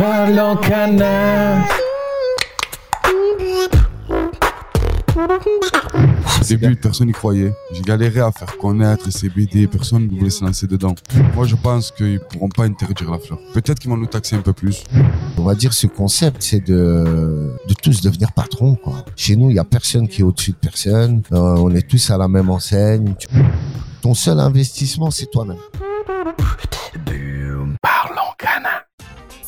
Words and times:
Parlons 0.00 0.56
canard. 0.56 1.68
Au 6.40 6.44
début, 6.48 6.74
personne 6.76 7.08
n'y 7.08 7.12
croyait. 7.12 7.52
J'ai 7.70 7.82
galéré 7.82 8.20
à 8.20 8.32
faire 8.32 8.56
connaître 8.56 9.04
les 9.04 9.10
CBD, 9.10 9.66
personne 9.66 10.06
ne 10.06 10.18
voulait 10.18 10.30
se 10.30 10.42
lancer 10.42 10.66
dedans. 10.66 10.94
Moi, 11.34 11.44
je 11.44 11.54
pense 11.54 11.90
qu'ils 11.90 12.18
pourront 12.18 12.48
pas 12.48 12.64
interdire 12.64 13.10
la 13.10 13.18
fleur. 13.18 13.38
Peut-être 13.52 13.78
qu'ils 13.78 13.90
vont 13.90 13.98
nous 13.98 14.06
taxer 14.06 14.36
un 14.36 14.40
peu 14.40 14.54
plus. 14.54 14.84
On 15.36 15.42
va 15.42 15.54
dire 15.54 15.74
ce 15.74 15.86
concept, 15.86 16.42
c'est 16.42 16.66
de, 16.66 17.52
de 17.68 17.74
tous 17.74 18.00
devenir 18.00 18.32
patron. 18.32 18.76
Quoi. 18.76 19.04
Chez 19.16 19.36
nous, 19.36 19.50
il 19.50 19.56
y 19.56 19.58
a 19.58 19.64
personne 19.64 20.08
qui 20.08 20.22
est 20.22 20.24
au-dessus 20.24 20.52
de 20.52 20.56
personne. 20.56 21.20
Euh, 21.30 21.56
on 21.58 21.74
est 21.74 21.86
tous 21.86 22.10
à 22.10 22.16
la 22.16 22.26
même 22.26 22.48
enseigne. 22.48 23.14
Ton 24.00 24.14
seul 24.14 24.40
investissement, 24.40 25.10
c'est 25.10 25.30
toi-même. 25.30 25.58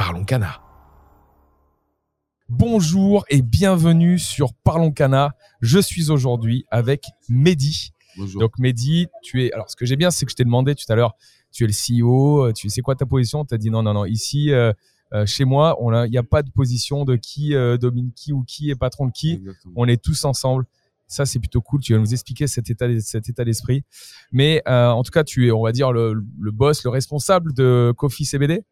Parlons 0.00 0.24
Cana. 0.24 0.62
Bonjour 2.48 3.26
et 3.28 3.42
bienvenue 3.42 4.18
sur 4.18 4.54
Parlons 4.54 4.92
Cana. 4.92 5.36
Je 5.60 5.78
suis 5.78 6.10
aujourd'hui 6.10 6.64
avec 6.70 7.04
Mehdi. 7.28 7.92
Bonjour. 8.16 8.40
Donc 8.40 8.58
Mehdi, 8.58 9.08
tu 9.22 9.44
es. 9.44 9.52
Alors 9.52 9.68
ce 9.68 9.76
que 9.76 9.84
j'ai 9.84 9.96
bien, 9.96 10.10
c'est 10.10 10.24
que 10.24 10.30
je 10.32 10.36
t'ai 10.36 10.44
demandé 10.44 10.74
tout 10.74 10.90
à 10.90 10.94
l'heure. 10.94 11.16
Tu 11.52 11.64
es 11.64 11.66
le 11.66 11.74
CEO. 11.74 12.46
euh, 12.46 12.52
Tu 12.54 12.70
sais 12.70 12.80
quoi 12.80 12.94
ta 12.94 13.04
position? 13.04 13.44
Tu 13.44 13.52
as 13.54 13.58
dit 13.58 13.68
non, 13.70 13.82
non, 13.82 13.92
non. 13.92 14.06
Ici, 14.06 14.52
euh, 14.52 14.72
euh, 15.12 15.26
chez 15.26 15.44
moi, 15.44 15.76
il 16.06 16.10
n'y 16.10 16.16
a 16.16 16.22
pas 16.22 16.42
de 16.42 16.50
position 16.50 17.04
de 17.04 17.16
qui 17.16 17.54
euh, 17.54 17.76
domine 17.76 18.10
qui 18.14 18.32
ou 18.32 18.42
qui 18.42 18.70
est 18.70 18.76
patron 18.76 19.04
de 19.04 19.12
qui. 19.12 19.32
Exactement. 19.32 19.74
On 19.76 19.86
est 19.86 20.02
tous 20.02 20.24
ensemble. 20.24 20.64
Ça, 21.08 21.26
c'est 21.26 21.40
plutôt 21.40 21.60
cool. 21.60 21.82
Tu 21.82 21.92
vas 21.92 21.98
nous 22.00 22.14
expliquer 22.14 22.46
cet 22.46 22.70
état, 22.70 22.86
cet 23.00 23.28
état 23.28 23.44
d'esprit. 23.44 23.84
Mais 24.32 24.62
euh, 24.66 24.88
en 24.88 25.02
tout 25.02 25.10
cas, 25.10 25.24
tu 25.24 25.46
es, 25.48 25.50
on 25.50 25.62
va 25.62 25.72
dire, 25.72 25.92
le, 25.92 26.14
le 26.40 26.50
boss, 26.52 26.84
le 26.84 26.88
responsable 26.90 27.52
de 27.52 27.92
Coffee 27.98 28.24
CBD. 28.24 28.64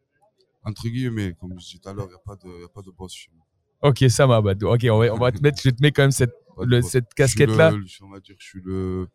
Entre 0.63 0.87
guillemets, 0.87 1.33
comme 1.39 1.53
je 1.59 1.65
disais 1.65 1.79
tout 1.81 1.89
à 1.89 1.93
l'heure, 1.93 2.05
il 2.07 2.09
n'y 2.09 2.15
a, 2.15 2.19
pas 2.25 2.35
de- 2.35 2.61
y 2.61 2.65
a 2.65 2.69
pas 2.69 2.81
de 2.81 2.91
boss 2.91 3.13
chez 3.13 3.31
moi. 3.35 3.45
Ok, 3.81 4.03
ça 4.09 4.27
m'a. 4.27 4.41
Bah, 4.41 4.53
ok, 4.61 4.85
on 4.91 4.97
va, 4.99 5.13
on 5.13 5.17
va 5.17 5.31
te 5.31 5.41
mettre. 5.41 5.61
Je 5.63 5.69
te 5.69 5.81
mets 5.81 5.91
quand 5.91 6.03
même 6.03 6.11
cette, 6.11 6.33
le- 6.61 6.81
cette 6.81 7.13
casquette-là. 7.13 7.71
On 8.01 8.09
va 8.09 8.19
dire 8.19 8.35
que 8.35 8.41
je 8.43 8.47
suis 8.47 8.61
le, 8.63 9.07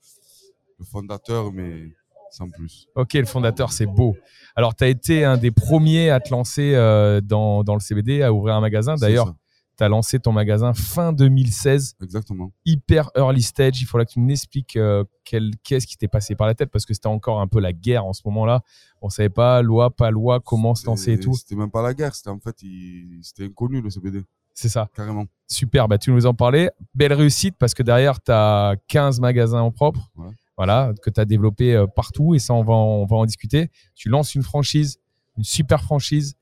le 0.78 0.84
fondateur, 0.84 1.52
mais 1.52 1.92
sans 2.30 2.48
plus. 2.48 2.88
Ok, 2.96 3.12
le 3.14 3.26
fondateur, 3.26 3.72
c'est 3.72 3.86
beau. 3.86 4.16
Alors, 4.56 4.74
tu 4.74 4.84
as 4.84 4.88
été 4.88 5.24
un 5.24 5.36
des 5.36 5.50
premiers 5.50 6.10
à 6.10 6.18
te 6.20 6.30
lancer 6.30 6.74
euh, 6.74 7.20
dans, 7.20 7.62
dans 7.62 7.74
le 7.74 7.80
CBD, 7.80 8.22
à 8.22 8.32
ouvrir 8.32 8.54
un 8.54 8.60
magasin. 8.60 8.94
D'ailleurs. 8.96 9.34
Tu 9.76 9.84
as 9.84 9.88
lancé 9.88 10.18
ton 10.20 10.32
magasin 10.32 10.72
fin 10.74 11.12
2016, 11.12 11.96
Exactement. 12.02 12.52
hyper 12.64 13.10
early 13.16 13.42
stage. 13.42 13.80
Il 13.80 13.86
faudra 13.86 14.04
que 14.04 14.12
tu 14.12 14.20
nous 14.20 14.30
expliques 14.30 14.76
euh, 14.76 15.04
qu'est-ce 15.24 15.86
qui 15.86 15.96
t'est 15.96 16.08
passé 16.08 16.34
par 16.34 16.46
la 16.46 16.54
tête, 16.54 16.70
parce 16.70 16.86
que 16.86 16.94
c'était 16.94 17.06
encore 17.08 17.40
un 17.40 17.46
peu 17.46 17.60
la 17.60 17.72
guerre 17.72 18.04
en 18.04 18.12
ce 18.12 18.22
moment-là. 18.26 18.62
On 19.02 19.08
savait 19.10 19.28
pas, 19.28 19.62
loi, 19.62 19.90
pas 19.94 20.10
loi, 20.10 20.40
comment 20.40 20.74
se 20.74 20.86
lancer 20.86 21.12
et 21.12 21.20
tout. 21.20 21.34
C'était 21.34 21.56
même 21.56 21.70
pas 21.70 21.82
la 21.82 21.94
guerre, 21.94 22.14
c'était 22.14 22.30
en 22.30 22.38
fait, 22.38 22.62
il- 22.62 23.18
c'était 23.22 23.44
inconnu 23.46 23.80
le 23.80 23.90
CBD, 23.90 24.22
C'est 24.54 24.68
ça. 24.68 24.88
carrément. 24.94 25.24
Super, 25.48 25.88
bah, 25.88 25.98
tu 25.98 26.10
nous 26.12 26.26
en 26.26 26.34
parlais. 26.34 26.70
Belle 26.94 27.12
réussite, 27.12 27.56
parce 27.58 27.74
que 27.74 27.82
derrière, 27.82 28.20
tu 28.22 28.32
as 28.32 28.76
15 28.88 29.20
magasins 29.20 29.60
en 29.60 29.70
propre. 29.70 30.10
Ouais. 30.16 30.28
Voilà, 30.56 30.92
que 31.02 31.10
tu 31.10 31.18
as 31.20 31.24
développé 31.24 31.74
euh, 31.74 31.86
partout 31.88 32.34
et 32.36 32.38
ça, 32.38 32.54
on 32.54 32.62
va, 32.62 32.74
en, 32.74 32.84
on 33.02 33.06
va 33.06 33.16
en 33.16 33.26
discuter. 33.26 33.70
Tu 33.96 34.08
lances 34.08 34.36
une 34.36 34.44
franchise, 34.44 34.98
une 35.36 35.42
super 35.42 35.82
franchise. 35.82 36.36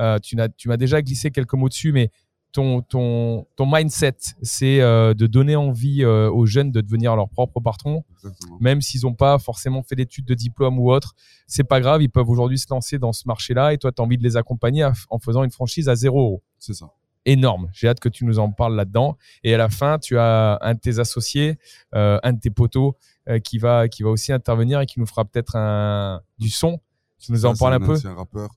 Euh, 0.00 0.18
tu 0.20 0.36
m'as 0.36 0.76
déjà 0.78 1.02
glissé 1.02 1.30
quelques 1.30 1.52
mots 1.54 1.68
dessus, 1.68 1.92
mais 1.92 2.10
ton, 2.52 2.80
ton, 2.82 3.46
ton 3.56 3.66
mindset, 3.70 4.16
c'est 4.42 4.80
euh, 4.80 5.14
de 5.14 5.26
donner 5.26 5.54
envie 5.56 6.02
euh, 6.02 6.30
aux 6.30 6.46
jeunes 6.46 6.72
de 6.72 6.80
devenir 6.80 7.14
leur 7.14 7.28
propre 7.28 7.60
patron, 7.60 8.04
Exactement. 8.24 8.58
même 8.60 8.80
s'ils 8.80 9.02
n'ont 9.02 9.14
pas 9.14 9.38
forcément 9.38 9.82
fait 9.82 9.94
d'études 9.96 10.24
de 10.24 10.34
diplôme 10.34 10.78
ou 10.78 10.90
autre. 10.90 11.14
C'est 11.46 11.64
pas 11.64 11.80
grave, 11.80 12.02
ils 12.02 12.08
peuvent 12.10 12.28
aujourd'hui 12.28 12.58
se 12.58 12.66
lancer 12.70 12.98
dans 12.98 13.12
ce 13.12 13.24
marché-là 13.26 13.72
et 13.74 13.78
toi, 13.78 13.92
tu 13.92 14.00
as 14.00 14.04
envie 14.04 14.18
de 14.18 14.22
les 14.22 14.36
accompagner 14.36 14.82
à- 14.82 14.92
en 15.10 15.18
faisant 15.18 15.44
une 15.44 15.50
franchise 15.50 15.88
à 15.88 15.94
zéro 15.94 16.18
euro 16.20 16.42
C'est 16.58 16.74
ça. 16.74 16.90
énorme. 17.26 17.68
J'ai 17.72 17.88
hâte 17.88 18.00
que 18.00 18.08
tu 18.08 18.24
nous 18.24 18.38
en 18.38 18.50
parles 18.50 18.74
là-dedans. 18.76 19.18
Et 19.44 19.54
à 19.54 19.58
la 19.58 19.68
fin, 19.68 19.98
tu 19.98 20.18
as 20.18 20.58
un 20.62 20.74
de 20.74 20.78
tes 20.80 20.98
associés, 20.98 21.58
euh, 21.94 22.18
un 22.22 22.32
de 22.32 22.40
tes 22.40 22.50
potos, 22.50 22.94
euh, 23.28 23.38
qui 23.38 23.58
va 23.58 23.88
qui 23.88 24.02
va 24.02 24.08
aussi 24.08 24.32
intervenir 24.32 24.80
et 24.80 24.86
qui 24.86 24.98
nous 25.00 25.06
fera 25.06 25.24
peut-être 25.26 25.54
un 25.56 26.22
du 26.38 26.48
son. 26.48 26.80
Tu 27.18 27.32
nous 27.32 27.44
en 27.44 27.54
parles 27.54 27.74
un 27.74 27.78
c'est 27.80 27.84
peu? 27.86 27.92
ancien 27.92 28.14
rappeur. 28.14 28.50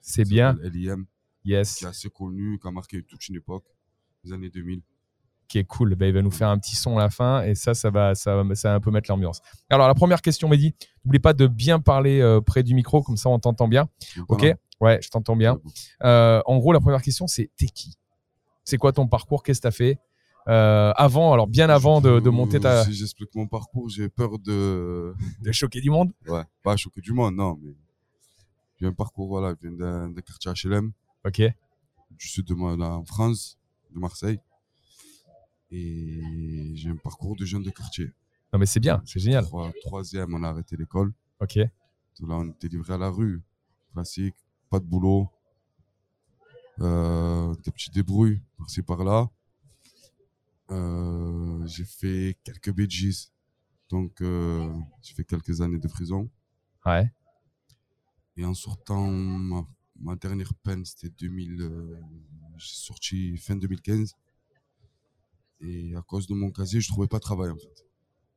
C'est 0.00 0.24
bien. 0.28 0.56
LIM, 0.62 1.04
Yes. 1.46 1.76
qui 1.76 1.84
est 1.84 1.88
assez 1.88 2.10
connu, 2.10 2.58
qui 2.60 2.66
a 2.68 2.70
marqué 2.70 3.02
toute 3.02 3.28
une 3.28 3.36
époque, 3.36 3.64
les 4.24 4.32
années 4.32 4.50
2000. 4.50 4.82
Qui 5.48 5.58
est 5.58 5.64
cool. 5.64 5.94
Ben, 5.94 6.06
il 6.08 6.12
va 6.12 6.22
nous 6.22 6.30
faire 6.32 6.48
un 6.48 6.58
petit 6.58 6.74
son 6.74 6.98
à 6.98 7.02
la 7.02 7.10
fin 7.10 7.42
et 7.44 7.54
ça, 7.54 7.72
ça 7.72 7.90
va, 7.90 8.16
ça, 8.16 8.42
ça 8.54 8.68
va 8.70 8.74
un 8.74 8.80
peu 8.80 8.90
mettre 8.90 9.08
l'ambiance. 9.10 9.40
Alors 9.70 9.86
la 9.86 9.94
première 9.94 10.20
question, 10.20 10.48
Mehdi. 10.48 10.74
N'oublie 11.04 11.20
pas 11.20 11.34
de 11.34 11.46
bien 11.46 11.78
parler 11.78 12.20
euh, 12.20 12.40
près 12.40 12.64
du 12.64 12.74
micro, 12.74 13.00
comme 13.02 13.16
ça 13.16 13.28
on 13.28 13.38
t'entend 13.38 13.68
bien. 13.68 13.88
Ok? 14.28 14.40
voilà. 14.40 14.54
Ouais, 14.80 14.98
je 15.00 15.08
t'entends 15.08 15.36
bien. 15.36 15.58
Euh, 16.02 16.42
en 16.46 16.58
gros, 16.58 16.72
la 16.72 16.80
première 16.80 17.00
question, 17.00 17.26
c'est 17.28 17.50
t'es 17.56 17.66
qui? 17.66 17.94
C'est 18.64 18.76
quoi 18.76 18.92
ton 18.92 19.06
parcours? 19.06 19.42
Qu'est-ce 19.44 19.60
que 19.60 19.62
tu 19.62 19.68
as 19.68 19.70
fait? 19.70 19.98
Euh, 20.48 20.92
avant, 20.96 21.32
alors 21.32 21.46
bien 21.46 21.70
avant 21.70 22.00
de, 22.00 22.20
de 22.20 22.30
monter 22.30 22.60
ta. 22.60 22.84
Si 22.84 22.92
j'explique 22.92 23.34
mon 23.34 23.46
parcours, 23.46 23.88
j'ai 23.88 24.08
peur 24.08 24.38
de. 24.38 25.14
de 25.42 25.52
choquer 25.52 25.80
du 25.80 25.90
monde? 25.90 26.12
Ouais, 26.26 26.42
pas 26.62 26.76
choquer 26.76 27.00
du 27.00 27.12
monde, 27.12 27.36
non, 27.36 27.58
mais. 27.62 27.72
J'ai 28.78 28.86
un 28.86 28.92
parcours, 28.92 29.28
voilà, 29.28 29.54
je 29.62 29.68
viens 29.68 29.76
d'un 30.12 30.12
quartier 30.20 30.52
HLM, 30.52 30.92
Ok. 31.26 31.42
du 32.10 32.28
sud 32.28 32.46
de 32.46 32.54
là, 32.78 32.92
en 32.96 33.04
France, 33.04 33.58
de 33.90 33.98
Marseille. 33.98 34.38
Et 35.70 36.72
j'ai 36.76 36.88
un 36.90 36.96
parcours 36.96 37.34
de 37.36 37.44
jeune 37.44 37.62
de 37.62 37.70
quartier. 37.70 38.12
Non, 38.52 38.58
mais 38.60 38.66
c'est 38.66 38.80
bien, 38.80 39.02
c'est 39.04 39.18
génial. 39.18 39.44
Trois- 39.44 39.72
troisième, 39.82 40.32
on 40.34 40.42
a 40.44 40.48
arrêté 40.50 40.76
l'école. 40.76 41.12
Ok. 41.40 41.56
Là, 41.56 41.70
on 42.20 42.48
était 42.48 42.68
livré 42.68 42.94
à 42.94 42.98
la 42.98 43.10
rue. 43.10 43.42
Classique, 43.92 44.36
pas 44.70 44.78
de 44.78 44.84
boulot. 44.86 45.28
Euh, 46.80 47.54
des 47.64 47.70
petits 47.72 47.90
débrouilles, 47.90 48.40
par-ci 48.56 48.82
par-là. 48.82 49.28
Euh, 50.70 51.66
j'ai 51.66 51.84
fait 51.84 52.36
quelques 52.44 52.72
bêtises. 52.72 53.32
Donc, 53.88 54.20
euh, 54.20 54.72
j'ai 55.02 55.14
fait 55.14 55.24
quelques 55.24 55.60
années 55.60 55.78
de 55.78 55.88
prison. 55.88 56.30
Ouais. 56.84 57.10
Et 58.36 58.44
en 58.44 58.54
sortant, 58.54 59.08
ma, 59.10 59.66
ma 60.00 60.16
dernière 60.16 60.52
peine, 60.54 60.84
c'était 60.84 61.10
2000. 61.10 61.62
euh, 61.62 62.00
j'ai 62.56 62.74
sorti 62.74 63.36
fin 63.36 63.56
2015. 63.56 64.14
Et 65.60 65.94
à 65.94 66.02
cause 66.02 66.26
de 66.26 66.34
mon 66.34 66.50
casier, 66.50 66.80
je 66.80 66.88
trouvais 66.88 67.08
pas 67.08 67.18
de 67.18 67.22
travail, 67.22 67.50
en 67.50 67.56
fait. 67.56 67.86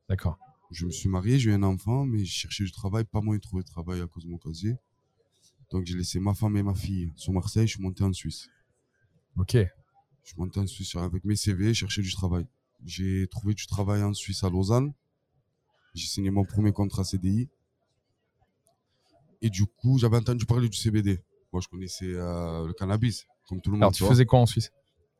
D'accord. 0.08 0.38
Je 0.70 0.86
me 0.86 0.90
suis 0.90 1.08
marié, 1.08 1.38
j'ai 1.38 1.50
eu 1.50 1.52
un 1.52 1.62
enfant, 1.62 2.04
mais 2.04 2.24
je 2.24 2.32
cherchais 2.32 2.64
du 2.64 2.70
travail, 2.70 3.04
pas 3.04 3.20
moyen 3.20 3.38
de 3.38 3.42
trouver 3.42 3.62
de 3.62 3.68
travail 3.68 4.00
à 4.00 4.06
cause 4.06 4.24
de 4.24 4.30
mon 4.30 4.38
casier. 4.38 4.76
Donc 5.70 5.86
j'ai 5.86 5.96
laissé 5.96 6.18
ma 6.18 6.34
femme 6.34 6.56
et 6.56 6.62
ma 6.62 6.74
fille 6.74 7.12
sur 7.16 7.32
Marseille, 7.32 7.66
je 7.66 7.74
suis 7.74 7.82
monté 7.82 8.02
en 8.02 8.12
Suisse. 8.12 8.48
Ok. 9.36 9.54
Je 9.54 10.28
suis 10.28 10.36
monté 10.36 10.60
en 10.60 10.66
Suisse 10.66 10.94
avec 10.96 11.24
mes 11.24 11.36
CV, 11.36 11.74
chercher 11.74 12.02
du 12.02 12.12
travail. 12.12 12.46
J'ai 12.84 13.26
trouvé 13.28 13.54
du 13.54 13.66
travail 13.66 14.02
en 14.02 14.12
Suisse 14.12 14.42
à 14.44 14.50
Lausanne. 14.50 14.92
J'ai 15.94 16.06
signé 16.06 16.30
mon 16.30 16.44
premier 16.44 16.72
contrat 16.72 17.04
CDI. 17.04 17.48
Et 19.42 19.50
du 19.50 19.66
coup, 19.66 19.98
j'avais 19.98 20.16
entendu 20.16 20.44
parler 20.44 20.68
du 20.68 20.76
CBD. 20.76 21.22
Moi, 21.52 21.60
je 21.62 21.68
connaissais 21.68 22.06
euh, 22.14 22.66
le 22.66 22.72
cannabis, 22.72 23.26
comme 23.48 23.60
tout 23.60 23.70
le 23.70 23.76
monde. 23.76 23.82
Alors, 23.84 23.92
tu 23.92 24.04
faisais 24.04 24.24
quoi 24.26 24.38
en 24.40 24.46
Suisse? 24.46 24.70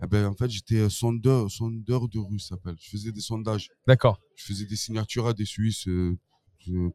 Eh 0.03 0.07
ben, 0.07 0.27
en 0.27 0.35
fait, 0.35 0.49
j'étais 0.49 0.77
euh, 0.77 0.89
sondeur, 0.89 1.51
sondeur 1.51 2.09
de 2.09 2.19
rue, 2.19 2.39
ça 2.39 2.51
s'appelle. 2.51 2.77
Je 2.81 2.89
faisais 2.89 3.13
des 3.13 3.21
sondages. 3.21 3.69
D'accord. 3.87 4.19
Je 4.37 4.45
faisais 4.45 4.65
des 4.65 4.77
signatures 4.77 5.27
à 5.27 5.35
des 5.35 5.45
Suisses, 5.45 5.87
euh, 5.89 6.17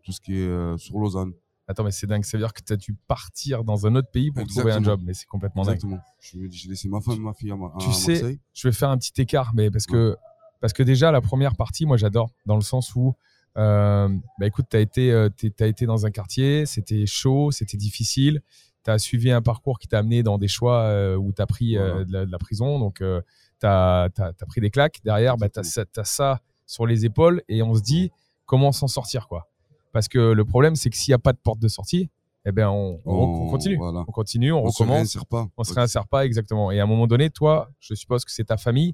tout 0.04 0.12
ce 0.12 0.20
qui 0.22 0.36
est 0.38 0.48
euh, 0.48 0.78
sur 0.78 0.98
Lausanne. 0.98 1.34
Attends, 1.68 1.84
mais 1.84 1.92
c'est 1.92 2.08
dingue. 2.08 2.24
Ça 2.24 2.38
veut 2.38 2.44
dire 2.44 2.54
que 2.54 2.62
tu 2.64 2.74
as 2.74 2.78
dû 2.78 2.96
partir 3.08 3.64
dans 3.64 3.86
un 3.88 3.96
autre 3.96 4.10
pays 4.12 4.32
pour 4.32 4.46
trouver 4.48 4.72
un 4.72 4.84
job. 4.84 5.02
Mais 5.04 5.14
c'est 5.14 5.26
complètement 5.26 5.64
dingue. 5.64 5.76
Exactement. 5.76 6.02
Je- 6.20 6.38
J'ai 6.50 6.70
laissé 6.70 6.88
ma 6.88 7.02
femme 7.02 7.16
et 7.16 7.20
ma 7.20 7.34
fille 7.34 7.52
à, 7.52 7.56
Ma- 7.56 7.68
à 7.68 7.78
Tu 7.80 7.92
sais- 7.92 8.12
Marseille. 8.14 8.40
je 8.54 8.68
vais 8.68 8.72
faire 8.74 8.90
un 8.90 8.98
petit 8.98 9.20
écart, 9.22 9.54
mais 9.56 9.70
parce 9.70 9.86
que, 9.86 10.16
parce 10.62 10.74
que 10.74 10.84
déjà, 10.84 11.12
la 11.12 11.22
première 11.22 11.56
partie, 11.56 11.86
moi, 11.86 11.98
j'adore, 11.98 12.30
dans 12.46 12.56
le 12.56 12.62
sens 12.62 12.96
où, 12.96 13.16
euh, 13.58 14.08
bah, 14.40 14.46
écoute, 14.48 14.66
tu 14.70 14.78
as, 14.78 14.86
euh, 15.00 15.30
été 15.60 15.86
dans 15.86 16.06
un 16.06 16.12
quartier, 16.12 16.66
c'était 16.66 17.06
chaud, 17.08 17.52
c'était 17.52 17.78
difficile, 17.78 18.42
tu 18.86 18.92
as 18.92 18.98
suivi 19.00 19.32
un 19.32 19.42
parcours 19.42 19.80
qui 19.80 19.88
t'a 19.90 20.00
amené 20.00 20.24
dans 20.24 20.38
des 20.38 20.48
choix 20.48 20.84
euh, 20.84 21.16
où 21.18 21.34
tu 21.34 21.42
as 21.42 21.48
pris 21.48 21.78
euh, 21.78 21.90
Voilà. 21.90 22.06
de, 22.06 22.14
la, 22.14 22.26
de 22.26 22.32
la 22.32 22.38
prison, 22.38 22.80
donc 22.80 23.00
tu 23.00 23.66
as, 23.68 24.10
pris 24.48 24.62
des 24.62 24.70
claques. 24.70 25.00
Derrière, 25.04 25.36
bah, 25.38 25.50
tu 25.50 25.60
as, 25.60 26.04
ça 26.04 26.40
sur 26.66 26.86
les 26.86 27.06
épaules 27.06 27.42
et 27.50 27.62
on 27.64 27.74
se 27.76 27.82
dit 27.82 28.12
comment 28.46 28.72
s'en 28.72 28.88
sortir, 28.88 29.28
quoi. 29.28 29.50
Parce 29.92 30.08
que 30.08 30.20
le 30.32 30.46
problème, 30.46 30.76
c'est 30.76 30.90
que 30.90 30.96
s'il 30.98 31.12
n'y 31.12 31.16
a 31.16 31.20
pas 31.20 31.34
de 31.34 31.38
porte 31.38 31.60
de 31.60 31.68
sortie, 31.68 32.10
eh 32.46 32.52
ben 32.52 32.70
on, 32.70 33.00
on- 33.06 33.46
on 33.46 33.50
continue. 33.50 33.78
Voilà. 33.78 34.00
On 34.08 34.12
continue, 34.12 34.52
on, 34.52 34.66
On 34.66 34.70
se 34.70 34.78
recommence 34.84 34.98
réinsère 34.98 35.26
pas. 35.26 35.48
on 35.58 35.64
se 35.64 35.74
réinsère 35.74 36.08
pas 36.08 36.26
exactement. 36.26 36.70
Et 36.72 36.80
à 36.80 36.84
un 36.84 36.86
moment 36.86 37.08
donné, 37.08 37.30
toi, 37.32 37.70
je 37.80 37.96
suppose 37.96 38.24
que 38.26 38.32
c'est 38.32 38.44
ta 38.46 38.58
famille 38.58 38.94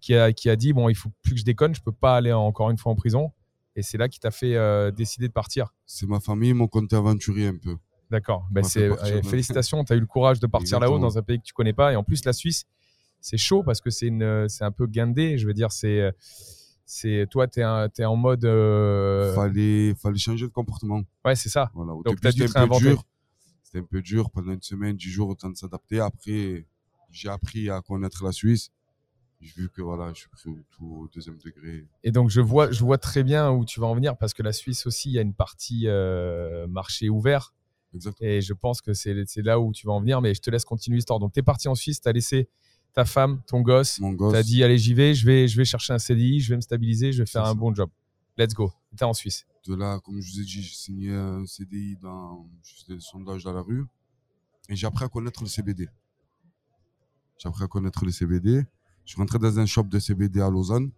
qui 0.00 0.16
a, 0.16 0.32
qui 0.32 0.50
a 0.50 0.56
dit 0.56 0.72
bon, 0.72 0.88
il 0.88 0.94
faut 0.96 1.10
plus 1.22 1.34
que 1.34 1.38
je 1.40 1.44
déconne, 1.44 1.74
je 1.76 1.80
peux 1.82 1.92
pas 1.92 2.16
aller 2.16 2.32
encore 2.32 2.70
une 2.70 2.78
fois 2.78 2.90
en 2.90 2.96
prison. 2.96 3.30
Et 3.76 3.82
c'est 3.82 3.98
là 3.98 4.08
qui 4.08 4.18
t'a 4.20 4.30
fait 4.32 4.56
euh, 4.56 4.90
décider 4.90 5.28
de 5.28 5.32
partir. 5.32 5.72
C'est 5.86 6.06
ma 6.08 6.18
famille, 6.18 6.52
mon 6.54 6.66
côté 6.66 6.96
aventurier 6.96 7.46
un 7.48 7.56
peu. 7.56 7.76
D'accord. 8.12 8.46
Ben 8.50 8.62
c'est 8.62 8.90
euh, 8.90 9.22
félicitations, 9.22 9.82
tu 9.84 9.94
as 9.94 9.96
eu 9.96 10.00
le 10.00 10.06
courage 10.06 10.38
de 10.38 10.46
partir 10.46 10.78
là-haut 10.78 10.98
dans 10.98 11.16
un 11.16 11.22
pays 11.22 11.38
que 11.38 11.44
tu 11.44 11.54
connais 11.54 11.72
pas. 11.72 11.94
Et 11.94 11.96
en 11.96 12.04
plus, 12.04 12.22
la 12.26 12.34
Suisse, 12.34 12.66
c'est 13.22 13.38
chaud 13.38 13.62
parce 13.62 13.80
que 13.80 13.88
c'est 13.88 14.08
une, 14.08 14.46
c'est 14.50 14.64
un 14.64 14.70
peu 14.70 14.86
guindé. 14.86 15.38
Je 15.38 15.46
veux 15.46 15.54
dire, 15.54 15.72
c'est, 15.72 16.12
c'est 16.84 17.26
toi, 17.30 17.48
tu 17.48 17.60
es, 17.60 18.04
en 18.04 18.16
mode. 18.16 18.44
euh, 18.44 19.34
Fallait, 19.34 19.94
fallait 19.94 20.18
changer 20.18 20.46
de 20.46 20.52
comportement. 20.52 21.00
Ouais, 21.24 21.34
c'est 21.36 21.48
ça. 21.48 21.70
Voilà. 21.74 21.92
Donc, 22.04 22.04
début, 22.04 22.20
t'as 22.20 22.32
dû 22.32 22.38
te 22.40 22.44
un 22.44 22.52
peu 22.52 22.58
réinventer. 22.58 22.84
dur. 22.84 23.04
C'était 23.62 23.78
un 23.78 23.88
peu 23.90 24.02
dur 24.02 24.30
pendant 24.30 24.52
une 24.52 24.60
semaine, 24.60 24.94
dix 24.94 25.08
jours, 25.08 25.30
autant 25.30 25.48
de 25.48 25.56
s'adapter. 25.56 26.00
Après, 26.00 26.66
j'ai 27.10 27.30
appris 27.30 27.70
à 27.70 27.80
connaître 27.80 28.22
la 28.26 28.32
Suisse. 28.32 28.70
J'ai 29.40 29.52
vu 29.56 29.70
que 29.70 29.80
voilà, 29.80 30.12
je 30.12 30.20
suis 30.20 30.28
pris 30.28 30.50
au, 30.50 30.58
tout 30.70 30.84
au 30.84 31.08
deuxième 31.12 31.38
degré. 31.38 31.86
Et 32.04 32.12
donc, 32.12 32.28
je 32.28 32.42
vois, 32.42 32.70
je 32.70 32.84
vois 32.84 32.98
très 32.98 33.22
bien 33.24 33.50
où 33.50 33.64
tu 33.64 33.80
vas 33.80 33.86
en 33.86 33.94
venir 33.94 34.16
parce 34.18 34.34
que 34.34 34.42
la 34.42 34.52
Suisse 34.52 34.86
aussi, 34.86 35.08
il 35.08 35.14
y 35.14 35.18
a 35.18 35.22
une 35.22 35.34
partie 35.34 35.84
euh, 35.86 36.66
marché 36.68 37.08
ouvert. 37.08 37.54
Exactement. 37.94 38.28
Et 38.30 38.40
je 38.40 38.52
pense 38.54 38.80
que 38.80 38.92
c'est 38.94 39.14
là 39.36 39.60
où 39.60 39.72
tu 39.72 39.86
vas 39.86 39.92
en 39.92 40.00
venir, 40.00 40.20
mais 40.20 40.34
je 40.34 40.40
te 40.40 40.50
laisse 40.50 40.64
continuer 40.64 40.96
l'histoire. 40.96 41.18
Donc, 41.18 41.32
tu 41.32 41.40
es 41.40 41.42
parti 41.42 41.68
en 41.68 41.74
Suisse, 41.74 42.00
tu 42.00 42.08
as 42.08 42.12
laissé 42.12 42.48
ta 42.92 43.04
femme, 43.04 43.42
ton 43.46 43.60
gosse, 43.60 44.00
Mon 44.00 44.10
tu 44.10 44.16
gosse. 44.16 44.34
as 44.34 44.42
dit, 44.42 44.62
allez, 44.62 44.78
j'y 44.78 44.94
vais, 44.94 45.14
je 45.14 45.24
vais, 45.26 45.48
je 45.48 45.56
vais 45.56 45.64
chercher 45.64 45.92
un 45.92 45.98
CDI, 45.98 46.40
je 46.40 46.50
vais 46.50 46.56
me 46.56 46.60
stabiliser, 46.60 47.12
je 47.12 47.22
vais 47.22 47.26
faire 47.26 47.42
un 47.44 47.48
ça. 47.48 47.54
bon 47.54 47.74
job. 47.74 47.90
Let's 48.36 48.54
go. 48.54 48.70
Tu 48.96 49.02
es 49.02 49.04
en 49.04 49.12
Suisse. 49.14 49.46
De 49.66 49.74
là, 49.74 50.00
comme 50.04 50.20
je 50.20 50.30
vous 50.32 50.40
ai 50.40 50.44
dit, 50.44 50.62
j'ai 50.62 50.74
signé 50.74 51.12
un 51.12 51.46
CDI 51.46 51.96
dans. 52.02 52.46
Des 52.88 52.98
sondages 53.00 53.44
dans 53.44 53.52
la 53.52 53.60
rue. 53.62 53.84
Et 54.68 54.76
j'ai 54.76 54.86
appris 54.86 55.04
à 55.04 55.08
connaître 55.08 55.42
le 55.42 55.48
CBD. 55.48 55.88
J'ai 57.38 57.48
appris 57.48 57.64
à 57.64 57.68
connaître 57.68 58.04
le 58.04 58.10
CBD. 58.10 58.64
Je 59.04 59.10
suis 59.12 59.18
rentré 59.18 59.38
dans 59.38 59.58
un 59.58 59.66
shop 59.66 59.84
de 59.84 59.98
CBD 59.98 60.40
à 60.40 60.48
Lausanne. 60.50 60.90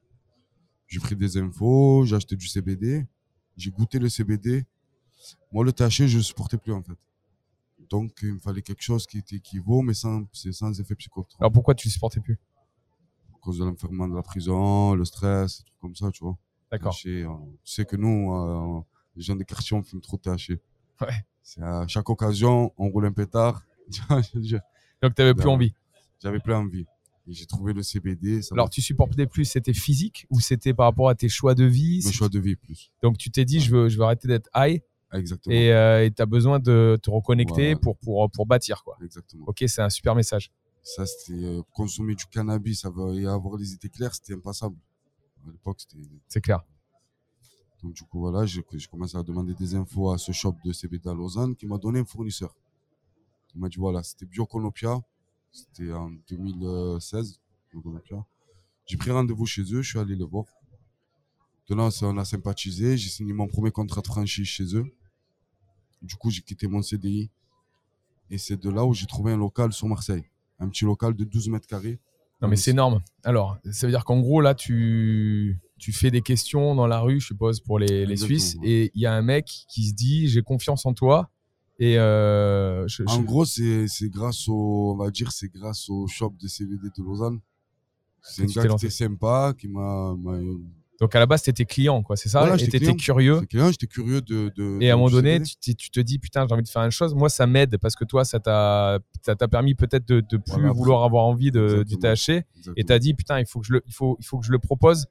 J'ai 0.87 1.01
pris 1.01 1.17
des 1.17 1.37
infos, 1.39 2.05
j'ai 2.05 2.17
acheté 2.17 2.37
du 2.37 2.47
CBD. 2.47 3.07
J'ai 3.57 3.71
goûté 3.71 3.99
le 3.99 4.09
CBD. 4.09 4.65
Moi, 5.53 5.65
le 5.65 5.73
THC, 5.73 6.07
je 6.07 6.19
ne 6.19 6.23
supportais 6.23 6.59
plus 6.59 6.73
en 6.73 6.83
fait. 6.83 6.99
Donc, 7.91 8.19
il 8.23 8.35
me 8.35 8.39
fallait 8.39 8.63
quelque 8.63 8.83
chose 8.83 9.07
qui 9.07 9.19
était 9.19 9.37
équivaut, 9.37 9.83
mais 9.83 9.95
sans, 9.95 10.25
sans 10.33 10.81
effet 10.81 10.95
psychotrope. 10.95 11.29
Alors, 11.41 11.53
pourquoi 11.53 11.75
tu 11.75 11.89
ne 11.89 11.93
supportais 11.93 12.21
plus? 12.21 12.39
À 13.35 13.39
cause 13.41 13.59
de 13.59 13.65
l'enfermement 13.65 14.09
de 14.09 14.15
la 14.15 14.23
prison, 14.23 14.95
le 14.95 15.05
stress, 15.05 15.59
des 15.59 15.65
trucs 15.65 15.81
comme 15.81 15.95
ça, 15.95 16.11
tu 16.11 16.25
vois. 16.25 16.37
D'accord. 16.71 16.97
Euh, 17.07 17.27
tu 17.63 17.73
sais 17.73 17.85
que 17.85 17.97
nous, 17.97 18.35
euh, 18.35 18.81
les 19.17 19.23
gens 19.23 19.37
des 19.37 19.45
quartiers, 19.45 19.77
on 19.77 19.83
fume 19.83 20.01
trop 20.01 20.17
de 20.17 20.23
THC. 20.23 20.61
Ouais. 21.01 21.25
C'est 21.43 21.63
à 21.63 21.87
chaque 21.87 22.09
occasion, 22.09 22.73
on 22.79 22.89
roule 22.89 23.07
un 23.07 23.13
pétard. 23.13 23.63
Donc, 25.03 25.15
tu 25.15 25.23
n'avais 25.23 25.35
plus 25.35 25.49
envie. 25.49 25.75
J'avais 26.23 26.41
plus 26.41 26.55
envie. 26.55 26.87
J'ai 27.27 27.47
trouvé 27.47 27.73
le 27.73 27.83
CBD. 27.83 28.43
Ça 28.43 28.55
Alors, 28.55 28.71
tu 28.71 28.83
supportais 28.83 29.27
plus, 29.27 29.45
c'était 29.45 29.73
physique 29.73 30.27
ou 30.31 30.41
c'était 30.41 30.75
par 30.75 30.87
rapport 30.87 31.09
à 31.09 31.15
tes 31.15 31.29
choix 31.29 31.55
de 31.55 31.65
vie? 31.65 32.03
Mes 32.05 32.13
choix 32.13 32.29
de 32.29 32.39
vie 32.39 32.57
plus. 32.57 32.91
Donc, 33.03 33.19
tu 33.19 33.31
t'es 33.31 33.45
dit, 33.45 33.61
je 33.61 33.71
veux, 33.71 33.89
je 33.89 33.99
veux 33.99 34.05
arrêter 34.05 34.29
d'être 34.29 34.49
high 34.55 34.83
Exactement. 35.15 35.55
et 35.55 36.11
tu 36.15 36.23
as 36.23 36.27
besoin 36.27 36.59
de 36.59 36.99
te 37.03 37.11
reconnecter 37.11 37.75
Voilà. 37.75 37.77
pour, 37.77 37.97
pour, 37.99 38.31
pour 38.31 38.47
bâtir. 38.47 38.83
Quoi. 38.85 38.99
Exactement. 39.03 39.45
Ok, 39.47 39.65
c'est 39.67 39.83
un 39.83 39.91
super 39.91 40.15
message. 40.15 40.51
Ça, 40.83 41.07
c'était 41.07 41.45
euh, 41.45 41.63
consommer 41.73 42.15
du 42.15 42.27
cannabis 42.27 42.85
et 42.85 43.27
avoir 43.27 43.57
les 43.57 43.73
idées 43.73 43.89
claires, 43.89 44.15
c'était 44.15 44.35
impassable. 44.35 44.77
À 45.47 45.51
l'époque, 45.51 45.79
c'était. 45.81 46.05
C'est 46.29 46.41
clair. 46.43 46.63
Donc, 47.83 47.95
du 47.95 48.03
coup, 48.05 48.21
voilà, 48.21 48.45
j'ai 48.47 48.63
commencé 48.91 49.17
à 49.17 49.23
demander 49.23 49.55
des 49.55 49.75
infos 49.75 50.11
à 50.11 50.19
ce 50.19 50.33
shop 50.33 50.57
de 50.65 50.73
CBD 50.73 51.09
à 51.09 51.15
Lausanne 51.15 51.55
qui 51.55 51.67
m'a 51.67 51.79
donné 51.79 52.01
un 52.01 52.05
fournisseur. 52.05 52.55
Il 53.55 53.61
m'a 53.61 53.69
dit 53.69 53.77
voilà, 53.79 54.03
c'était 54.03 54.27
Bioconopia. 54.27 55.01
C'était 55.53 55.93
en 55.93 56.11
2016, 56.29 57.41
Bioconopia. 57.71 58.25
J'ai 58.87 58.97
pris 58.97 59.11
rendez-vous 59.11 59.47
chez 59.47 59.63
eux, 59.63 59.81
je 59.83 59.89
suis 59.91 59.99
allé 59.99 60.17
les 60.17 60.25
voir. 60.25 60.45
De 61.69 61.75
là, 61.75 61.89
on 62.03 62.19
a 62.19 62.25
sympathisé. 62.25 62.97
J'ai 62.99 63.09
signé 63.09 63.33
mon 63.33 63.47
premier 63.47 63.71
contrat 63.71 64.03
de 64.03 64.07
franchise 64.07 64.47
chez 64.47 64.77
eux. 64.77 64.85
Du 66.05 66.17
coup, 66.17 66.31
j'ai 66.31 66.43
quitté 66.43 66.67
mon 66.69 66.83
CDI. 66.83 67.31
Et 68.31 68.39
c'est 68.39 68.57
de 68.57 68.71
là 68.71 68.85
où 68.85 68.95
j'ai 68.95 69.07
trouvé 69.07 69.33
un 69.33 69.37
local 69.37 69.73
sur 69.73 69.89
Marseille. 69.89 70.25
Un 70.59 70.69
petit 70.69 70.85
local 70.85 71.15
de 71.15 71.25
12 71.25 71.49
mètres 71.49 71.67
carrés. 71.67 71.99
Non, 72.41 72.49
mais 72.49 72.57
c'est 72.57 72.71
énorme. 72.73 73.03
Alors, 73.23 73.59
ça 73.71 73.87
veut 73.87 73.93
dire 73.93 74.05
qu'en 74.05 74.21
gros, 74.21 74.41
là, 74.41 74.55
tu, 74.55 75.59
tu 75.79 75.93
fais 75.93 76.11
des 76.11 76.21
questions 76.23 76.75
dans 76.75 76.87
la 76.87 77.01
rue, 77.01 77.21
je 77.21 77.27
suppose, 77.29 77.61
pour 77.61 77.79
les, 77.79 78.07
les 78.07 78.17
Suisses. 78.17 78.57
ouais. 78.57 78.69
Et 78.69 78.91
il 78.95 79.01
y 79.01 79.07
a 79.07 79.15
un 79.15 79.23
mec 79.23 79.47
qui 79.69 79.85
se 79.89 79.95
dit 79.95 80.29
J'ai 80.29 80.43
confiance 80.43 80.85
en 80.87 80.95
toi. 80.95 81.31
Et 81.79 81.99
euh, 81.99 82.87
je- 82.87 83.03
En 83.07 83.17
je- 83.21 83.23
gros, 83.23 83.45
c'est 83.45 83.89
c'est 83.89 84.09
grâce 84.09 84.47
au, 84.49 84.93
on 84.93 84.97
va 84.97 85.11
dire, 85.11 85.33
c'est 85.33 85.49
grâce 85.49 85.89
au 85.91 86.07
shop 86.07 86.35
de 86.41 86.47
CBD 86.49 86.89
de 86.97 87.03
Lausanne. 87.03 87.41
C'est 88.23 88.43
un 88.43 88.47
gars 88.47 88.63
qui 88.63 88.87
était 88.87 88.91
sympa, 88.91 89.55
qui 89.59 89.69
m'a. 89.69 90.15
Donc, 91.01 91.15
à 91.17 91.19
la 91.19 91.27
base, 91.27 91.43
tu 91.43 91.51
étais 91.51 91.65
client, 91.65 92.03
quoi, 92.03 92.17
c'est 92.17 92.29
ça 92.29 92.41
Voilà, 92.41 92.55
Et 92.55 92.59
j'étais 92.59 92.79
curieux. 92.95 93.41
J'étais 93.41 93.57
de. 93.59 94.53
de 94.55 94.79
Et 94.81 94.91
à 94.91 94.95
un 94.95 94.97
moment 94.97 95.11
donné, 95.11 95.41
tu, 95.41 95.75
te 95.75 96.01
dis 96.01 96.19
Putain, 96.19 96.47
j'ai 96.47 96.55
envie 96.55 96.63
de 96.63 96.69
faire 96.69 96.83
une 96.83 96.91
chose. 96.91 97.15
Moi, 97.15 97.29
ça 97.29 97.47
m'aide 97.47 97.79
parce 97.79 97.97
que 97.97 98.05
toi, 98.05 98.25
ça 98.25 98.39
t'a 98.39 99.01
permis 99.51 99.75
peut-être 99.75 100.07
de, 100.07 100.21
de 100.21 100.37
plus 100.37 100.53
Voilà, 100.53 100.73
vouloir 100.73 101.05
avoir 101.05 101.25
envie 101.25 101.51
de, 101.51 101.83
du. 101.83 101.97
THC. 101.97 102.05
Et 102.05 102.45
Exactement. 102.57 102.75
tu 102.87 102.93
as 102.93 102.99
dit 102.99 103.15
Putain, 103.15 103.41
il 103.41 103.47
faut, 103.47 103.61
que 103.61 103.67
je 103.67 103.73
le, 103.73 103.83
il, 103.87 103.93
faut, 103.93 104.17
il 104.21 104.25
faut 104.25 104.39
que 104.39 104.47
je 104.47 104.53
le 104.53 104.59
propose 104.59 105.07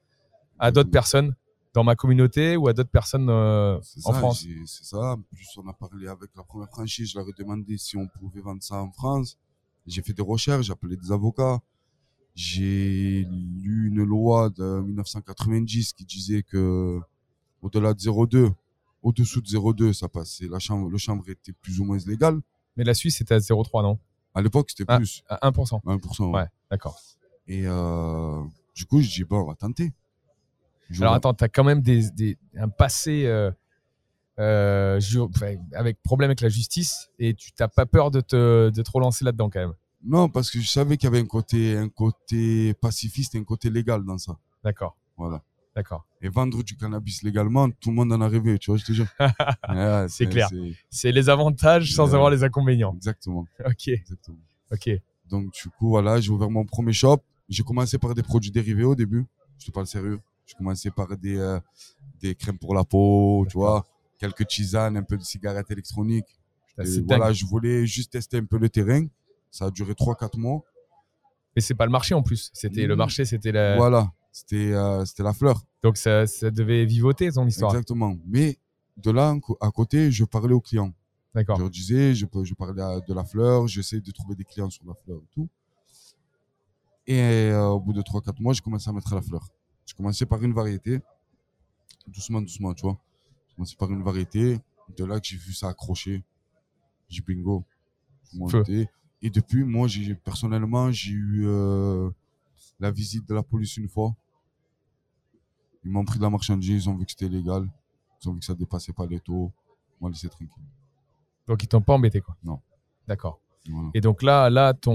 à 0.57 0.71
d'autres 0.71 0.91
personnes 0.91 1.35
dans 1.73 1.83
ma 1.83 1.95
communauté 1.95 2.55
ou 2.55 2.67
à 2.67 2.73
d'autres 2.73 2.91
personnes 2.91 3.29
euh, 3.29 3.77
en 3.77 4.13
ça, 4.13 4.19
France. 4.19 4.45
C'est 4.65 4.85
ça. 4.85 5.13
En 5.13 5.21
plus, 5.21 5.47
on 5.57 5.67
a 5.67 5.73
parlé 5.73 6.07
avec 6.07 6.29
la 6.37 6.43
première 6.43 6.69
franchise. 6.69 7.11
Je 7.11 7.17
leur 7.17 7.27
ai 7.27 7.33
demandé 7.37 7.77
si 7.77 7.97
on 7.97 8.07
pouvait 8.07 8.41
vendre 8.41 8.63
ça 8.63 8.75
en 8.75 8.91
France. 8.91 9.37
J'ai 9.85 10.01
fait 10.01 10.13
des 10.13 10.23
recherches, 10.23 10.67
j'ai 10.67 10.71
appelé 10.71 10.95
des 10.95 11.11
avocats. 11.11 11.59
J'ai 12.35 13.27
lu 13.29 13.89
une 13.89 14.03
loi 14.03 14.49
de 14.49 14.81
1990 14.81 15.93
qui 15.93 16.03
disait 16.05 16.41
que 16.43 16.99
au-delà 17.61 17.93
de 17.93 17.99
0,2, 17.99 18.51
au-dessous 19.03 19.41
de 19.41 19.47
0,2, 19.47 19.93
ça 19.93 20.07
passait. 20.09 20.47
La 20.47 20.59
chambre, 20.59 20.89
le 20.89 20.97
chambre 20.97 21.23
était 21.29 21.51
plus 21.53 21.79
ou 21.79 21.85
moins 21.85 21.97
légal. 22.07 22.39
Mais 22.75 22.83
la 22.83 22.93
Suisse, 22.95 23.17
c'était 23.17 23.35
à 23.35 23.39
0,3, 23.39 23.83
non? 23.83 23.99
À 24.33 24.41
l'époque, 24.41 24.69
c'était 24.71 24.85
Ah. 24.87 24.97
plus. 24.97 25.23
À 25.29 25.47
1%. 25.47 25.79
1%. 25.85 26.31
ouais. 26.31 26.39
Ouais, 26.41 26.47
d'accord. 26.71 26.99
Et 27.47 27.67
euh, 27.67 28.41
du 28.75 28.85
coup, 28.85 28.99
je 29.01 29.09
dis, 29.09 29.23
bon, 29.23 29.41
on 29.41 29.47
va 29.47 29.55
tenter. 29.55 29.91
Je 30.89 31.01
Alors 31.01 31.11
vois- 31.11 31.17
attends, 31.17 31.33
tu 31.35 31.43
as 31.43 31.49
quand 31.49 31.63
même 31.63 31.81
des, 31.81 32.09
des- 32.11 32.37
un 32.57 32.69
passé 32.69 33.25
euh, 33.25 33.51
euh, 34.39 34.99
avec 35.73 36.01
problème 36.01 36.29
avec 36.29 36.41
la 36.41 36.49
justice 36.49 37.09
et 37.19 37.33
tu 37.35 37.51
t'as 37.51 37.67
pas 37.67 37.85
peur 37.85 38.09
de 38.11 38.21
te, 38.21 38.69
de 38.69 38.81
te 38.81 38.91
relancer 38.91 39.23
là-dedans 39.23 39.49
quand 39.49 39.59
même? 39.59 39.73
Non, 40.05 40.27
parce 40.29 40.51
que 40.51 40.59
je 40.59 40.67
savais 40.67 40.97
qu'il 40.97 41.05
y 41.07 41.07
avait 41.07 41.19
un 41.21 41.25
côté, 41.25 41.77
un 41.77 41.89
côté 41.89 42.73
pacifiste 42.75 43.35
un 43.35 43.43
côté 43.43 43.69
légal 43.69 44.03
dans 44.03 44.17
ça. 44.17 44.37
D'accord, 44.63 44.97
Voilà. 45.17 45.41
d'accord. 45.75 46.05
Et 46.21 46.29
vendre 46.29 46.61
du 46.63 46.75
cannabis 46.75 47.23
légalement, 47.23 47.69
tout 47.69 47.89
le 47.89 47.95
monde 47.95 48.11
en 48.13 48.21
a 48.21 48.27
rêvé, 48.27 48.57
tu 48.59 48.71
vois, 48.71 48.77
je 48.77 48.85
te 48.85 48.91
jure. 48.93 49.07
Ouais, 49.69 50.05
C'est 50.09 50.27
clair. 50.27 50.49
c'est- 50.89 51.11
les 51.11 51.29
avantages 51.29 51.93
sans 51.93 52.13
avoir 52.15 52.29
les 52.29 52.43
inconvénients. 52.43 52.93
Exactement, 52.95 53.45
Ok, 53.65 53.87
exactement. 53.87 54.37
ok. 54.71 54.89
Donc, 55.29 55.53
du 55.53 55.69
coup, 55.69 55.89
voilà, 55.89 56.19
j'ai 56.19 56.29
ouvert 56.31 56.49
mon 56.49 56.65
premier 56.65 56.93
shop. 56.93 57.19
J'ai 57.49 57.63
commencé 57.63 57.97
par 57.97 58.13
des 58.13 58.23
produits 58.23 58.51
dérivés 58.51 58.83
au 58.83 58.95
début. 58.95 59.25
Je 59.57 59.65
te 59.67 59.71
parle 59.71 59.87
sérieux. 59.87 60.19
J'ai 60.45 60.55
commencé 60.55 60.91
par 60.91 61.17
des, 61.17 61.37
euh, 61.37 61.59
des 62.21 62.35
crèmes 62.35 62.57
pour 62.57 62.75
la 62.75 62.83
peau, 62.83 63.45
tu 63.49 63.53
vois, 63.57 63.85
quelques 64.19 64.45
tisanes, 64.47 64.97
un 64.97 65.03
peu 65.03 65.17
de 65.17 65.23
cigarettes 65.23 65.71
électroniques. 65.71 66.27
Et 66.77 67.01
voilà, 67.01 67.27
dingue. 67.27 67.35
je 67.35 67.45
voulais 67.45 67.85
juste 67.85 68.11
tester 68.11 68.37
un 68.37 68.45
peu 68.45 68.57
le 68.57 68.67
terrain. 68.69 69.05
Ça 69.53 69.65
a 69.65 69.71
duré 69.71 69.93
3-4 69.93 70.39
mois. 70.39 70.63
Mais 71.55 71.61
c'est 71.61 71.75
pas 71.75 71.85
le 71.85 71.91
marché 71.91 72.15
en 72.15 72.23
plus. 72.23 72.49
C'était 72.53 72.87
le 72.87 72.95
Mmh. 72.95 72.97
marché, 72.97 73.25
c'était 73.25 73.51
la... 73.51 73.77
Voilà, 73.77 74.11
c'était 74.31 74.73
euh, 74.73 75.05
c'était 75.05 75.21
la 75.21 75.33
fleur. 75.33 75.61
donc 75.83 75.97
ça, 75.97 76.25
ça 76.25 76.49
devait 76.49 76.85
vivoter 76.85 77.31
ton 77.31 77.45
histoire. 77.45 77.69
Exactement. 77.71 78.17
Mais 78.25 78.57
de 78.97 79.11
là, 79.11 79.35
à 79.61 79.69
côté, 79.69 80.11
je 80.11 80.23
parlais 80.25 80.53
aux 80.55 80.61
clients. 80.61 80.91
D'accord. 81.35 81.57
Je 81.57 81.61
leur 81.61 81.69
disais, 81.69 82.15
je, 82.15 82.25
je 82.43 82.53
parlais 82.55 82.73
de 82.73 83.13
la 83.13 83.23
fleur, 83.23 83.67
j'essaie 83.67 84.01
de 84.01 84.11
trouver 84.11 84.35
des 84.35 84.43
clients 84.43 84.71
sur 84.71 84.83
la 84.87 84.95
fleur 84.95 85.17
et 85.17 85.27
tout. 85.31 85.47
Et 87.05 87.19
euh, 87.19 87.67
au 87.67 87.79
bout 87.79 87.93
de 87.93 88.01
3-4 88.01 88.41
mois, 88.41 88.53
j'ai 88.53 88.61
commencé 88.61 88.89
à 88.89 88.93
mettre 88.93 89.13
la 89.13 89.21
fleur. 89.21 89.47
J'ai 89.85 89.93
commencé 89.93 90.25
par 90.25 90.41
une 90.41 90.53
variété, 90.53 90.99
doucement, 92.07 92.41
doucement, 92.41 92.73
tu 92.73 92.81
vois. 92.83 92.97
J'ai 93.49 93.55
commencé 93.55 93.75
par 93.75 93.91
une 93.91 94.01
variété. 94.03 94.57
De 94.97 95.05
là 95.05 95.19
que 95.19 95.27
j'ai 95.27 95.37
vu 95.37 95.53
ça 95.53 95.69
accrocher. 95.69 96.23
J'ai 97.07 97.21
bingo. 97.21 97.63
Je 98.31 98.37
montais. 98.39 98.89
Et 99.23 99.29
depuis, 99.29 99.63
moi, 99.63 99.87
j'ai 99.87 100.13
personnellement, 100.13 100.91
j'ai 100.91 101.13
eu 101.13 101.47
euh, 101.47 102.09
la 102.79 102.91
visite 102.91 103.27
de 103.27 103.33
la 103.33 103.41
police 103.41 103.77
une 103.77 103.87
fois. 103.87 104.13
Ils 105.83 105.91
m'ont 105.91 106.05
pris 106.05 106.17
de 106.17 106.23
la 106.23 106.29
marchandise, 106.29 106.85
ils 106.85 106.89
ont 106.89 106.95
vu 106.95 107.05
que 107.05 107.11
c'était 107.11 107.29
légal. 107.29 107.67
Ils 108.21 108.29
ont 108.29 108.33
vu 108.33 108.39
que 108.39 108.45
ça 108.45 108.53
dépassait 108.53 108.93
pas 108.93 109.05
les 109.05 109.19
taux. 109.19 109.51
M'ont 109.99 110.09
laissé 110.09 110.27
tranquille. 110.29 110.49
Donc, 111.47 111.63
ils 111.63 111.67
t'ont 111.67 111.81
pas 111.81 111.93
embêté, 111.93 112.21
quoi? 112.21 112.37
Non. 112.43 112.59
D'accord. 113.07 113.39
Voilà. 113.69 113.89
Et 113.93 114.01
donc 114.01 114.23
là, 114.23 114.49
là 114.49 114.73
tu 114.73 114.89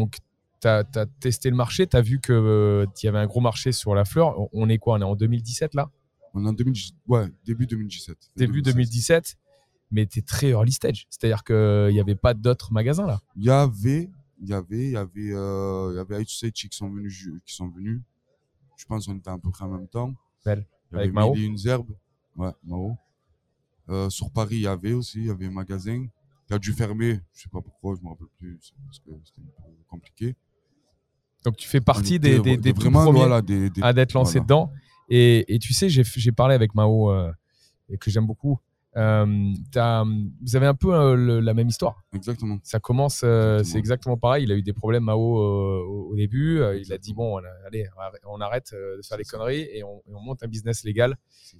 as, 0.64 0.84
testé 1.20 1.50
le 1.50 1.56
marché, 1.56 1.86
tu 1.86 1.96
as 1.96 2.00
vu 2.00 2.20
qu'il 2.20 2.34
y 2.34 3.08
avait 3.08 3.18
un 3.18 3.26
gros 3.26 3.40
marché 3.40 3.72
sur 3.72 3.94
la 3.94 4.04
fleur. 4.04 4.34
On- 4.52 4.68
est 4.68 4.78
quoi? 4.78 4.96
On 4.96 5.00
est 5.00 5.04
en 5.04 5.16
2017 5.16 5.74
là? 5.74 5.90
On 6.34 6.44
est 6.44 6.48
en 6.48 6.52
2000, 6.52 6.74
ouais, 7.06 7.26
début 7.44 7.66
2017. 7.66 8.30
Début 8.36 8.60
2017 8.60 9.38
Mais 9.90 10.06
tu 10.06 10.18
es 10.18 10.22
très 10.22 10.50
early 10.50 10.72
stage. 10.72 11.06
C'est-à-dire 11.08 11.42
qu'il 11.44 11.92
n'y 11.92 12.00
avait 12.00 12.14
pas 12.14 12.34
d'autres 12.34 12.72
magasins 12.72 13.06
là? 13.06 13.20
Il 13.36 13.44
y 13.44 13.50
avait, 13.50 14.10
il 14.40 14.48
y 14.48 14.52
avait, 14.54 14.84
il 14.86 14.90
y 14.92 14.96
avait, 14.96 15.32
euh, 15.32 15.90
il 15.92 15.96
y 15.96 15.98
avait 15.98 16.22
H7 16.22 16.52
qui 16.52 16.68
sont 16.76 16.88
venus, 16.90 17.28
qui 17.44 17.54
sont 17.54 17.68
venus. 17.68 18.00
Je 18.76 18.84
pense 18.86 19.06
qu'on 19.06 19.16
était 19.16 19.30
à 19.30 19.38
peu 19.38 19.50
près 19.50 19.64
en 19.64 19.68
même 19.70 19.88
temps. 19.88 20.14
Belle. 20.44 20.66
Il 20.90 20.94
y 20.94 20.98
Avec 20.98 21.06
avait 21.08 21.12
Mao. 21.12 21.34
Mille 21.34 21.42
et 21.42 21.46
une 21.46 21.58
herbes. 21.68 21.90
Ouais, 22.36 22.52
Mao. 22.64 22.96
Euh, 23.88 24.08
sur 24.10 24.30
Paris, 24.30 24.56
il 24.56 24.62
y 24.62 24.66
avait 24.66 24.92
aussi, 24.92 25.18
il 25.18 25.26
y 25.26 25.30
avait 25.30 25.46
un 25.46 25.50
magasin 25.50 26.06
qui 26.46 26.52
a 26.54 26.58
dû 26.58 26.72
fermer. 26.72 27.20
Je 27.34 27.42
sais 27.42 27.48
pas 27.48 27.60
pourquoi, 27.60 27.96
je 27.96 28.02
me 28.04 28.08
rappelle 28.10 28.28
plus. 28.38 28.58
Parce 28.86 28.98
que 29.00 29.10
c'était 29.24 29.40
un 29.40 29.62
peu 29.62 29.84
compliqué. 29.88 30.36
Donc 31.44 31.56
tu 31.56 31.68
fais 31.68 31.80
partie 31.80 32.14
était 32.14 32.36
des, 32.36 32.40
des, 32.40 32.56
de 32.56 32.62
des 32.62 32.72
vraiment, 32.72 33.04
premiers 33.04 33.18
voilà, 33.20 33.40
des, 33.42 33.70
des- 33.70 33.82
à 33.82 33.92
d'être 33.92 34.12
lancé 34.12 34.32
voilà. 34.34 34.44
dedans. 34.44 34.72
Et, 35.08 35.54
et 35.54 35.58
tu 35.58 35.72
sais, 35.72 35.88
j'ai 35.88 36.04
j'ai 36.04 36.32
parlé 36.32 36.54
avec 36.54 36.74
Mao, 36.74 37.10
euh, 37.10 37.32
et 37.88 37.96
que 37.96 38.10
j'aime 38.10 38.26
beaucoup. 38.26 38.58
Euh, 38.98 39.24
vous 40.42 40.56
avez 40.56 40.66
un 40.66 40.74
peu 40.74 40.92
euh, 40.92 41.14
le- 41.14 41.40
la 41.40 41.54
même 41.54 41.68
histoire. 41.68 42.02
Exactement. 42.12 42.58
Ça 42.64 42.80
commence, 42.80 43.20
euh, 43.22 43.62
c'est 43.62 43.78
exactement 43.78 44.16
pareil. 44.16 44.42
Il 44.44 44.50
a 44.52 44.56
eu 44.56 44.62
des 44.62 44.72
problèmes 44.72 45.04
Mao 45.04 45.20
au, 45.38 46.08
au 46.10 46.16
début. 46.16 46.60
Il 46.80 46.92
a 46.92 46.98
dit 46.98 47.14
bon, 47.14 47.38
allez, 47.66 47.86
on 48.26 48.40
arrête 48.40 48.72
de 48.74 49.00
faire 49.06 49.16
des 49.16 49.24
conneries 49.24 49.68
et 49.72 49.84
on, 49.84 49.98
et 50.08 50.14
on 50.14 50.20
monte 50.20 50.42
un 50.42 50.48
business 50.48 50.82
légal 50.84 51.16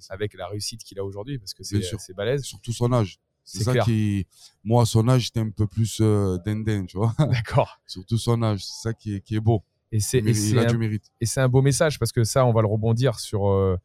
avec 0.09 0.33
la 0.33 0.47
réussite 0.47 0.83
qu'il 0.83 0.99
a 0.99 1.05
aujourd'hui 1.05 1.39
parce 1.39 1.53
que 1.53 1.63
c'est 1.63 2.13
balèze. 2.15 2.43
Surtout 2.43 2.73
son 2.73 2.91
âge. 2.91 3.19
C'est 3.45 3.63
ça 3.63 3.71
clair. 3.71 3.85
qui, 3.85 4.27
moi, 4.63 4.83
à 4.83 4.85
son 4.85 5.07
âge, 5.07 5.23
j'étais 5.23 5.39
un 5.39 5.49
peu 5.49 5.65
plus 5.65 6.01
dindin, 6.45 6.85
tu 6.85 6.97
vois. 6.97 7.15
D'accord. 7.19 7.79
Surtout 7.87 8.17
son 8.17 8.43
âge. 8.43 8.63
C'est 8.63 8.89
ça 8.89 8.93
qui 8.93 9.15
est, 9.15 9.21
qui 9.21 9.35
est 9.35 9.39
beau. 9.39 9.63
Et 9.91 9.99
c'est 9.99 10.19
et 10.19 10.33
c'est 10.35 10.55
a 10.59 10.63
un, 10.63 10.65
du 10.65 10.77
mérite. 10.77 11.05
et 11.19 11.25
c'est 11.25 11.41
un 11.41 11.49
beau 11.49 11.63
message 11.63 11.97
parce 11.97 12.11
que 12.11 12.23
ça, 12.23 12.45
on 12.45 12.51
va 12.53 12.61
le 12.61 12.67
rebondir 12.67 13.19
sur 13.19 13.77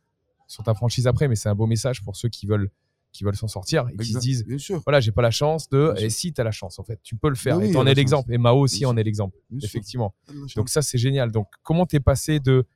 sur 0.47 0.63
ta 0.65 0.75
franchise 0.75 1.07
après, 1.07 1.29
mais 1.29 1.37
c'est 1.37 1.49
un 1.49 1.55
beau 1.55 1.67
message 1.67 2.03
pour 2.03 2.17
ceux 2.17 2.29
qui 2.29 2.47
veulent 2.47 2.71
qui 3.15 3.23
veulent 3.23 3.37
s'en 3.37 3.49
sortir 3.49 3.89
et 3.89 3.97
qui 3.97 4.13
se 4.13 4.19
disent 4.19 4.45
Bien 4.45 4.59
sûr. 4.59 4.83
voilà, 4.85 5.01
j'ai 5.01 5.13
pas 5.13 5.23
la 5.23 5.31
chance 5.31 5.71
de. 5.71 5.95
Et 5.97 6.11
sûr. 6.11 6.19
si 6.19 6.33
tu 6.33 6.41
as 6.41 6.45
la 6.45 6.51
chance, 6.51 6.79
en 6.79 6.85
fait, 6.85 7.01
tu 7.03 7.17
peux 7.17 7.29
le 7.29 7.37
faire. 7.37 7.57
Oui, 7.59 7.69
et 7.69 7.71
tu 7.71 7.77
en 7.77 7.87
es 7.87 7.95
l'exemple. 7.95 8.31
Et 8.33 8.39
Mao 8.39 8.59
aussi 8.59 8.81
Bien 8.81 8.89
en 8.91 8.97
est 8.97 9.05
l'exemple, 9.05 9.39
effectivement. 9.63 10.15
Chance. 10.27 10.55
Donc 10.57 10.69
ça, 10.69 10.83
c'est 10.83 10.99
génial. 10.99 11.31
Donc 11.31 11.47
comment 11.63 11.87
t'es 11.87 12.01
passé 12.01 12.41
de 12.41 12.67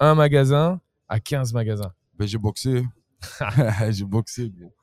un 0.00 0.16
magasin 0.16 0.80
à 1.08 1.20
15 1.20 1.54
magasins? 1.54 1.92
Ben, 2.18 2.26
j'ai 2.26 2.38
boxé. 2.38 2.84
j'ai 3.90 4.04
boxé. 4.04 4.50
gros. 4.50 4.74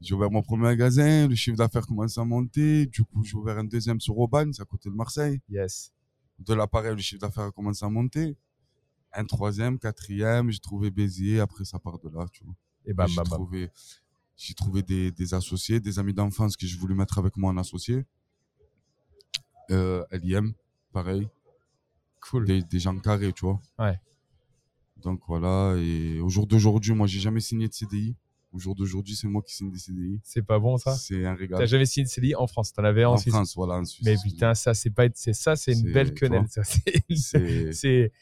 J'ai 0.00 0.14
ouvert 0.14 0.30
mon 0.30 0.40
premier 0.40 0.62
magasin, 0.62 1.28
le 1.28 1.34
chiffre 1.34 1.58
d'affaires 1.58 1.86
commence 1.86 2.16
à 2.16 2.24
monter. 2.24 2.86
Du 2.86 3.04
coup, 3.04 3.22
j'ai 3.22 3.36
ouvert 3.36 3.58
un 3.58 3.64
deuxième 3.64 4.00
sur 4.00 4.18
Aubagne, 4.18 4.54
c'est 4.54 4.62
à 4.62 4.64
côté 4.64 4.88
de 4.88 4.94
Marseille. 4.94 5.40
Yes. 5.50 5.92
De 6.38 6.54
l'appareil, 6.54 6.92
le 6.92 7.02
chiffre 7.02 7.20
d'affaires 7.20 7.44
a 7.44 7.50
commencé 7.50 7.84
à 7.84 7.90
monter. 7.90 8.34
Un 9.12 9.26
troisième, 9.26 9.78
quatrième, 9.78 10.50
j'ai 10.50 10.60
trouvé 10.60 10.90
Béziers. 10.90 11.40
Après, 11.40 11.66
ça 11.66 11.78
part 11.78 11.98
de 11.98 12.08
là, 12.08 12.24
tu 12.32 12.44
vois. 12.44 12.54
Et 12.86 12.94
bam, 12.94 13.08
bam, 13.14 13.24
bam. 13.28 13.38
trouvé, 13.38 13.68
j'ai 14.42 14.54
trouvé 14.54 14.82
des, 14.82 15.10
des 15.12 15.34
associés, 15.34 15.80
des 15.80 15.98
amis 15.98 16.14
d'enfance 16.14 16.56
que 16.56 16.66
je 16.66 16.78
voulais 16.78 16.94
mettre 16.94 17.18
avec 17.18 17.36
moi 17.36 17.50
en 17.52 17.58
associé. 17.58 18.04
Euh, 19.70 20.02
LIM, 20.12 20.52
pareil. 20.92 21.28
Cool. 22.20 22.46
Des, 22.46 22.62
des 22.62 22.78
gens 22.78 22.98
carrés, 22.98 23.32
tu 23.32 23.44
vois. 23.44 23.60
Ouais. 23.78 23.98
Donc 25.02 25.20
voilà, 25.28 25.74
et 25.78 26.20
au 26.20 26.28
jour 26.28 26.46
d'aujourd'hui, 26.46 26.92
moi, 26.94 27.06
j'ai 27.06 27.20
jamais 27.20 27.40
signé 27.40 27.68
de 27.68 27.72
CDI. 27.74 28.16
Au 28.52 28.58
jour 28.58 28.74
d'aujourd'hui, 28.74 29.14
c'est 29.14 29.28
moi 29.28 29.42
qui 29.42 29.54
signe 29.54 29.70
des 29.70 29.78
CDI. 29.78 30.20
C'est 30.24 30.42
pas 30.42 30.58
bon 30.58 30.76
ça? 30.76 30.94
C'est 30.96 31.24
un 31.24 31.34
T'as 31.34 31.40
régal. 31.40 31.68
jamais 31.68 31.86
signé 31.86 32.04
de 32.04 32.10
CDI 32.10 32.34
en 32.34 32.46
France? 32.46 32.72
T'en 32.72 32.82
avais 32.82 33.04
en, 33.04 33.12
En 33.12 33.16
Suisse? 33.16 33.32
France, 33.32 33.54
voilà, 33.54 33.74
en 33.74 33.84
Suisse. 33.84 34.04
Mais 34.06 34.16
putain, 34.22 34.54
ça, 34.54 34.74
c'est 34.74 34.90
pas, 34.90 35.04
ça, 35.14 35.54
c'est 35.54 35.72
une 35.72 35.92
belle 35.92 36.12
quenelle. 36.14 36.46
c'est, 37.14 38.12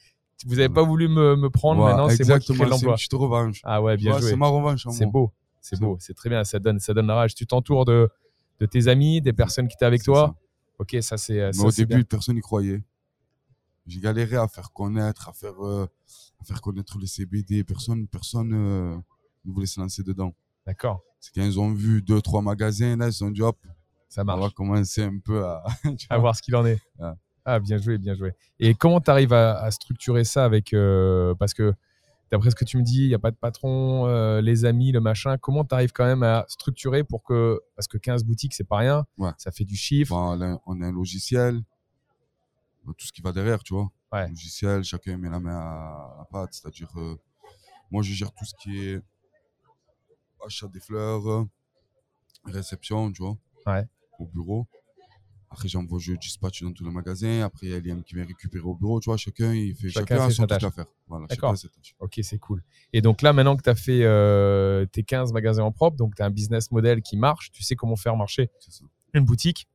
vous 0.46 0.58
avez 0.58 0.68
Voilà. 0.68 0.68
pas 0.68 0.82
voulu 0.82 1.08
me, 1.08 1.34
me 1.36 1.48
prendre. 1.50 1.82
Ouais, 1.82 1.90
maintenant, 1.90 2.08
c'est 2.10 2.26
moi 2.28 2.38
qui 2.40 2.52
crée 2.52 2.54
exactement, 2.54 2.58
c'est 2.58 2.64
une 2.64 2.70
l'emploi. 2.70 2.94
petite 2.96 3.12
revanche. 3.14 3.60
Ah 3.64 3.80
ouais, 3.82 3.96
bien 3.96 4.10
vois, 4.12 4.20
joué. 4.20 4.30
C'est 4.30 4.36
ma 4.36 4.48
revanche. 4.48 4.86
en 4.86 4.90
C'est 4.90 5.06
beau, 5.06 5.32
c'est 5.60 5.78
beau, 5.80 5.96
c'est 6.00 6.14
très 6.14 6.28
bien. 6.30 6.44
Ça 6.44 6.58
donne, 6.58 6.78
ça 6.80 6.94
donne 6.94 7.06
la 7.06 7.14
rage. 7.14 7.34
Tu 7.34 7.46
t'entoures 7.46 7.84
de, 7.84 8.08
de 8.60 8.66
tes 8.66 8.88
amis, 8.88 9.20
des 9.20 9.32
personnes 9.32 9.68
qui 9.68 9.74
étaient 9.74 9.84
avec 9.84 10.02
toi. 10.02 10.34
ça. 10.36 10.42
Ok, 10.78 10.96
ça 11.00 11.16
c'est. 11.16 11.34
Mais 11.38 11.52
ça, 11.52 11.64
au 11.64 11.70
début, 11.70 11.96
bien. 11.96 12.02
personne 12.04 12.34
n'y 12.36 12.40
croyait. 12.40 12.82
J'ai 13.86 14.00
galéré 14.00 14.36
à 14.36 14.46
faire 14.48 14.70
connaître, 14.72 15.28
à 15.28 15.32
faire, 15.32 15.64
euh, 15.64 15.86
à 16.40 16.44
faire 16.44 16.60
connaître 16.60 16.98
les 16.98 17.06
CBD. 17.06 17.64
Personne, 17.64 18.06
personne 18.06 18.52
euh, 18.52 18.96
ne 19.44 19.52
voulait 19.52 19.66
se 19.66 19.80
lancer 19.80 20.02
dedans. 20.02 20.34
D'accord, 20.66 21.02
C'est 21.20 21.34
quand 21.34 21.42
ils 21.42 21.58
ont 21.58 21.72
vu 21.72 22.02
deux, 22.02 22.20
trois 22.20 22.42
magasins, 22.42 22.96
là, 22.96 23.06
ils 23.06 23.12
se 23.12 23.20
sont 23.20 23.30
dit, 23.30 23.40
hop, 23.40 23.56
ça 24.10 24.20
on 24.20 24.24
va 24.26 24.36
marche. 24.36 24.52
commencer 24.52 25.02
un 25.02 25.18
peu 25.18 25.42
à. 25.46 25.64
voir 26.18 26.36
ce 26.36 26.42
qu'il 26.42 26.54
en 26.54 26.66
est. 26.66 26.78
Ouais. 26.98 27.12
Ah, 27.46 27.58
bien 27.60 27.78
joué, 27.78 27.96
bien 27.96 28.14
joué. 28.14 28.34
Et 28.60 28.74
comment 28.74 29.00
tu 29.00 29.10
arrives 29.10 29.32
à, 29.32 29.58
à 29.58 29.70
structurer 29.70 30.24
ça 30.24 30.44
avec. 30.44 30.74
euh, 30.74 31.34
parce 31.36 31.54
que 31.54 31.72
d'après 32.30 32.50
ce 32.50 32.54
que 32.54 32.64
tu 32.64 32.76
me 32.76 32.82
dis, 32.82 33.02
il 33.04 33.08
n'y 33.08 33.14
a 33.14 33.18
pas 33.18 33.30
de 33.30 33.36
patron, 33.36 34.06
euh, 34.06 34.40
les 34.40 34.64
amis, 34.64 34.92
le 34.92 35.00
machin. 35.00 35.38
Comment 35.38 35.64
tu 35.64 35.74
arrives 35.74 35.92
quand 35.92 36.04
même 36.04 36.22
à 36.22 36.44
structurer 36.48 37.04
pour 37.04 37.22
que. 37.22 37.60
Parce 37.76 37.88
que 37.88 37.98
15 37.98 38.24
boutiques, 38.24 38.54
c'est 38.54 38.64
pas 38.68 38.78
rien. 38.78 39.06
Ouais. 39.16 39.30
Ça 39.38 39.50
fait 39.50 39.64
du 39.64 39.76
chiffre. 39.76 40.14
Bon, 40.14 40.34
là, 40.36 40.58
on 40.66 40.80
a 40.82 40.86
un 40.86 40.92
logiciel, 40.92 41.56
euh, 42.86 42.92
tout 42.96 43.06
ce 43.06 43.12
qui 43.12 43.22
va 43.22 43.32
derrière, 43.32 43.62
tu 43.62 43.74
vois. 43.74 43.90
Ouais. 44.12 44.28
Logiciel, 44.28 44.84
chacun 44.84 45.16
met 45.18 45.28
la 45.30 45.40
main 45.40 45.56
à 45.58 46.14
la 46.18 46.24
pâte, 46.24 46.54
c'est-à-dire, 46.54 46.90
euh, 46.96 47.16
moi 47.90 48.02
je 48.02 48.12
gère 48.12 48.32
tout 48.32 48.44
ce 48.44 48.54
qui 48.60 48.78
est 48.78 49.00
achat 50.44 50.68
des 50.68 50.80
fleurs, 50.80 51.46
réception, 52.44 53.10
tu 53.12 53.22
vois, 53.22 53.36
Ouais. 53.66 53.86
au 54.18 54.26
bureau. 54.26 54.66
Après, 55.50 55.68
j'envoie, 55.68 55.98
je 55.98 56.12
dispatch 56.12 56.62
dans 56.62 56.72
tous 56.72 56.84
les 56.84 56.90
magasins. 56.90 57.42
Après, 57.42 57.66
il 57.66 57.72
y 57.72 57.74
a 57.74 57.78
l'IM 57.78 58.02
qui 58.02 58.14
vient 58.14 58.26
récupérer 58.26 58.64
au 58.64 58.74
bureau, 58.74 59.00
tu 59.00 59.08
vois. 59.08 59.16
Chacun, 59.16 59.54
il 59.54 59.74
fait, 59.74 59.88
Chacun 59.88 60.16
chacun, 60.16 60.16
fait 60.16 60.22
a 60.22 60.30
son 60.30 60.46
truc 60.46 60.62
à 60.62 60.70
faire. 60.70 60.86
Voilà, 61.06 61.26
D'accord. 61.26 61.50
chacun 61.50 61.54
a 61.54 61.56
ses 61.56 61.68
tâches. 61.68 61.96
Ok, 62.00 62.20
c'est 62.22 62.38
cool. 62.38 62.62
Et 62.92 63.00
donc 63.00 63.22
là, 63.22 63.32
maintenant 63.32 63.56
que 63.56 63.62
tu 63.62 63.70
as 63.70 63.74
fait 63.74 64.04
euh, 64.04 64.84
tes 64.86 65.02
15 65.02 65.32
magasins 65.32 65.62
en 65.62 65.72
propre, 65.72 65.96
donc 65.96 66.14
tu 66.14 66.22
as 66.22 66.26
un 66.26 66.30
business 66.30 66.70
model 66.70 67.00
qui 67.00 67.16
marche, 67.16 67.50
tu 67.50 67.62
sais 67.62 67.76
comment 67.76 67.96
faire 67.96 68.16
marcher 68.16 68.50
une 69.14 69.24
boutique. 69.24 69.68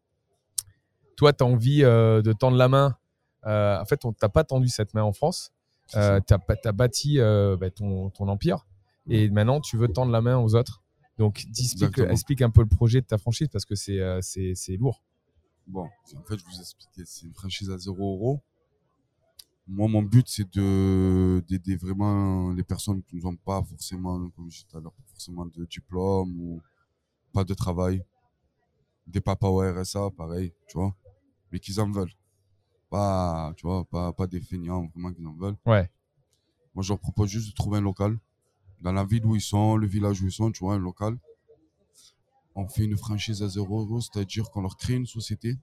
Toi, 1.15 1.33
tu 1.33 1.43
as 1.43 1.47
envie 1.47 1.83
euh, 1.83 2.21
de 2.21 2.33
tendre 2.33 2.57
la 2.57 2.67
main. 2.67 2.97
Euh, 3.45 3.79
en 3.79 3.85
fait, 3.85 4.05
on 4.05 4.13
t'a 4.13 4.29
pas 4.29 4.43
tendu 4.43 4.67
cette 4.67 4.93
main 4.93 5.03
en 5.03 5.13
France. 5.13 5.51
Tu 5.91 5.97
as, 5.97 6.71
bâti 6.71 7.19
euh, 7.19 7.57
bah, 7.57 7.69
ton, 7.69 8.09
ton 8.09 8.27
empire 8.27 8.65
et 9.09 9.29
maintenant 9.29 9.59
tu 9.59 9.75
veux 9.75 9.89
tendre 9.89 10.11
la 10.11 10.21
main 10.21 10.37
aux 10.37 10.55
autres. 10.55 10.81
Donc, 11.17 11.45
explique, 11.45 11.99
explique 11.99 12.41
un 12.41 12.49
peu 12.49 12.61
le 12.61 12.67
projet 12.67 13.01
de 13.01 13.05
ta 13.05 13.17
franchise 13.17 13.49
parce 13.51 13.65
que 13.65 13.75
c'est 13.75 14.77
lourd. 14.77 15.03
Bon, 15.67 15.85
en 16.15 16.23
fait, 16.23 16.37
je 16.37 16.45
vous 16.45 16.59
expliquais, 16.59 17.03
c'est 17.05 17.25
une 17.25 17.33
franchise 17.33 17.69
à 17.69 17.77
0 17.77 18.15
euros. 18.15 18.41
Moi, 19.65 19.87
mon 19.87 20.01
but, 20.03 20.27
c'est 20.27 20.49
de 20.53 21.41
d'aider 21.47 21.77
vraiment 21.77 22.51
les 22.51 22.63
personnes 22.63 23.01
qui 23.03 23.17
n'ont 23.17 23.35
pas 23.37 23.63
forcément, 23.63 24.29
comme 24.31 24.49
je 24.49 24.57
disais 24.57 24.67
tout 24.69 24.77
à 24.77 24.81
l'heure, 24.81 24.91
pas 24.91 25.03
forcément 25.07 25.45
de 25.45 25.65
diplôme 25.65 26.37
ou 26.39 26.61
pas 27.31 27.45
de 27.45 27.53
travail. 27.53 28.03
Des 29.07 29.21
papas 29.21 29.47
au 29.47 29.59
RSA, 29.59 30.11
pareil, 30.11 30.53
tu 30.67 30.77
vois, 30.77 30.93
mais 31.51 31.59
qu'ils 31.59 31.79
en 31.79 31.89
veulent. 31.89 32.11
Pas, 32.89 33.53
tu 33.55 33.65
vois, 33.65 33.85
pas, 33.85 34.11
pas 34.13 34.27
des 34.27 34.41
feignants, 34.41 34.87
vraiment 34.87 35.13
qu'ils 35.13 35.27
en 35.27 35.33
veulent. 35.33 35.57
Ouais, 35.65 35.89
Moi, 36.75 36.83
je 36.83 36.89
leur 36.89 36.99
propose 36.99 37.29
juste 37.29 37.49
de 37.49 37.55
trouver 37.55 37.77
un 37.77 37.81
local. 37.81 38.19
Dans 38.81 38.91
la 38.91 39.05
ville 39.05 39.25
où 39.25 39.35
ils 39.35 39.41
sont, 39.41 39.77
le 39.77 39.87
village 39.87 40.21
où 40.21 40.25
ils 40.25 40.31
sont, 40.31 40.51
tu 40.51 40.63
vois, 40.63 40.75
un 40.75 40.79
local. 40.79 41.17
On 42.55 42.67
fait 42.67 42.83
une 42.85 42.97
franchise 42.97 43.41
à 43.43 43.47
0 43.47 43.81
euros, 43.81 44.01
c'est-à-dire 44.01 44.49
qu'on 44.51 44.61
leur 44.61 44.77
crée 44.77 44.93
une 44.95 45.05
société 45.07 45.57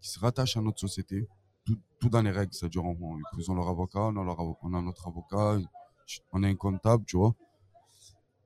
qui 0.00 0.08
se 0.10 0.18
rattache 0.20 0.56
à 0.56 0.60
notre 0.60 0.80
société, 0.80 1.28
tout, 1.64 1.78
tout 2.00 2.08
dans 2.08 2.22
les 2.22 2.30
règles. 2.30 2.52
C'est-à-dire, 2.54 2.84
on, 2.84 2.96
on- 3.00 3.18
ils 3.38 3.50
ont 3.50 3.54
leur 3.54 3.68
avocat, 3.68 4.00
on 4.00 4.16
a, 4.16 4.24
leur 4.24 4.38
avo- 4.38 4.56
on 4.62 4.74
a 4.74 4.82
notre 4.82 5.08
avocat, 5.08 5.58
on 6.32 6.42
a 6.42 6.48
un 6.48 6.54
comptable, 6.56 7.04
tu 7.06 7.16
vois. 7.16 7.34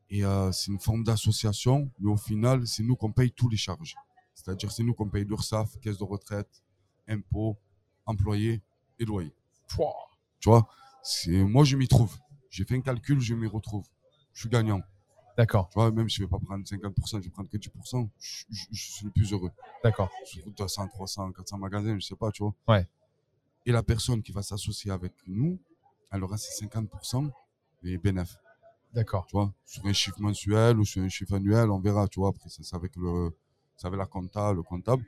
Et 0.08 0.24
euh, 0.24 0.52
c'est 0.52 0.70
une 0.70 0.78
forme 0.78 1.02
d'association, 1.04 1.90
mais 1.98 2.10
au 2.10 2.16
final, 2.16 2.66
c'est 2.66 2.82
nous 2.82 2.94
qu'on 2.96 3.12
paye 3.12 3.32
tous 3.32 3.48
les 3.48 3.56
charges. 3.56 3.94
C'est-à-dire, 4.34 4.70
c'est 4.70 4.82
nous 4.84 4.94
qu'on 4.94 5.08
paye 5.08 5.24
l'URSSAF, 5.24 5.78
caisse 5.80 5.98
de 5.98 6.04
retraite, 6.04 6.62
impôts, 7.08 7.56
employés 8.04 8.62
et 8.98 9.04
loyers. 9.04 9.34
Tu 10.40 10.48
vois, 10.48 10.68
moi 11.44 11.64
je 11.64 11.76
m'y 11.76 11.88
trouve. 11.88 12.16
J'ai 12.50 12.64
fait 12.64 12.76
un 12.76 12.80
calcul, 12.80 13.20
je 13.20 13.34
m'y 13.34 13.46
retrouve. 13.48 13.86
Je 14.32 14.40
suis 14.42 14.48
gagnant. 14.48 14.80
D'accord, 15.36 15.68
Tu 15.70 15.74
vois, 15.78 15.90
même 15.90 16.08
si 16.08 16.16
je 16.16 16.22
vais 16.24 16.28
pas 16.30 16.38
prendre 16.38 16.64
50%, 16.66 17.18
je 17.18 17.24
vais 17.24 17.30
prendre 17.30 17.48
que 17.50 17.56
10%, 17.56 18.08
je, 18.18 18.44
je- 18.50 18.66
je 18.72 18.90
suis 18.92 19.04
le 19.04 19.10
plus 19.10 19.32
heureux. 19.32 19.50
d'accord. 19.82 20.10
Sur 20.24 20.44
200, 20.50 20.88
300, 20.88 21.32
400 21.32 21.58
magasins, 21.58 21.98
je 21.98 22.06
sais 22.06 22.16
pas, 22.16 22.30
tu 22.32 22.42
vois. 22.42 22.54
Ouais. 22.68 22.86
Et 23.64 23.72
la 23.72 23.82
personne 23.82 24.22
qui 24.22 24.32
va 24.32 24.42
s'associer 24.42 24.90
avec 24.90 25.12
nous, 25.26 25.58
elle 26.10 26.22
aura 26.24 26.36
ses 26.38 26.52
50% 26.52 27.30
des 27.82 27.98
bénéfices. 27.98 28.38
D'accord. 28.92 29.26
Tu 29.26 29.36
vois, 29.36 29.52
sur 29.66 29.84
un 29.86 29.92
chiffre 29.92 30.20
mensuel 30.20 30.78
ou 30.78 30.84
sur 30.84 31.02
un 31.02 31.08
chiffre 31.08 31.34
annuel, 31.34 31.70
on 31.70 31.80
verra, 31.80 32.08
tu 32.08 32.20
vois. 32.20 32.30
Après, 32.30 32.48
ça, 32.48 32.62
c'est 32.62 32.76
avec, 32.76 32.94
le, 32.96 33.36
avec 33.82 33.98
la 33.98 34.06
compta, 34.06 34.52
le 34.52 34.62
comptable. 34.62 35.04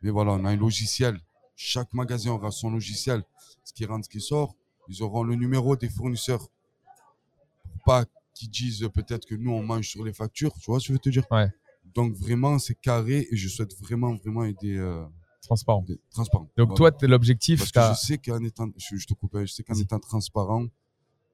Mais 0.00 0.10
voilà, 0.10 0.32
on 0.32 0.44
a 0.44 0.50
un 0.50 0.56
logiciel. 0.56 1.20
Chaque 1.56 1.92
magasin 1.92 2.30
aura 2.30 2.50
son 2.52 2.70
logiciel. 2.70 3.22
Ce 3.64 3.72
qui 3.72 3.84
rentre, 3.84 4.04
ce 4.06 4.10
qui 4.10 4.20
sort, 4.20 4.54
ils 4.88 5.02
auront 5.02 5.24
le 5.24 5.34
numéro 5.34 5.76
des 5.76 5.88
fournisseurs. 5.90 6.40
Pour 6.40 7.82
pas 7.84 8.04
qu'ils 8.38 8.50
disent 8.50 8.88
peut-être 8.94 9.26
que 9.26 9.34
nous, 9.34 9.50
on 9.50 9.62
mange 9.62 9.88
sur 9.88 10.04
les 10.04 10.12
factures. 10.12 10.52
Tu 10.60 10.70
vois 10.70 10.78
ce 10.80 10.84
que 10.84 10.88
je 10.88 10.92
veux 10.94 10.98
te 10.98 11.08
dire? 11.10 11.24
Ouais. 11.30 11.48
Donc, 11.94 12.14
vraiment, 12.14 12.58
c'est 12.58 12.74
carré 12.74 13.26
et 13.30 13.36
je 13.36 13.48
souhaite 13.48 13.74
vraiment, 13.80 14.14
vraiment 14.16 14.44
aider. 14.44 14.76
euh, 14.76 15.04
Transparent. 15.42 15.84
transparent. 16.10 16.48
Donc 16.58 16.76
Voilà. 16.76 16.90
toi, 16.92 17.08
l'objectif, 17.08 17.60
Parce 17.60 17.72
que 17.72 17.94
je 18.00 18.06
sais 18.06 18.18
qu'en 18.18 18.42
étant, 18.44 18.68
je, 18.76 18.96
je 18.96 19.06
te 19.06 19.14
coupe, 19.14 19.34
hein, 19.34 19.46
je 19.46 19.52
sais 19.52 19.62
qu'en 19.62 19.74
étant 19.74 19.98
transparent, 19.98 20.66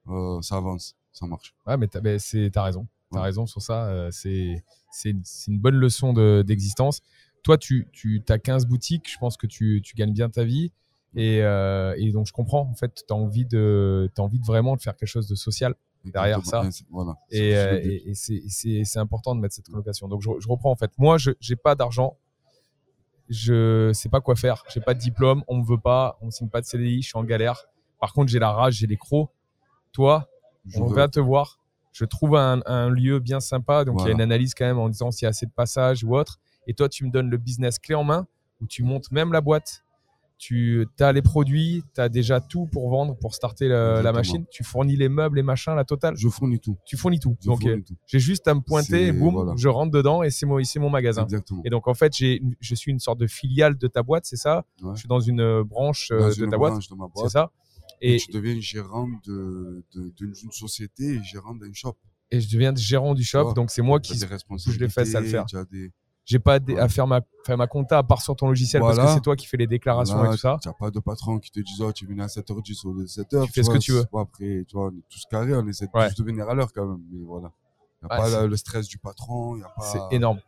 euh, 0.09 0.41
ça 0.43 0.57
avance, 0.57 0.95
ça 1.11 1.27
marche. 1.27 1.55
Ouais, 1.67 1.77
mais 1.77 1.89
t'as 1.89 2.01
ben, 2.01 2.21
raison. 2.57 2.87
T'as 3.11 3.19
Ouais. 3.19 3.25
raison 3.25 3.47
sur 3.47 3.61
ça. 3.61 3.87
euh, 3.89 4.11
c'est 4.13 4.63
une 5.49 5.59
bonne 5.59 5.75
leçon 5.77 6.13
de- 6.13 6.45
d'existence. 6.47 7.01
Toi, 7.43 7.59
tu, 7.59 7.89
tu 7.93 8.23
as 8.29 8.39
15 8.39 8.67
boutiques. 8.67 9.11
Je 9.11 9.19
pense 9.19 9.37
que 9.37 9.47
tu, 9.47 9.81
tu 9.83 9.95
gagnes 9.97 10.13
bien 10.13 10.31
ta 10.31 10.45
vie. 10.45 10.71
Et, 11.17 11.43
euh, 11.43 11.95
et 11.99 12.11
donc, 12.13 12.27
je 12.27 12.33
comprends. 12.33 12.63
En 12.71 12.75
fait, 12.75 12.95
tu 13.07 13.13
as, 13.13 13.17
envie 13.17 13.45
de 13.47 14.11
as 14.17 14.21
envie 14.21 14.39
de 14.39 14.47
vraiment 14.47 14.77
de 14.77 14.81
faire 14.81 14.97
quelque 14.97 15.09
chose 15.09 15.29
de 15.29 15.35
social. 15.35 15.75
Derrière 16.05 16.39
Exactement. 16.39 16.71
ça. 16.71 16.85
Voilà. 16.91 17.17
Et, 17.31 18.15
C'est- 18.15 18.35
et, 18.35 18.81
et 18.81 18.99
important 18.99 19.35
de 19.35 19.41
mettre 19.41 19.55
cette 19.55 19.69
colocation. 19.69 20.07
Donc, 20.09 20.21
je, 20.23 20.29
je 20.39 20.49
reprends 20.49 20.71
en 20.71 20.77
fait. 20.77 20.91
Moi, 20.99 21.17
je 21.19 21.31
n'ai 21.31 21.57
pas 21.57 21.75
d'argent. 21.75 22.17
Je 23.29 23.91
sais 23.95 24.09
pas 24.11 24.21
quoi 24.21 24.37
faire. 24.37 24.65
J'ai 24.69 24.81
pas 24.81 24.93
de 24.95 24.99
diplôme. 24.99 25.43
On 25.49 25.57
me 25.59 25.65
veut 25.65 25.79
pas. 25.79 26.19
On 26.21 26.31
signe 26.31 26.49
pas 26.49 26.61
de 26.61 26.67
CDI. 26.67 27.03
Je 27.03 27.09
suis 27.09 27.19
en 27.19 27.25
galère. 27.25 27.65
Par 27.99 28.13
contre, 28.13 28.31
j'ai 28.31 28.39
la 28.39 28.53
rage, 28.53 28.75
j'ai 28.75 28.87
les 28.87 28.97
crocs. 28.99 29.31
Toi, 29.93 30.29
Je 30.67 30.79
on 30.79 30.87
va 30.87 31.09
te 31.09 31.21
voir. 31.21 31.59
Je 31.93 32.05
trouve 32.05 32.37
un, 32.37 32.61
un 32.67 32.91
lieu 32.91 33.21
bien 33.21 33.41
sympa. 33.41 33.85
Donc, 33.85 34.01
il 34.01 34.07
y 34.07 34.09
a 34.09 34.13
une 34.13 34.21
analyse 34.21 34.53
quand 34.55 34.65
même 34.67 34.79
en 34.79 34.89
disant 34.89 35.11
s'il 35.11 35.25
y 35.25 35.27
a 35.27 35.31
assez 35.31 35.47
de 35.47 35.53
passages 35.53 36.05
ou 36.05 36.15
autre. 36.17 36.39
Et 36.67 36.75
toi, 36.75 36.89
tu 36.89 37.05
me 37.07 37.11
donnes 37.11 37.31
le 37.31 37.37
business 37.39 37.79
clé 37.79 37.95
en 37.95 38.05
main 38.05 38.27
où 38.61 38.67
tu 38.67 38.83
montes 38.83 39.11
même 39.11 39.33
la 39.33 39.41
boîte. 39.41 39.85
Tu 40.37 40.87
as 41.01 41.13
les 41.13 41.23
produits, 41.23 41.83
tu 41.95 42.01
as 42.01 42.09
déjà 42.09 42.41
tout 42.41 42.67
pour 42.67 42.91
vendre, 42.91 43.17
pour 43.17 43.35
starter 43.35 43.69
la 43.69 44.13
machine. 44.13 44.45
Tu 44.51 44.65
fournis 44.65 44.97
les 44.97 45.09
meubles, 45.09 45.37
les 45.37 45.43
machins, 45.43 45.75
la 45.75 45.85
totale. 45.85 46.17
Je 46.17 46.29
fournis 46.29 46.61
tout. 46.61 46.77
Tu 46.85 46.97
fournis 46.97 47.21
tout. 47.21 47.37
Je 47.41 47.47
Donc, 47.47 47.63
j'ai 48.07 48.19
juste 48.19 48.47
à 48.49 48.55
me 48.55 48.61
pointer, 48.61 49.07
et 49.07 49.13
boum, 49.13 49.35
voilà. 49.35 49.53
je 49.57 49.69
rentre 49.69 49.93
dedans 49.93 50.23
et 50.23 50.31
c'est 50.31 50.47
mon, 50.47 50.61
mon 50.81 50.91
magasin. 50.91 51.23
Exactement. 51.25 51.63
Et 51.65 51.71
donc, 51.71 51.89
en 51.89 51.95
fait, 51.95 52.13
je 52.17 52.75
suis 52.75 52.91
une 52.91 52.99
sorte 52.99 53.19
de 53.19 53.27
filiale 53.27 53.79
de 53.79 53.87
ta 53.87 54.03
boîte, 54.03 54.27
c'est 54.27 54.37
ça? 54.37 54.65
Ouais. 54.83 54.91
Je 54.95 55.01
suis 55.01 55.09
dans 55.09 55.21
une 55.21 55.41
euh, 55.41 55.65
branche 55.65 56.09
euh, 56.11 56.19
Dans 56.19 56.29
de 56.29 56.45
une 56.45 56.51
ta 56.51 56.59
boîte, 56.59 56.73
branche 56.73 56.89
de 56.89 56.97
c'est 57.23 57.29
ça? 57.29 57.51
Et 58.01 58.17
et, 58.17 58.19
tu 58.19 58.33
deviens 58.33 58.59
gérant 58.61 59.09
de, 59.27 59.85
de- 59.95 60.11
d'une 60.17 60.33
d'une 60.33 60.51
société 60.53 61.15
et 61.15 61.23
gérant 61.23 61.55
d'un 61.55 61.73
shop. 61.73 61.97
et 62.31 62.41
je 62.41 62.51
deviens 62.51 62.75
gérant 62.75 63.15
du 63.15 63.23
shop, 63.25 63.55
donc 63.55 63.71
c'est 63.71 63.83
moi 63.83 64.01
qui 64.01 64.15
je 64.19 64.79
les 64.79 64.89
fesse 64.89 65.15
à 65.15 65.21
le 65.21 65.27
faire. 65.29 65.47
tu 65.47 65.57
as 65.57 65.65
des, 65.65 65.93
j'ai 66.25 66.39
pas 66.39 66.59
Ouais. 66.59 66.79
à 66.79 66.89
faire 66.89 67.07
ma, 67.07 67.21
faire 67.45 67.59
ma 67.59 67.67
compta 67.67 67.99
à 67.99 68.03
part 68.03 68.23
sur 68.23 68.35
ton 68.37 68.49
logiciel 68.49 68.81
parce 68.83 68.99
que 68.99 69.07
c'est 69.09 69.21
toi 69.21 69.37
qui 69.37 69.47
fais 69.47 69.57
les 69.59 69.67
déclarations 69.67 70.17
voilà, 70.17 70.31
et 70.31 70.35
tout 70.35 70.41
ça. 70.41 70.59
Tu 70.63 70.69
n'as 70.69 70.75
pas 70.75 70.91
de 70.91 70.99
patron 71.01 71.39
qui 71.39 71.51
te 71.51 71.61
dit 71.61 71.73
oh, 71.81 71.93
tu 71.93 72.05
es 72.05 72.09
venu 72.09 72.23
à 72.23 72.27
7h10 72.27 72.87
ou 72.87 73.03
7h. 73.05 73.47
Tu 73.47 73.53
fais 73.53 73.63
ce 73.63 73.71
que 73.71 73.79
tu 73.79 73.93
veux. 73.93 74.05
après, 74.19 74.65
tu 74.67 74.75
vois, 74.77 74.87
on 74.87 74.97
est 74.97 75.03
tous 75.11 75.25
carrés, 75.31 75.55
on 75.55 75.67
essaie 75.69 75.87
de 75.87 75.91
Ouais. 75.95 76.09
tous 76.09 76.23
de 76.23 76.27
venir 76.27 76.49
à 76.49 76.55
l'heure 76.55 76.73
quand 76.73 76.87
même. 76.87 77.01
Mais 77.13 77.25
voilà. 77.25 77.51
Il 78.03 78.07
n'y 78.07 78.13
a 78.13 78.25
Ouais, 78.25 78.33
pas 78.33 78.47
le 78.47 78.57
stress 78.57 78.87
du 78.89 78.99
patron. 78.99 79.59
pas... 79.77 79.83
C'est 79.85 80.01
énorme. 80.17 80.39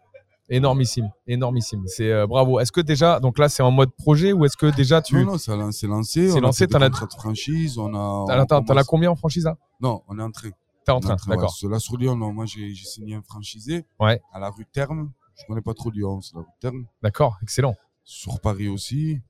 Énormissime, 0.49 1.11
énormissime. 1.27 1.83
C'est 1.87 2.13
euh, 2.13 2.27
bravo. 2.27 2.61
Est-ce 2.61 2.71
que 2.71 2.81
déjà, 2.81 3.19
donc 3.19 3.37
là, 3.39 3.49
c'est 3.49 3.65
en 3.65 3.73
mode 3.73 3.91
projet 3.97 4.33
ou 4.33 4.45
est-ce 4.45 4.57
que 4.57 4.67
déjà 4.77 5.03
tu. 5.03 5.17
Non, 5.17 5.33
non, 5.33 5.39
c'est 5.39 5.57
lancé. 5.89 6.31
C'est 6.31 6.41
lancé, 6.41 6.69
t'en 6.69 6.81
as- 6.81 6.89
de 6.89 6.95
franchise. 7.19 7.79
On 7.79 7.89
a, 7.95 8.47
t'en 8.47 8.59
as 8.59 8.63
commence- 8.63 8.87
combien 8.87 9.11
en 9.11 9.17
franchise 9.17 9.45
là? 9.45 9.57
Non, 9.81 10.03
on 10.07 10.17
est 10.19 10.23
en 10.23 10.31
train. 10.31 10.51
T'es 10.85 10.93
en 10.93 11.01
train, 11.01 11.17
train, 11.17 11.31
ouais. 11.31 11.37
d'accord. 11.37 11.51
Sur- 11.51 11.69
Là, 11.69 11.81
sur 11.81 11.97
Lyon, 11.97 12.15
non, 12.15 12.33
moi, 12.33 12.47
j'ai 12.47 12.73
j'ai 12.75 12.85
signé 12.85 13.17
un 13.17 13.23
franchisé 13.23 13.85
Ouais. 13.99 14.21
à 14.33 14.39
la 14.39 14.51
rue 14.51 14.67
Terme. 14.73 15.11
Je 15.39 15.45
connais 15.47 15.61
pas 15.61 15.75
trop 15.75 15.91
Lyon, 15.91 16.21
c'est 16.21 16.35
la 16.37 16.45
Terme. 16.61 16.87
D'accord, 17.03 17.39
excellent. 17.43 17.75
Sur 18.05 18.41
Paris 18.41 18.69
aussi. 18.69 19.21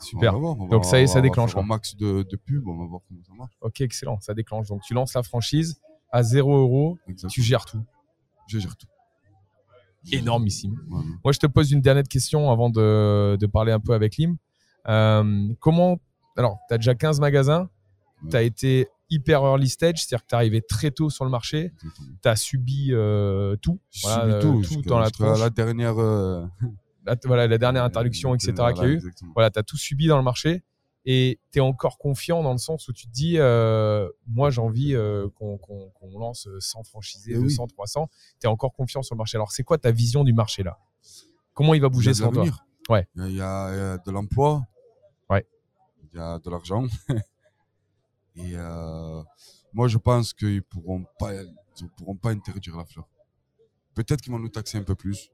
Super. 0.00 0.32
On 0.32 0.36
va 0.36 0.40
voir, 0.40 0.60
on 0.60 0.64
va- 0.64 0.70
Donc, 0.70 0.84
ça 0.84 0.98
y 0.98 1.02
est, 1.02 1.04
on 1.04 1.06
ça 1.08 1.14
va 1.14 1.20
déclenche, 1.22 1.50
faire 1.52 1.58
Un 1.60 1.66
quoi. 1.66 1.76
max 1.76 1.96
de, 1.96 2.22
de 2.22 2.36
pub, 2.36 2.68
on 2.68 2.76
va 2.76 2.84
voir 2.86 3.00
comment 3.08 3.20
ça 3.26 3.32
marche. 3.34 3.52
Ok, 3.60 3.80
excellent, 3.80 4.20
ça 4.20 4.34
déclenche. 4.34 4.68
Donc 4.68 4.82
tu 4.82 4.94
lances 4.94 5.14
la 5.14 5.22
franchise 5.22 5.80
à 6.12 6.22
0 6.22 6.56
euros, 6.56 6.98
tu 7.28 7.42
gères 7.42 7.64
tout. 7.64 7.82
Je 8.46 8.58
gère 8.58 8.76
tout. 8.76 8.86
Énormissime. 10.12 10.80
Moi, 10.86 11.32
je 11.32 11.38
te 11.38 11.46
pose 11.46 11.72
une 11.72 11.80
dernière 11.80 12.04
question 12.04 12.50
avant 12.50 12.70
de, 12.70 13.36
de 13.38 13.46
parler 13.46 13.72
un 13.72 13.80
peu 13.80 13.92
avec 13.94 14.16
Lim. 14.16 14.36
Euh, 14.88 15.48
comment. 15.60 15.98
Alors, 16.36 16.58
tu 16.68 16.74
as 16.74 16.78
déjà 16.78 16.94
15 16.94 17.20
magasins, 17.20 17.68
Ouais. 18.22 18.30
tu 18.30 18.36
as 18.36 18.42
été 18.42 18.88
hyper 19.10 19.42
early 19.44 19.68
stage, 19.68 19.98
c'est-à-dire 20.04 20.24
que 20.24 20.28
tu 20.28 20.34
es 20.34 20.36
arrivé 20.36 20.62
très 20.62 20.90
tôt 20.90 21.10
sur 21.10 21.24
le 21.24 21.30
marché, 21.30 21.72
tu 22.22 22.28
as 22.28 22.36
subi 22.36 22.88
euh, 22.92 23.56
tout, 23.56 23.80
Voilà, 24.02 24.24
euh, 24.34 24.40
tout, 24.40 24.62
tout 24.62 24.82
dans 24.82 24.98
la 24.98 25.10
tronche. 25.10 25.38
la 25.40 25.50
dernière. 25.50 25.98
euh, 26.00 26.44
la, 27.04 27.16
voilà, 27.24 27.46
la 27.46 27.58
dernière 27.58 27.84
interdiction, 27.84 28.34
etc. 28.34 28.52
voilà, 28.56 28.72
qu'il 28.74 28.82
y 28.82 28.86
a 28.86 28.90
eu. 28.90 28.94
exactement. 28.96 29.32
Voilà, 29.34 29.50
tu 29.50 29.58
as 29.58 29.62
tout 29.62 29.76
subi 29.78 30.06
dans 30.08 30.18
le 30.18 30.22
marché 30.24 30.62
et 31.06 31.40
tu 31.52 31.58
es 31.58 31.62
encore 31.62 31.96
confiant 31.96 32.42
dans 32.42 32.52
le 32.52 32.58
sens 32.58 32.86
où 32.88 32.92
tu 32.92 33.06
te 33.06 33.12
dis, 33.12 33.36
euh, 33.38 34.08
moi 34.26 34.50
j'ai 34.50 34.60
envie 34.60 34.94
euh, 34.94 35.28
qu'on 35.30 35.58
lance 36.18 36.48
100 36.58 36.82
franchisés, 36.82 37.32
Eh 37.34 37.36
oui. 37.38 37.44
200, 37.44 37.66
300. 37.68 38.10
Tu 38.40 38.46
es 38.46 38.50
encore 38.50 38.74
confiant 38.74 39.02
sur 39.02 39.14
le 39.14 39.18
marché. 39.18 39.36
Alors, 39.38 39.52
c'est 39.52 39.62
quoi 39.62 39.78
ta 39.78 39.90
vision 39.90 40.22
du 40.22 40.34
marché 40.34 40.62
là? 40.62 40.76
Comment 41.54 41.72
il 41.72 41.80
va 41.80 41.88
bouger 41.88 42.12
selon 42.12 42.30
toi? 42.32 42.44
Ouais. 42.90 43.06
Il 43.16 43.22
y 43.22 43.24
a- 43.24 43.28
il 43.28 43.36
y, 43.36 43.40
a, 43.40 43.70
il 43.72 43.78
y 43.78 43.80
a 43.80 43.98
de 43.98 44.10
l'emploi. 44.10 44.62
Ouais. 45.30 45.46
Il 46.12 46.18
y 46.18 46.20
a 46.20 46.38
de 46.38 46.50
l'argent. 46.50 46.84
Et 48.38 48.52
euh, 48.56 49.22
moi, 49.72 49.88
je 49.88 49.98
pense 49.98 50.32
qu'ils 50.32 50.62
pourront 50.62 51.04
pas, 51.18 51.34
ils 51.34 51.88
pourront 51.96 52.16
pas 52.16 52.30
interdire 52.30 52.76
la 52.76 52.84
fleur. 52.84 53.06
Peut-être 53.94 54.20
qu'ils 54.20 54.32
vont 54.32 54.38
nous 54.38 54.48
taxer 54.48 54.78
un 54.78 54.82
peu 54.84 54.94
plus. 54.94 55.30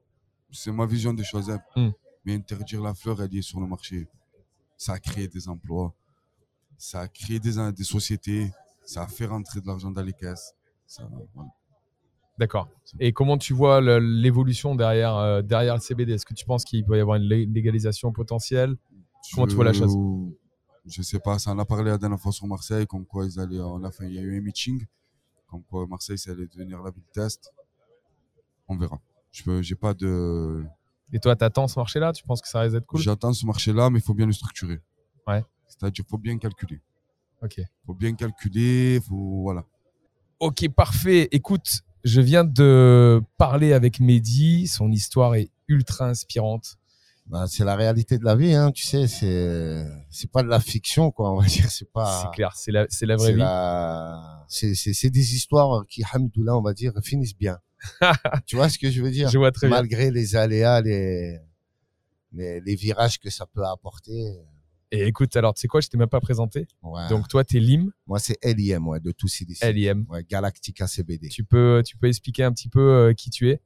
C'est 0.51 0.71
ma 0.71 0.85
vision 0.85 1.13
des 1.13 1.23
choses. 1.23 1.49
hein. 1.49 1.59
Hmm. 1.75 1.89
Mais 2.25 2.33
interdire 2.35 2.81
la 2.81 2.93
fleur, 2.93 3.21
elle 3.21 3.35
est 3.35 3.41
sur 3.41 3.59
le 3.59 3.67
marché. 3.67 4.07
Ça 4.77 4.93
a 4.93 4.99
créé 4.99 5.27
des 5.27 5.47
emplois. 5.47 5.93
Ça 6.77 7.01
a 7.01 7.07
créé 7.07 7.39
des, 7.39 7.71
des 7.71 7.83
sociétés. 7.83 8.51
Ça 8.83 9.03
a 9.03 9.07
fait 9.07 9.25
rentrer 9.25 9.61
de 9.61 9.67
l'argent 9.67 9.91
dans 9.91 10.01
les 10.03 10.13
caisses. 10.13 10.53
Voilà. 11.33 11.49
D'accord. 12.37 12.67
Et 12.99 13.13
comment 13.13 13.37
tu 13.37 13.53
vois 13.53 13.79
l'évolution 13.99 14.75
derrière, 14.75 15.15
euh, 15.15 15.41
derrière 15.41 15.75
le 15.75 15.79
CBD 15.79 16.13
Est-ce 16.13 16.25
que 16.25 16.33
tu 16.33 16.45
penses 16.45 16.65
qu'il 16.65 16.83
peut 16.83 16.97
y 16.97 16.99
avoir 16.99 17.17
une 17.17 17.23
lé- 17.23 17.45
légalisation 17.45 18.11
potentielle? 18.11 18.75
Comment 19.33 19.47
tu 19.47 19.55
vois 19.55 19.63
la 19.65 19.71
chose? 19.73 19.95
Je 20.87 21.01
sais 21.01 21.19
pas, 21.19 21.39
ça 21.39 21.51
en 21.51 21.59
a 21.59 21.65
parlé 21.65 21.89
la 21.89 21.97
dernière 21.97 22.19
fois 22.19 22.31
sur 22.31 22.45
Marseille, 22.45 22.85
comme 22.85 23.05
quoi 23.05 23.25
ils 23.25 23.39
allaient, 23.39 23.59
on 23.59 23.83
a 23.83 23.91
fait, 23.91 24.05
il 24.05 24.13
y 24.13 24.19
a 24.19 24.21
eu 24.21 24.37
un 24.37 24.41
meeting, 24.41 24.85
comme 25.47 25.63
quoi 25.63 25.87
Marseille, 25.87 26.17
ça 26.17 26.31
allait 26.31 26.47
devenir 26.47 26.81
la 26.83 26.91
ville 26.91 27.03
test. 27.11 27.51
On 28.67 28.77
verra. 28.77 28.99
Je 29.31 29.61
j'ai 29.61 29.75
pas 29.75 29.93
de, 29.93 30.63
Et 31.11 31.19
toi, 31.19 31.35
t'attends 31.35 31.67
ce 31.67 31.79
marché-là? 31.79 32.13
Tu 32.13 32.23
penses 32.23 32.41
que 32.41 32.47
ça 32.47 32.61
risque 32.61 32.73
d'être 32.73 32.85
cool? 32.85 33.01
J'attends 33.01 33.33
ce 33.33 33.45
marché-là, 33.45 33.89
mais 33.89 33.99
il 33.99 34.01
faut 34.01 34.13
bien 34.13 34.25
le 34.25 34.33
structurer. 34.33 34.79
Ouais. 35.27 35.43
C'est-à-dire, 35.67 36.05
faut 36.07 36.17
bien 36.17 36.37
calculer. 36.37 36.81
Ok. 37.41 37.61
Faut 37.85 37.93
bien 37.93 38.13
calculer, 38.15 38.99
faut, 39.01 39.41
voilà. 39.41 39.65
Ok, 40.39 40.67
parfait. 40.69 41.27
Écoute, 41.31 41.81
je 42.03 42.21
viens 42.21 42.43
de 42.43 43.21
parler 43.37 43.73
avec 43.73 43.99
Mehdi. 43.99 44.67
Son 44.67 44.91
histoire 44.91 45.35
est 45.35 45.49
ultra 45.67 46.09
inspirante. 46.09 46.77
Bah, 47.27 47.45
c'est 47.47 47.63
la 47.65 47.75
réalité 47.75 48.19
de 48.19 48.23
la 48.23 48.35
vie, 48.35 48.53
hein, 48.53 48.71
tu 48.71 48.83
sais, 48.83 49.07
c'est 49.07 49.83
c'est 50.11 50.29
pas 50.31 50.43
de 50.43 50.47
la 50.47 50.59
fiction, 50.59 51.09
quoi, 51.11 51.31
on 51.33 51.39
va 51.39 51.45
dire, 51.47 51.69
c'est 51.71 51.91
pas. 51.91 52.21
C'est 52.21 52.35
clair, 52.35 52.55
c'est 52.55 52.71
la, 52.71 52.85
c'est 52.89 53.07
la 53.07 53.15
vraie 53.15 53.33
vie. 53.33 53.39
la- 53.39 54.45
c'est 54.47 54.75
c'est 54.75 54.93
c'est 54.93 55.09
des 55.09 55.33
histoires 55.35 55.85
qui, 55.87 56.03
hamdoullah, 56.13 56.55
on 56.55 56.61
va 56.61 56.73
dire, 56.73 56.93
finissent 57.03 57.35
bien. 57.35 57.57
tu 58.45 58.55
vois 58.55 58.69
ce 58.69 58.77
que 58.77 58.91
je 58.91 59.01
veux 59.01 59.09
dire? 59.11 59.29
Je 59.29 59.37
vois 59.39 59.51
très 59.51 59.67
bien. 59.67 59.77
Malgré 59.77 60.11
les 60.11 60.35
aléas, 60.35 60.81
les, 60.81 61.39
les 62.31 62.61
les 62.61 62.75
virages 62.75 63.19
que 63.19 63.29
ça 63.31 63.45
peut 63.47 63.65
apporter. 63.65 64.37
Et 64.91 65.07
écoute, 65.07 65.35
alors, 65.35 65.55
tu 65.55 65.61
sais 65.61 65.67
quoi, 65.67 65.81
je 65.81 65.87
t'ai 65.89 65.97
même 65.97 66.07
pas 66.07 66.21
présenté. 66.21 66.67
Ouais. 66.83 67.09
Donc, 67.09 67.27
toi, 67.27 67.43
t'es 67.43 67.59
Lim, 67.59 67.91
moi, 68.05 68.19
c'est 68.19 68.37
LIM, 68.45 68.87
ouais, 68.87 68.99
de 68.99 69.11
tout 69.11 69.27
CDC. 69.27 69.73
LIM. 69.73 70.05
Ouais, 70.09 70.23
Galactica 70.23 70.85
CBD. 70.87 71.27
Tu 71.29 71.43
peux, 71.43 71.81
tu 71.83 71.97
peux 71.97 72.07
expliquer 72.07 72.43
un 72.43 72.53
petit 72.53 72.69
peu 72.69 72.79
euh, 73.09 73.13
qui 73.13 73.31
tu 73.31 73.49
es? 73.49 73.59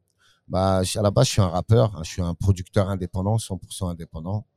Bah, 0.49 0.81
à 0.95 1.01
la 1.03 1.11
base, 1.11 1.27
je 1.27 1.31
suis 1.33 1.41
un 1.41 1.47
rappeur, 1.47 1.95
hein, 1.95 2.01
je 2.03 2.09
suis 2.09 2.21
un 2.23 2.33
producteur 2.33 2.89
indépendant, 2.89 3.37
100% 3.37 3.91
indépendant. 3.91 4.47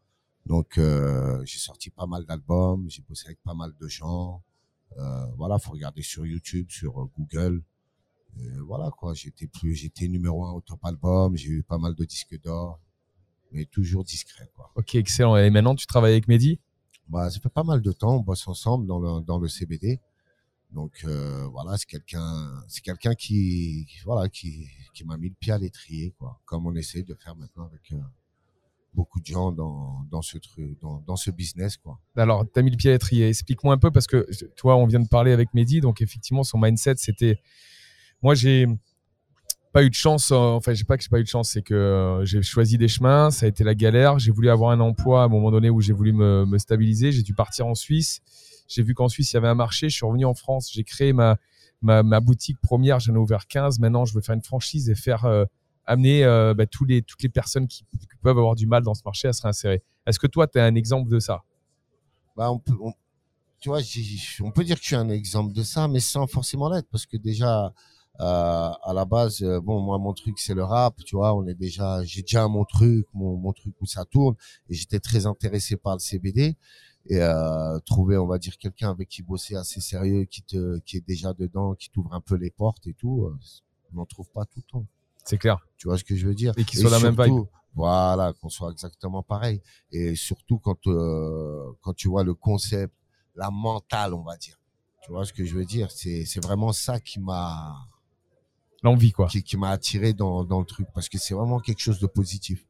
Donc, 0.46 0.78
euh, 0.78 1.44
j'ai 1.44 1.58
sorti 1.58 1.90
pas 1.90 2.06
mal 2.06 2.24
d'albums, 2.24 2.86
j'ai 2.88 3.02
bossé 3.02 3.26
avec 3.26 3.42
pas 3.42 3.52
mal 3.52 3.72
de 3.78 3.88
gens. 3.88 4.42
Euh, 4.98 5.26
voilà, 5.36 5.58
faut 5.58 5.72
regarder 5.72 6.02
sur 6.02 6.24
YouTube, 6.24 6.70
sur 6.70 6.98
euh, 6.98 7.10
Google. 7.16 7.62
Et 8.38 8.48
voilà 8.66 8.90
quoi, 8.90 9.12
j'étais 9.12 9.46
plus, 9.46 9.74
j'étais 9.74 10.08
numéro 10.08 10.46
un 10.46 10.52
au 10.52 10.62
top 10.62 10.82
album, 10.84 11.36
j'ai 11.36 11.50
eu 11.50 11.62
pas 11.62 11.76
mal 11.76 11.94
de 11.94 12.04
disques 12.06 12.40
d'or, 12.40 12.80
mais 13.50 13.66
toujours 13.66 14.04
discret 14.04 14.50
quoi. 14.56 14.72
Ok, 14.74 14.94
excellent. 14.94 15.36
Et 15.36 15.50
maintenant, 15.50 15.74
tu 15.74 15.86
travailles 15.86 16.12
avec 16.12 16.28
Mehdi? 16.28 16.58
Bah, 17.08 17.28
ça 17.28 17.38
fait 17.38 17.50
pas 17.50 17.64
mal 17.64 17.82
de 17.82 17.92
temps, 17.92 18.16
on 18.16 18.20
bosse 18.20 18.48
ensemble 18.48 18.86
dans 18.86 18.98
le 18.98 19.20
dans 19.20 19.38
le 19.38 19.48
CBD. 19.48 20.00
Donc 20.74 20.92
euh, 21.04 21.46
voilà, 21.52 21.76
c'est 21.76 21.86
quelqu'un, 21.86 22.62
c'est 22.66 22.80
quelqu'un 22.82 23.14
qui, 23.14 23.86
voilà, 24.04 24.28
qui 24.28 24.68
qui 24.94 25.04
m'a 25.04 25.16
mis 25.16 25.28
le 25.28 25.34
pied 25.38 25.52
à 25.52 25.58
l'étrier 25.58 26.14
quoi, 26.18 26.40
comme 26.46 26.66
on 26.66 26.74
essaie 26.74 27.02
de 27.02 27.14
faire 27.14 27.36
maintenant 27.36 27.66
avec 27.66 27.92
euh, 27.92 27.96
beaucoup 28.94 29.20
de 29.20 29.26
gens 29.26 29.52
dans, 29.52 30.06
dans 30.10 30.22
ce 30.22 30.38
truc, 30.38 30.78
dans, 30.80 31.02
dans 31.06 31.16
ce 31.16 31.30
business, 31.30 31.76
quoi. 31.76 31.98
Alors, 32.16 32.44
tu 32.50 32.58
as 32.58 32.62
mis 32.62 32.70
le 32.70 32.76
pied 32.76 32.90
à 32.90 32.92
l'étrier. 32.94 33.28
Explique-moi 33.28 33.72
un 33.74 33.78
peu 33.78 33.90
parce 33.90 34.06
que 34.06 34.26
toi, 34.56 34.76
on 34.76 34.86
vient 34.86 35.00
de 35.00 35.08
parler 35.08 35.32
avec 35.32 35.54
Mehdi, 35.54 35.80
donc 35.80 36.00
effectivement, 36.02 36.42
son 36.44 36.58
mindset, 36.58 36.94
c'était. 36.96 37.38
Moi, 38.22 38.34
j'ai 38.34 38.66
pas 39.72 39.82
eu 39.82 39.88
de 39.90 39.94
chance. 39.94 40.30
euh, 40.30 40.36
Enfin, 40.36 40.74
j'ai 40.74 40.84
pas 40.84 40.96
que 40.96 41.02
j'ai 41.02 41.08
pas 41.08 41.20
eu 41.20 41.24
de 41.24 41.28
chance, 41.28 41.50
c'est 41.50 41.62
que 41.62 41.74
euh, 41.74 42.24
j'ai 42.24 42.42
choisi 42.42 42.76
des 42.76 42.88
chemins. 42.88 43.30
Ça 43.30 43.46
a 43.46 43.48
été 43.48 43.64
la 43.64 43.74
galère. 43.74 44.18
J'ai 44.18 44.30
voulu 44.30 44.50
avoir 44.50 44.70
un 44.70 44.80
emploi 44.80 45.22
à 45.22 45.24
un 45.24 45.28
moment 45.28 45.50
donné 45.50 45.70
où 45.70 45.80
j'ai 45.80 45.94
voulu 45.94 46.12
me, 46.12 46.44
me 46.46 46.58
stabiliser. 46.58 47.12
J'ai 47.12 47.22
dû 47.22 47.34
partir 47.34 47.66
en 47.66 47.74
Suisse. 47.74 48.20
J'ai 48.68 48.82
vu 48.82 48.94
qu'en 48.94 49.08
Suisse, 49.08 49.32
il 49.32 49.34
y 49.34 49.38
avait 49.38 49.48
un 49.48 49.54
marché. 49.54 49.88
Je 49.88 49.96
suis 49.96 50.06
revenu 50.06 50.24
en 50.24 50.34
France. 50.34 50.70
J'ai 50.72 50.84
créé 50.84 51.12
ma, 51.12 51.38
ma, 51.82 52.20
boutique 52.20 52.60
première. 52.60 53.00
J'en 53.00 53.14
ai 53.14 53.18
ouvert 53.18 53.46
15. 53.46 53.78
Maintenant, 53.78 54.04
je 54.04 54.14
veux 54.14 54.20
faire 54.20 54.34
une 54.34 54.42
franchise 54.42 54.88
et 54.88 54.94
faire 54.94 55.24
euh, 55.24 55.44
amener 55.84 56.24
euh, 56.24 56.54
bah, 56.54 56.66
tous 56.66 56.84
les, 56.84 57.02
toutes 57.02 57.22
les 57.22 57.28
personnes 57.28 57.68
qui, 57.68 57.84
peuvent 58.22 58.38
avoir 58.38 58.54
du 58.54 58.66
mal 58.66 58.82
dans 58.82 58.94
ce 58.94 59.02
marché 59.04 59.28
à 59.28 59.32
se 59.32 59.42
réinsérer. 59.42 59.82
Est-ce 60.06 60.18
que 60.18 60.26
toi, 60.26 60.46
tu 60.46 60.58
es 60.58 60.60
un 60.60 60.74
exemple 60.74 61.10
de 61.10 61.18
ça? 61.18 61.42
Bah, 62.36 62.50
on 62.50 62.58
peut, 62.58 62.74
tu 63.58 63.68
vois, 63.68 63.80
on 64.40 64.50
peut 64.52 64.64
dire 64.64 64.76
que 64.76 64.82
je 64.82 64.86
suis 64.86 64.96
un 64.96 65.08
exemple 65.08 65.52
de 65.52 65.62
ça, 65.62 65.88
mais 65.88 66.00
sans 66.00 66.26
forcément 66.26 66.68
l'être, 66.68 66.88
parce 66.90 67.04
que 67.04 67.16
déjà, 67.16 67.72
euh, 68.20 68.70
à 68.82 68.92
la 68.94 69.04
base, 69.04 69.42
bon, 69.62 69.80
moi, 69.80 69.98
mon 69.98 70.12
truc, 70.14 70.38
c'est 70.38 70.54
le 70.54 70.62
rap, 70.62 70.96
tu 71.04 71.16
vois, 71.16 71.34
on 71.34 71.46
est 71.46 71.54
déjà, 71.54 72.02
j'ai 72.04 72.22
déjà 72.22 72.46
mon 72.46 72.64
truc, 72.64 73.06
mon 73.12 73.52
truc 73.52 73.74
où 73.80 73.86
ça 73.86 74.04
tourne, 74.04 74.34
et 74.68 74.74
j'étais 74.74 75.00
très 75.00 75.26
intéressé 75.26 75.76
par 75.76 75.94
le 75.94 76.00
CBD, 76.00 76.56
et 77.06 77.20
euh, 77.20 77.78
trouver, 77.80 78.16
on 78.16 78.26
va 78.26 78.38
dire, 78.38 78.56
quelqu'un 78.58 78.90
avec 78.90 79.08
qui 79.08 79.22
bosser 79.22 79.56
assez 79.56 79.80
sérieux, 79.80 80.24
qui 80.24 80.42
te, 80.42 80.78
qui 80.80 80.96
est 80.96 81.06
déjà 81.06 81.32
dedans, 81.32 81.74
qui 81.74 81.90
t'ouvre 81.90 82.14
un 82.14 82.20
peu 82.20 82.36
les 82.36 82.50
portes 82.50 82.86
et 82.86 82.94
tout, 82.94 83.24
euh, 83.24 83.36
on 83.92 83.98
n'en 83.98 84.06
trouve 84.06 84.30
pas 84.30 84.44
tout 84.44 84.60
le 84.60 84.70
temps. 84.70 84.86
C'est 85.24 85.38
clair. 85.38 85.58
Tu 85.76 85.88
vois 85.88 85.98
ce 85.98 86.04
que 86.04 86.16
je 86.16 86.26
veux 86.26 86.34
dire? 86.34 86.52
Et 86.56 86.64
qu'ils 86.64 86.80
soient 86.80 86.90
la 86.90 87.00
même 87.00 87.20
vibe. 87.20 87.44
Voilà, 87.74 88.34
qu'on 88.34 88.50
soit 88.50 88.70
exactement 88.70 89.22
pareil. 89.22 89.62
Et 89.90 90.14
surtout 90.14 90.58
quand 90.58 90.86
euh, 90.86 91.72
quand 91.80 91.94
tu 91.94 92.08
vois 92.08 92.22
le 92.22 92.34
concept, 92.34 92.94
la 93.34 93.50
mentale, 93.50 94.12
on 94.14 94.22
va 94.22 94.36
dire. 94.36 94.60
Tu 95.02 95.10
vois 95.10 95.24
ce 95.24 95.32
que 95.32 95.44
je 95.44 95.54
veux 95.54 95.64
dire? 95.64 95.90
C'est 95.90 96.24
c'est 96.26 96.42
vraiment 96.44 96.72
ça 96.72 97.00
qui 97.00 97.18
m'a 97.18 97.74
L'envie, 98.82 99.12
quoi. 99.12 99.26
qui, 99.28 99.42
qui 99.42 99.56
m'a 99.56 99.70
attiré 99.70 100.12
dans 100.12 100.44
dans 100.44 100.60
le 100.60 100.66
truc 100.66 100.86
parce 100.92 101.08
que 101.08 101.16
c'est 101.18 101.34
vraiment 101.34 101.60
quelque 101.60 101.80
chose 101.80 101.98
de 101.98 102.06
positif. 102.06 102.66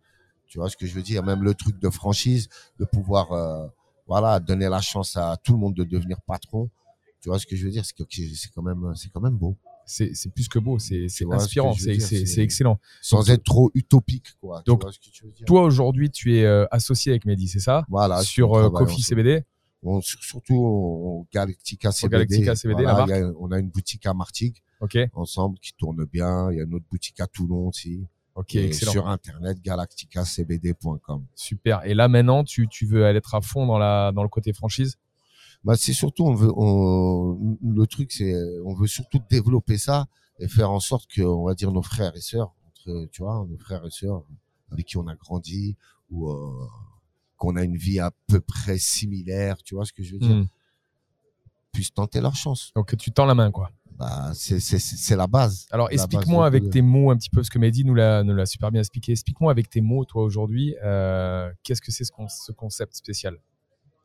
Tu 0.46 0.58
vois 0.58 0.68
ce 0.68 0.76
que 0.76 0.86
je 0.86 0.94
veux 0.94 1.02
dire? 1.02 1.22
Même 1.24 1.42
le 1.42 1.54
truc 1.54 1.80
de 1.80 1.90
franchise, 1.90 2.48
de 2.78 2.84
pouvoir 2.84 3.32
euh, 3.32 3.66
voilà 4.12 4.38
donner 4.40 4.68
la 4.68 4.80
chance 4.80 5.16
à 5.16 5.36
tout 5.42 5.52
le 5.52 5.58
monde 5.58 5.74
de 5.74 5.84
devenir 5.84 6.20
patron. 6.22 6.68
Tu 7.20 7.28
vois 7.28 7.38
ce 7.38 7.46
que 7.46 7.54
je 7.56 7.64
veux 7.64 7.70
dire? 7.70 7.84
C'est 7.86 7.94
quand 8.54 8.62
même 8.62 8.92
c'est 8.94 9.10
quand 9.12 9.20
même 9.20 9.36
beau. 9.36 9.56
C'est 9.86 10.12
plus 10.34 10.48
que 10.48 10.58
beau, 10.58 10.78
c'est 10.78 11.06
inspirant, 11.30 11.72
c'est 11.74 12.38
excellent. 12.42 12.78
Sans 13.00 13.20
Donc, 13.20 13.28
être 13.30 13.44
trop 13.44 13.70
utopique 13.74 14.28
quoi. 14.40 14.62
donc, 14.66 14.80
tu 14.80 14.84
vois 14.84 14.92
ce 14.92 14.98
que 14.98 15.10
tu 15.10 15.24
veux 15.24 15.32
dire? 15.32 15.46
Toi, 15.46 15.62
aujourd'hui, 15.64 16.10
tu 16.10 16.36
es 16.36 16.44
euh, 16.44 16.66
associé 16.70 17.12
avec 17.12 17.24
Mehdi, 17.24 17.48
c'est 17.48 17.58
ça? 17.60 17.84
Voilà, 17.88 18.22
Sur 18.22 18.50
on 18.52 18.64
euh, 18.66 18.70
Coffee. 18.70 19.02
CBD 19.02 19.44
On- 19.82 20.00
sur- 20.00 20.22
surtout 20.22 20.54
au 20.56 21.26
Galactica 21.32 21.90
CBD. 21.90 22.12
Galactica 22.26 22.54
CBD, 22.54 22.82
la 22.84 23.04
il 23.06 23.10
y 23.10 23.12
a- 23.12 23.32
on 23.40 23.50
a 23.50 23.58
une 23.58 23.70
boutique 23.70 24.06
à 24.06 24.14
Martigues 24.14 24.58
Ok, 24.80 24.96
ensemble 25.14 25.58
qui 25.58 25.72
tourne 25.74 26.04
bien. 26.04 26.50
Il 26.52 26.58
y 26.58 26.60
a 26.60 26.64
une 26.64 26.74
autre 26.74 26.86
boutique 26.90 27.18
à 27.20 27.26
Toulon 27.26 27.68
aussi. 27.68 28.04
Ok, 28.34 28.54
Et 28.56 28.66
excellent. 28.66 28.92
sur 28.92 29.06
internet 29.08 29.60
galacticacbd.com. 29.62 31.24
Super. 31.34 31.84
Et 31.84 31.94
là, 31.94 32.08
maintenant, 32.08 32.44
tu, 32.44 32.68
tu 32.68 32.86
veux 32.86 33.04
aller 33.06 33.18
être 33.18 33.34
à 33.34 33.40
fond 33.40 33.66
dans, 33.66 33.78
la, 33.78 34.12
dans 34.12 34.22
le 34.22 34.28
côté 34.28 34.52
franchise? 34.52 34.96
Bah 35.64 35.74
c'est 35.76 35.92
surtout 35.92 36.24
on 36.24 36.34
veut 36.34 36.50
on, 36.56 37.56
le 37.64 37.86
truc 37.86 38.10
c'est 38.10 38.34
on 38.64 38.74
veut 38.74 38.88
surtout 38.88 39.20
développer 39.30 39.78
ça 39.78 40.06
et 40.40 40.48
faire 40.48 40.72
en 40.72 40.80
sorte 40.80 41.06
que 41.08 41.22
on 41.22 41.44
va 41.44 41.54
dire 41.54 41.70
nos 41.70 41.82
frères 41.82 42.16
et 42.16 42.20
sœurs 42.20 42.52
entre 42.66 43.06
tu 43.12 43.22
vois 43.22 43.46
nos 43.48 43.56
frères 43.58 43.84
et 43.86 43.90
sœurs 43.90 44.24
avec 44.72 44.86
qui 44.86 44.96
on 44.96 45.06
a 45.06 45.14
grandi 45.14 45.76
ou 46.10 46.28
euh, 46.32 46.66
qu'on 47.36 47.54
a 47.54 47.62
une 47.62 47.76
vie 47.76 48.00
à 48.00 48.10
peu 48.26 48.40
près 48.40 48.76
similaire, 48.76 49.62
tu 49.62 49.76
vois 49.76 49.84
ce 49.84 49.92
que 49.92 50.02
je 50.02 50.14
veux 50.14 50.18
dire, 50.18 50.34
Hmm. 50.34 50.46
puissent 51.70 51.94
tenter 51.94 52.20
leur 52.20 52.34
chance. 52.34 52.72
Donc, 52.74 52.96
tu 52.96 53.12
tends 53.12 53.26
la 53.26 53.34
main, 53.36 53.50
quoi. 53.52 53.70
Bah 53.98 54.32
c'est 54.34 55.16
la 55.16 55.26
base. 55.26 55.66
Alors, 55.70 55.88
explique-moi 55.90 56.46
avec 56.46 56.70
tes 56.70 56.82
mots 56.82 57.10
un 57.10 57.16
petit 57.16 57.30
peu, 57.30 57.36
parce 57.40 57.50
que 57.50 57.58
Mehdi 57.58 57.84
nous 57.84 57.94
l'a 57.94 58.46
super 58.46 58.70
bien 58.72 58.80
expliqué. 58.80 59.12
Explique-moi 59.12 59.50
avec 59.52 59.68
tes 59.70 59.80
mots, 59.80 60.04
toi, 60.04 60.22
aujourd'hui, 60.24 60.74
euh, 60.82 61.50
qu'est-ce 61.62 61.80
que 61.82 61.92
c'est 61.92 62.04
ce, 62.04 62.12
con- 62.12 62.28
ce 62.28 62.52
concept 62.52 62.94
spécial 62.94 63.36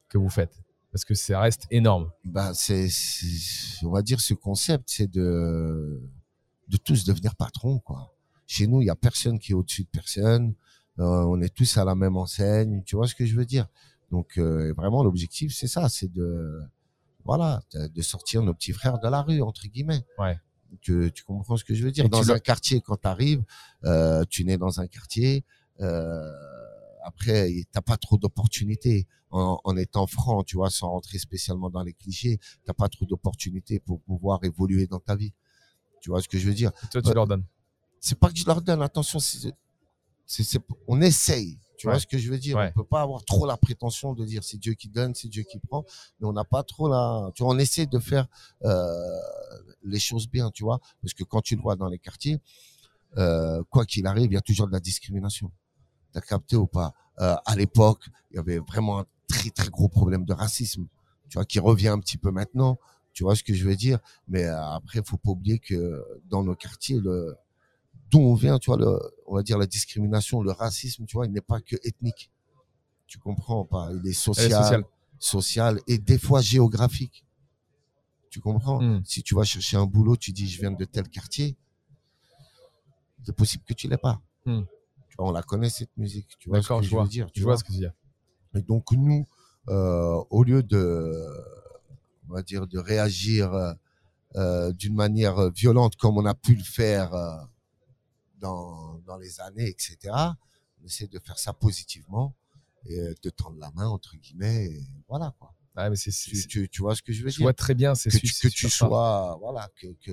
que 0.09 0.17
vous 0.17 0.29
faites? 0.29 0.61
Parce 0.91 1.03
que 1.05 1.13
ça 1.15 1.39
reste 1.41 1.67
énorme. 1.69 2.11
bah 2.23 2.51
c'est 2.53 2.87
on 3.83 3.89
va 3.91 4.01
dire 4.01 4.19
ce 4.21 4.33
concept 4.33 4.85
c'est 4.87 5.11
de 5.11 6.01
de 6.69 6.77
tous 6.77 7.03
devenir 7.05 7.35
patron 7.35 7.79
quoi 7.79 8.15
chez 8.47 8.67
nous 8.67 8.81
il 8.81 8.85
y 8.85 8.89
a 8.89 8.95
personne 8.95 9.37
qui 9.37 9.51
est 9.51 9.55
au-dessus 9.55 9.83
de 9.83 9.89
personne 9.91 10.53
Euh, 10.99 11.25
on 11.27 11.39
est 11.41 11.53
tous 11.53 11.77
à 11.77 11.83
la 11.85 11.93
même 11.93 12.17
enseigne 12.17 12.81
tu 12.83 12.95
vois 12.95 13.05
ce 13.07 13.13
que 13.15 13.25
je 13.25 13.35
veux 13.35 13.45
dire? 13.45 13.67
Donc 14.11 14.37
euh, 14.37 14.73
vraiment 14.75 15.03
l'objectif 15.03 15.53
c'est 15.53 15.67
ça 15.67 15.89
c'est 15.89 16.11
de 16.11 16.59
voilà 17.27 17.61
de, 17.73 18.01
sortir 18.01 18.41
nos 18.41 18.53
petits 18.53 18.71
frères 18.79 18.97
de 18.99 19.07
la 19.07 19.21
rue 19.21 19.41
entre 19.41 19.67
guillemets 19.67 20.03
Ouais. 20.17 20.35
tu, 20.81 21.11
tu 21.13 21.23
comprends 21.23 21.57
ce 21.57 21.63
que 21.63 21.75
je 21.75 21.83
veux 21.83 21.91
dire? 21.91 22.05
Et 22.05 22.09
dans 22.09 22.31
un 22.31 22.39
quartier 22.39 22.81
quand 22.81 22.97
tu 22.97 23.07
arrives 23.07 23.43
euh, 23.83 24.23
tu 24.29 24.43
nais 24.45 24.57
dans 24.57 24.79
un 24.79 24.87
quartier 24.87 25.43
euh, 25.81 26.31
après 27.03 27.51
t'as 27.71 27.81
pas 27.81 27.97
trop 27.97 28.17
d'opportunités 28.17 29.07
en, 29.29 29.59
en 29.63 29.77
étant 29.77 30.07
franc 30.07 30.43
tu 30.43 30.55
vois 30.55 30.69
sans 30.69 30.89
rentrer 30.89 31.19
spécialement 31.19 31.69
dans 31.69 31.83
les 31.83 31.93
clichés 31.93 32.39
t'as 32.65 32.73
pas 32.73 32.87
trop 32.89 33.05
d'opportunités 33.05 33.79
pour 33.79 34.01
pouvoir 34.01 34.43
évoluer 34.43 34.87
dans 34.87 34.99
ta 34.99 35.15
vie 35.15 35.33
tu 36.01 36.09
vois 36.11 36.21
ce 36.21 36.27
que 36.29 36.37
je 36.37 36.47
veux 36.47 36.53
dire? 36.53 36.71
Et 36.83 36.87
toi, 36.87 37.01
tu 37.01 37.07
Ouais. 37.09 37.13
leur 37.13 37.27
donnes? 37.27 37.43
c'est 37.99 38.17
pas 38.19 38.29
que 38.31 38.37
je 38.37 38.45
leur 38.45 38.61
donne 38.61 38.81
attention 38.81 39.19
c'est- 39.19 39.53
on 40.87 41.01
essaye 41.01 41.57
tu 41.77 41.87
Ouais. 41.87 41.93
vois 41.93 41.99
ce 41.99 42.07
que 42.07 42.17
je 42.17 42.29
veux 42.31 42.37
dire? 42.39 42.57
Ouais. 42.57 42.71
on 42.75 42.81
peut 42.81 42.87
pas 42.87 43.01
avoir 43.01 43.23
trop 43.23 43.45
la 43.45 43.55
prétention 43.55 44.13
de 44.13 44.25
dire 44.25 44.43
c'est 44.43 44.57
Dieu 44.57 44.73
qui 44.73 44.89
donne 44.89 45.13
c'est 45.15 45.27
Dieu 45.29 45.43
qui 45.43 45.59
prend 45.59 45.85
mais 46.19 46.27
on 46.27 46.33
n'a 46.33 46.43
pas 46.43 46.63
trop 46.63 46.89
la 46.89 47.31
tu 47.35 47.43
vois 47.43 47.53
on 47.53 47.59
essaie 47.59 47.85
de 47.85 47.99
faire 47.99 48.27
euh, 48.65 49.19
les 49.83 49.99
choses 49.99 50.27
bien 50.27 50.49
tu 50.51 50.63
vois? 50.63 50.79
Parce 51.01 51.13
que 51.13 51.23
quand 51.23 51.41
tu 51.41 51.55
le 51.55 51.61
vois 51.61 51.75
dans 51.75 51.87
les 51.87 51.99
quartiers 51.99 52.39
euh, 53.17 53.63
quoi 53.69 53.85
qu'il 53.85 54.05
arrive 54.07 54.31
il 54.31 54.33
y 54.33 54.37
a 54.37 54.41
toujours 54.41 54.67
de 54.67 54.71
la 54.73 54.79
discrimination. 54.79 55.51
T'as 56.13 56.21
capté 56.21 56.55
ou 56.55 56.67
pas? 56.67 56.93
Euh, 57.19 57.35
à 57.45 57.55
l'époque 57.55 58.03
il 58.31 58.37
y 58.37 58.39
avait 58.39 58.59
vraiment 58.59 58.99
un 59.01 59.05
très 59.27 59.49
très 59.51 59.69
gros 59.69 59.87
problème 59.89 60.25
de 60.25 60.33
racisme 60.33 60.85
tu 61.29 61.37
vois 61.37 61.45
qui 61.45 61.59
revient 61.59 61.89
un 61.89 61.99
petit 61.99 62.17
peu 62.17 62.31
maintenant 62.31 62.77
tu 63.13 63.23
vois 63.23 63.35
ce 63.35 63.43
que 63.43 63.53
je 63.53 63.65
veux 63.65 63.75
dire? 63.75 63.99
Mais 64.27 64.43
euh, 64.45 64.63
après 64.77 65.01
faut 65.05 65.17
pas 65.17 65.31
oublier 65.31 65.59
que 65.59 66.03
dans 66.25 66.43
nos 66.43 66.55
quartiers 66.55 66.99
le 66.99 67.35
d'où 68.09 68.19
on 68.19 68.35
vient, 68.35 68.59
tu 68.59 68.69
vois, 68.69 68.77
le, 68.77 68.99
on 69.25 69.35
va 69.35 69.43
dire 69.43 69.57
la 69.57 69.65
discrimination, 69.65 70.41
le 70.41 70.51
racisme, 70.51 71.05
tu 71.05 71.15
vois, 71.17 71.25
il 71.25 71.31
n'est 71.31 71.41
pas 71.41 71.59
que 71.61 71.75
ethnique. 71.83 72.31
Tu 73.07 73.19
comprends 73.19 73.63
pas? 73.65 73.89
Il 73.93 74.07
est 74.09 74.13
social, 74.13 74.81
est 74.81 74.85
social 75.19 75.79
et 75.87 75.97
des 75.97 76.17
fois 76.17 76.41
géographique. 76.41 77.23
Tu 78.29 78.41
comprends? 78.41 78.81
Hmm. 78.81 79.01
Si 79.05 79.23
tu 79.23 79.35
vas 79.35 79.43
chercher 79.43 79.77
un 79.77 79.85
boulot, 79.85 80.17
tu 80.17 80.31
dis 80.31 80.47
je 80.47 80.59
viens 80.59 80.71
de 80.71 80.85
tel 80.85 81.07
quartier, 81.09 81.55
c'est 83.23 83.35
possible 83.35 83.63
que 83.65 83.73
tu 83.73 83.87
l'aies 83.87 83.97
pas. 83.97 84.21
Hmm. 84.45 84.63
Tu 85.09 85.15
vois, 85.17 85.29
on 85.29 85.31
la 85.31 85.41
connaît 85.43 85.69
cette 85.69 85.95
musique. 85.97 86.27
Tu 86.37 86.49
vois 86.49 86.61
ce 86.61 86.67
que 86.67 86.81
je 86.81 86.83
je, 86.83 86.89
vois. 86.89 87.03
veux 87.03 87.09
dire 87.09 87.31
tu 87.31 87.39
Je 87.39 87.45
vois? 87.45 87.57
ce 87.57 87.63
que 87.63 87.69
tu 87.69 87.73
veux 87.75 87.79
dire. 87.79 87.93
et 88.55 88.61
donc 88.61 88.91
nous, 88.91 89.25
euh, 89.69 90.21
au 90.29 90.43
lieu 90.43 90.63
de, 90.63 91.25
on 92.29 92.33
va 92.33 92.41
dire, 92.43 92.67
de 92.67 92.77
réagir 92.77 93.53
euh, 93.53 93.73
euh, 94.35 94.73
d'une 94.73 94.95
manière 94.95 95.49
violente 95.51 95.95
comme 95.95 96.17
on 96.17 96.25
a 96.25 96.33
pu 96.33 96.55
le 96.55 96.63
faire 96.63 97.13
euh, 97.13 97.37
dans, 98.39 98.99
dans 99.05 99.17
les 99.17 99.39
années, 99.41 99.67
etc., 99.69 100.37
on 100.81 100.85
essaie 100.85 101.07
de 101.07 101.19
faire 101.19 101.39
ça 101.39 101.53
positivement 101.53 102.35
et 102.85 102.99
euh, 102.99 103.13
de 103.23 103.29
tendre 103.29 103.57
la 103.59 103.71
main, 103.71 103.87
entre 103.87 104.15
guillemets, 104.17 104.65
et 104.67 104.83
voilà 105.07 105.33
quoi. 105.39 105.53
Ouais, 105.75 105.89
mais 105.89 105.95
c'est- 105.95 106.11
Tu, 106.11 106.47
tu, 106.47 106.69
tu 106.69 106.81
vois 106.81 106.95
ce 106.95 107.01
que 107.03 107.13
je 107.13 107.23
veux 107.23 107.29
je 107.29 107.35
dire? 107.37 107.45
vois 107.45 107.53
très 107.53 107.73
bien. 107.75 107.93
C'est 107.95 108.09
Que 108.09 108.17
tu, 108.17 108.33
que 108.33 108.47
tu 108.47 108.69
ça. 108.69 108.85
sois, 108.87 109.37
voilà, 109.39 109.69
que, 109.75 109.87
que, 110.03 110.11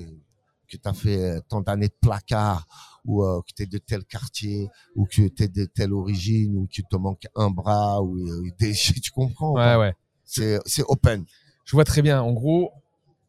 que 0.68 0.76
tu 0.76 0.80
as 0.88 0.92
fait 0.92 1.18
euh, 1.22 1.40
tant 1.48 1.60
d'années 1.62 1.88
de 1.88 1.96
placard 2.00 2.66
ou 3.04 3.22
euh, 3.24 3.40
que 3.42 3.52
tu 3.54 3.62
es 3.62 3.66
de 3.66 3.78
tel 3.78 4.04
quartier 4.04 4.68
ou 4.96 5.06
que 5.06 5.28
tu 5.28 5.42
es 5.42 5.48
de 5.48 5.64
telle 5.66 5.92
origine 5.92 6.56
ou 6.56 6.66
qu'il 6.66 6.84
te 6.84 6.96
manque 6.96 7.26
un 7.34 7.50
bras 7.50 8.02
ou 8.02 8.16
euh, 8.18 8.50
des 8.58 8.72
tu 9.02 9.10
comprends 9.10 9.52
ou 9.52 9.56
Ouais, 9.56 9.76
ouais. 9.76 9.94
c'est 10.24 10.58
c'est 10.66 10.82
open 10.88 11.24
Je 11.64 11.72
vois 11.76 11.84
très 11.84 12.02
bien. 12.02 12.20
En 12.22 12.32
gros, 12.32 12.72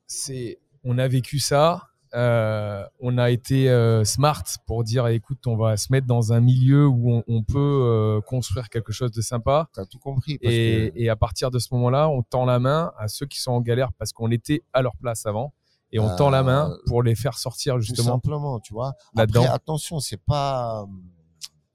c'est 0.07 0.59
on 0.83 0.97
a 0.97 1.07
vécu 1.07 1.39
ça. 1.39 1.89
Euh, 2.15 2.83
on 3.01 3.17
a 3.17 3.29
été 3.29 3.69
euh, 3.69 4.03
smart 4.05 4.43
pour 4.65 4.83
dire 4.83 5.07
écoute, 5.07 5.45
on 5.47 5.57
va 5.57 5.75
se 5.77 5.91
mettre 5.91 6.07
dans 6.07 6.31
un 6.33 6.39
milieu 6.39 6.87
où 6.87 7.11
on, 7.11 7.23
on 7.27 7.43
peut 7.43 7.57
euh, 7.59 8.21
construire 8.21 8.69
quelque 8.69 8.93
chose 8.93 9.11
de 9.11 9.21
sympa. 9.21 9.69
t'as 9.73 9.85
tout 9.85 9.99
compris 9.99 10.37
parce 10.37 10.53
Et, 10.53 10.91
que 10.95 10.99
et 10.99 11.09
à 11.09 11.15
partir 11.15 11.51
de 11.51 11.59
ce 11.59 11.67
moment-là, 11.73 12.07
on 12.09 12.23
tend 12.23 12.45
la 12.45 12.59
main 12.59 12.93
à 12.97 13.07
ceux 13.07 13.25
qui 13.25 13.41
sont 13.41 13.51
en 13.51 13.61
galère 13.61 13.91
parce 13.93 14.13
qu'on 14.13 14.31
était 14.31 14.63
à 14.73 14.81
leur 14.81 14.95
place 14.95 15.25
avant. 15.25 15.53
Et 15.91 15.99
on 15.99 16.15
tend 16.15 16.29
la 16.29 16.43
main 16.43 16.75
pour 16.87 17.03
les 17.03 17.15
faire 17.15 17.37
sortir 17.37 17.75
tout 17.75 17.81
justement. 17.81 18.13
simplement 18.13 18.59
tu 18.59 18.73
vois 18.73 18.93
après 19.15 19.45
attention 19.47 19.99
c'est 19.99 20.21
pas 20.21 20.85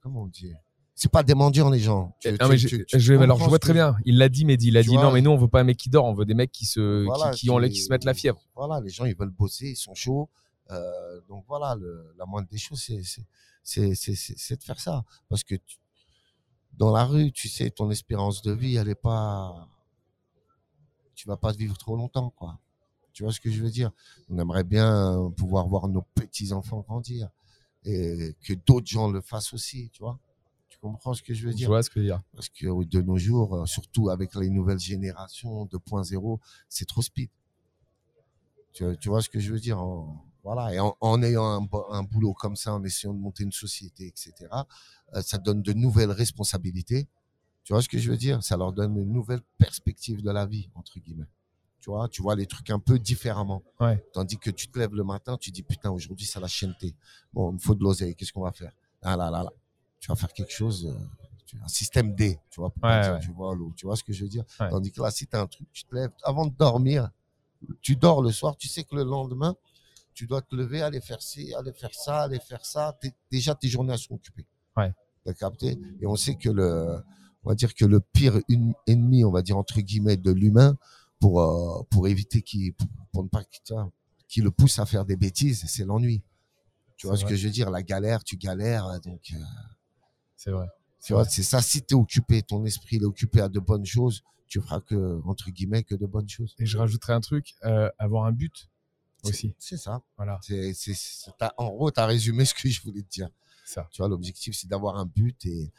comment 0.01 0.23
on 0.23 0.27
dit? 0.27 0.53
C'est 1.01 1.11
pas 1.11 1.23
des 1.23 1.33
mendiants 1.33 1.71
les 1.71 1.79
gens 1.79 2.15
Tu- 2.19 2.29
non, 2.29 2.37
tu- 2.37 2.45
mais 2.47 2.57
tu- 2.57 2.85
je, 2.99 3.13
alors, 3.15 3.39
je 3.39 3.49
vois 3.49 3.57
très 3.57 3.73
bien. 3.73 3.95
Il 4.05 4.19
l'a 4.19 4.29
dit, 4.29 4.45
Mehdi. 4.45 4.67
Il 4.67 4.77
a 4.77 4.83
dit 4.83 4.89
vois, 4.89 5.01
non, 5.05 5.11
mais 5.11 5.21
nous, 5.23 5.31
on 5.31 5.35
veut 5.35 5.47
pas 5.47 5.61
un 5.61 5.63
mec 5.63 5.75
qui 5.77 5.89
dort. 5.89 6.05
On 6.05 6.13
veut 6.13 6.25
des 6.25 6.35
mecs 6.35 6.51
qui 6.51 6.67
se, 6.67 7.05
Voilà, 7.05 7.31
qui, 7.31 7.41
qui 7.41 7.49
ont, 7.49 7.57
qui 7.73 7.81
se 7.81 7.89
mettent 7.89 8.03
la 8.03 8.13
fièvre. 8.13 8.39
Voilà, 8.55 8.79
les 8.81 8.89
gens 8.91 9.05
ils 9.05 9.15
veulent 9.15 9.31
bosser, 9.31 9.69
ils 9.69 9.75
sont 9.75 9.95
chauds. 9.95 10.29
Euh, 10.69 11.19
donc 11.27 11.43
voilà, 11.47 11.73
le, 11.73 12.13
la 12.19 12.25
moindre 12.27 12.47
des 12.49 12.59
choses, 12.59 12.83
c'est 12.83 13.01
c'est 13.01 13.25
c'est 13.63 13.95
c'est 13.95 14.13
c'est- 14.15 14.35
c'est 14.37 14.57
de 14.57 14.63
faire 14.63 14.79
ça, 14.79 15.03
parce 15.27 15.43
que 15.43 15.55
tu- 15.55 15.77
dans 16.77 16.91
la 16.91 17.03
rue, 17.03 17.31
tu 17.31 17.49
sais, 17.49 17.71
ton 17.71 17.89
espérance 17.89 18.43
de 18.43 18.51
vie, 18.51 18.75
elle 18.75 18.87
est 18.89 18.93
pas. 18.95 19.67
Tu 21.15 21.27
vas 21.27 21.35
pas 21.37 21.51
vivre 21.51 21.77
trop 21.79 21.95
longtemps, 21.95 22.29
quoi. 22.29 22.59
Tu 23.11 23.23
vois 23.23 23.33
ce 23.33 23.39
que 23.39 23.49
je 23.51 23.61
veux 23.63 23.71
dire? 23.71 23.89
On 24.29 24.37
aimerait 24.37 24.63
bien 24.63 25.31
pouvoir 25.35 25.67
voir 25.67 25.87
nos 25.87 26.03
petits 26.13 26.53
enfants 26.53 26.81
grandir 26.87 27.27
et 27.85 28.35
que 28.43 28.53
d'autres 28.53 28.87
gens 28.87 29.09
le 29.09 29.19
fassent 29.21 29.51
aussi, 29.53 29.89
tu 29.91 30.03
vois 30.03 30.19
comprends 30.81 31.13
ce 31.13 31.21
que 31.21 31.33
je 31.33 31.45
veux 31.45 31.51
Je 31.51 31.57
dire 31.57 31.67
vois 31.69 31.83
ce 31.83 31.89
que 31.89 31.93
tu 31.95 31.99
veux 31.99 32.05
dire. 32.05 32.21
Parce 32.33 32.49
que 32.49 32.83
de 32.85 33.01
nos 33.01 33.17
jours, 33.17 33.55
euh, 33.55 33.65
surtout 33.65 34.09
avec 34.09 34.35
les 34.35 34.49
nouvelles 34.49 34.79
générations 34.79 35.65
2.0, 35.65 36.39
c'est 36.67 36.85
trop 36.87 37.01
speed. 37.01 37.29
Tu, 38.73 38.85
tu 38.99 39.09
vois 39.09 39.21
ce 39.21 39.29
que 39.29 39.39
je 39.39 39.51
veux 39.51 39.59
dire 39.59 39.79
En- 39.79 40.25
Voilà. 40.43 40.73
Et 40.73 40.79
en, 40.79 40.95
en 41.01 41.21
ayant 41.23 41.67
un 41.91 42.03
boulot 42.03 42.33
comme 42.33 42.55
ça, 42.55 42.73
en 42.73 42.83
essayant 42.83 43.13
de 43.13 43.19
monter 43.19 43.43
une 43.43 43.51
société, 43.51 44.07
etc., 44.07 44.33
euh, 45.13 45.21
ça 45.21 45.37
donne 45.37 45.61
de 45.61 45.73
nouvelles 45.73 46.11
responsabilités. 46.11 47.07
Tu 47.63 47.73
vois 47.73 47.81
ce 47.83 47.89
que 47.89 47.99
je 47.99 48.09
veux 48.09 48.17
dire? 48.17 48.41
Ça 48.43 48.57
leur 48.57 48.73
donne 48.73 48.97
une 48.97 49.11
nouvelle 49.13 49.41
perspective 49.59 50.21
de 50.23 50.31
la 50.31 50.45
vie, 50.47 50.69
entre 50.73 50.99
guillemets. 50.99 51.27
Tu 51.79 51.89
vois, 51.91 52.07
tu 52.09 52.21
vois 52.21 52.35
les 52.35 52.47
trucs 52.47 52.69
un 52.71 52.79
peu 52.79 52.97
différemment. 52.97 53.61
Ouais. 53.79 54.03
Tandis 54.13 54.37
que 54.37 54.49
tu 54.51 54.67
te 54.67 54.79
lèves 54.79 54.93
le 54.95 55.03
matin, 55.03 55.37
tu 55.37 55.51
dis 55.51 55.63
putain, 55.63 55.91
aujourd'hui, 55.91 56.25
c'est 56.25 56.39
la 56.39 56.47
chaîneté. 56.47 56.95
Bon, 57.33 57.51
il 57.51 57.55
me 57.55 57.59
faut 57.59 57.75
de 57.75 57.83
l'oseille. 57.83 58.15
Qu'est-ce 58.15 58.31
qu'on 58.33 58.43
va 58.43 58.51
faire? 58.51 58.71
Ah 59.01 59.15
là 59.17 59.29
là 59.31 59.43
là. 59.43 59.51
Tu 60.01 60.07
vas 60.09 60.15
faire 60.15 60.33
quelque 60.33 60.51
chose, 60.51 60.87
euh, 60.87 61.57
un 61.63 61.67
système 61.69 62.13
D, 62.15 62.39
tu 62.49 62.59
vois, 62.59 62.69
pour 62.71 62.83
Ouais, 62.83 63.01
dire, 63.01 63.13
ouais. 63.13 63.19
tu 63.21 63.31
vois, 63.31 63.55
tu 63.77 63.85
vois 63.85 63.95
ce 63.95 64.03
que 64.03 64.11
je 64.13 64.23
veux 64.23 64.29
dire 64.29 64.43
Ouais. 64.59 64.69
Tandis 64.69 64.91
que 64.91 65.01
là, 65.01 65.11
si 65.11 65.27
tu 65.27 65.35
as 65.35 65.41
un 65.41 65.47
truc, 65.47 65.67
tu 65.71 65.83
te 65.85 65.95
lèves 65.95 66.11
avant 66.23 66.45
de 66.47 66.53
dormir, 66.55 67.09
tu 67.81 67.95
dors 67.95 68.21
le 68.21 68.31
soir, 68.31 68.57
tu 68.57 68.67
sais 68.67 68.83
que 68.83 68.95
le 68.95 69.03
lendemain, 69.03 69.55
tu 70.13 70.25
dois 70.27 70.41
te 70.41 70.55
lever, 70.55 70.81
aller 70.81 70.99
faire 71.01 71.21
ci, 71.21 71.53
aller 71.53 71.71
faire 71.71 71.93
ça, 71.93 72.23
aller 72.23 72.39
faire 72.39 72.65
ça. 72.65 72.97
Déjà, 73.31 73.53
tes 73.55 73.67
journées 73.69 73.95
sont 73.97 74.15
occupées. 74.15 74.45
Ouais. 74.75 74.91
T'as 75.23 75.33
capté? 75.33 75.77
Et 76.01 76.07
on 76.07 76.15
sait 76.15 76.35
que 76.35 76.49
le, 76.49 77.03
on 77.43 77.49
va 77.49 77.55
dire 77.55 77.73
que 77.75 77.85
le 77.85 77.99
pire 77.99 78.39
ennemi, 78.87 79.23
on 79.23 79.31
va 79.31 79.41
dire 79.43 79.57
entre 79.57 79.79
guillemets, 79.81 80.17
de 80.17 80.31
l'humain, 80.31 80.77
pour 81.19 81.41
euh, 81.41 81.83
pour 81.91 82.07
éviter 82.07 82.41
qu'il, 82.41 82.73
pour, 82.73 82.87
pour 83.11 83.23
ne 83.23 83.29
pas 83.29 83.43
qu'il 84.27 84.43
le 84.43 84.51
pousse 84.51 84.79
à 84.79 84.85
faire 84.87 85.05
des 85.05 85.15
bêtises, 85.17 85.63
c'est 85.67 85.85
l'ennui. 85.85 86.23
Tu 86.97 87.05
vois 87.07 87.17
ce 87.17 87.21
vrai. 87.23 87.31
que 87.31 87.37
je 87.37 87.45
veux 87.45 87.53
dire? 87.53 87.69
La 87.69 87.83
galère, 87.83 88.23
tu 88.23 88.37
galères, 88.37 88.99
donc. 89.01 89.31
euh, 89.33 89.37
C'est 90.43 90.51
vrai. 90.51 90.67
tu 91.03 91.13
vois, 91.13 91.25
c'est 91.25 91.43
ça. 91.43 91.61
Si 91.61 91.81
tu 91.83 91.93
es 91.93 91.97
occupé, 91.97 92.41
ton 92.41 92.65
esprit 92.65 92.95
il 92.97 93.03
est 93.03 93.05
occupé 93.05 93.41
à 93.41 93.49
de 93.49 93.59
bonnes 93.59 93.85
choses, 93.85 94.23
tu 94.47 94.59
feras 94.59 94.79
que, 94.81 95.21
entre 95.25 95.49
guillemets, 95.51 95.83
que 95.83 95.95
de 95.95 96.05
bonnes 96.07 96.27
choses. 96.29 96.55
Et 96.59 96.65
je 96.65 96.77
rajouterais 96.77 97.13
un 97.13 97.21
truc, 97.21 97.53
euh, 97.63 97.89
avoir 97.99 98.25
un 98.25 98.31
but 98.31 98.69
aussi. 99.23 99.53
C'est 99.59 99.77
ça. 99.77 100.01
Voilà, 100.17 100.39
C'est, 100.41 100.73
c'est, 100.73 100.93
c'est- 100.95 101.31
t'as- 101.37 101.53
en 101.57 101.69
gros, 101.69 101.91
tu 101.91 101.99
as 101.99 102.05
résumé 102.07 102.43
ce 102.45 102.53
que 102.55 102.67
je 102.69 102.81
voulais 102.81 103.01
te 103.03 103.09
dire. 103.09 103.29
ça. 103.65 103.87
Tu 103.91 104.01
vois, 104.01 104.09
l'objectif, 104.09 104.55
c'est 104.55 104.67
d'avoir 104.67 104.97
un 104.97 105.05
but 105.05 105.45
et 105.45 105.71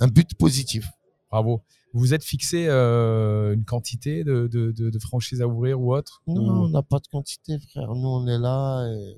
un 0.00 0.08
but 0.08 0.34
positif. 0.34 0.88
Bravo. 1.30 1.62
Vous 1.94 2.00
vous 2.00 2.14
êtes 2.14 2.24
fixé 2.24 2.66
euh, 2.68 3.54
une 3.54 3.64
quantité 3.64 4.24
de, 4.24 4.48
de, 4.48 4.72
de, 4.72 4.90
de 4.90 4.98
franchises 4.98 5.40
à 5.42 5.46
ouvrir 5.46 5.80
ou 5.80 5.94
autre? 5.94 6.22
Non, 6.26 6.42
Ou- 6.42 6.64
on 6.64 6.68
n'a 6.70 6.82
pas 6.82 6.98
de 6.98 7.06
quantité, 7.06 7.58
frère. 7.60 7.94
Nous, 7.94 8.08
on 8.08 8.26
est 8.26 8.38
là 8.38 8.86
et 8.92 9.16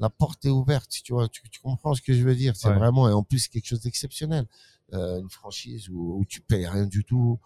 la 0.00 0.10
porte 0.10 0.44
est 0.46 0.50
ouverte. 0.50 0.90
Tu 1.04 1.12
vois, 1.12 1.28
tu, 1.28 1.42
tu 1.50 1.60
comprends 1.60 1.94
ce 1.94 2.02
que 2.02 2.12
je 2.14 2.24
veux 2.24 2.34
dire. 2.34 2.56
C'est 2.56 2.68
Ouais. 2.68 2.74
vraiment, 2.74 3.08
et 3.08 3.12
en 3.12 3.22
plus, 3.22 3.46
quelque 3.48 3.66
chose 3.66 3.80
d'exceptionnel. 3.82 4.46
Euh, 4.92 5.20
une 5.20 5.30
franchise 5.30 5.88
où, 5.88 6.18
où 6.18 6.24
tu 6.24 6.40
payes 6.40 6.66
rien 6.66 6.86
du 6.86 7.04
tout, 7.04 7.38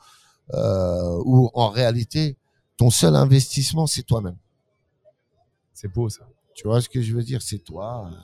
euh, 0.55 1.21
où 1.27 1.51
en 1.53 1.69
réalité, 1.69 2.39
ton 2.79 2.89
seul 2.89 3.15
investissement, 3.17 3.87
c'est 3.87 4.03
toi-même. 4.05 4.39
C'est 5.75 5.89
beau 5.93 6.09
ça. 6.09 6.27
Tu 6.55 6.67
vois 6.67 6.81
ce 6.81 6.89
que 6.89 7.03
je 7.03 7.15
veux 7.15 7.23
dire? 7.23 7.43
C'est 7.43 7.59
toi. 7.59 8.09
euh, 8.11 8.17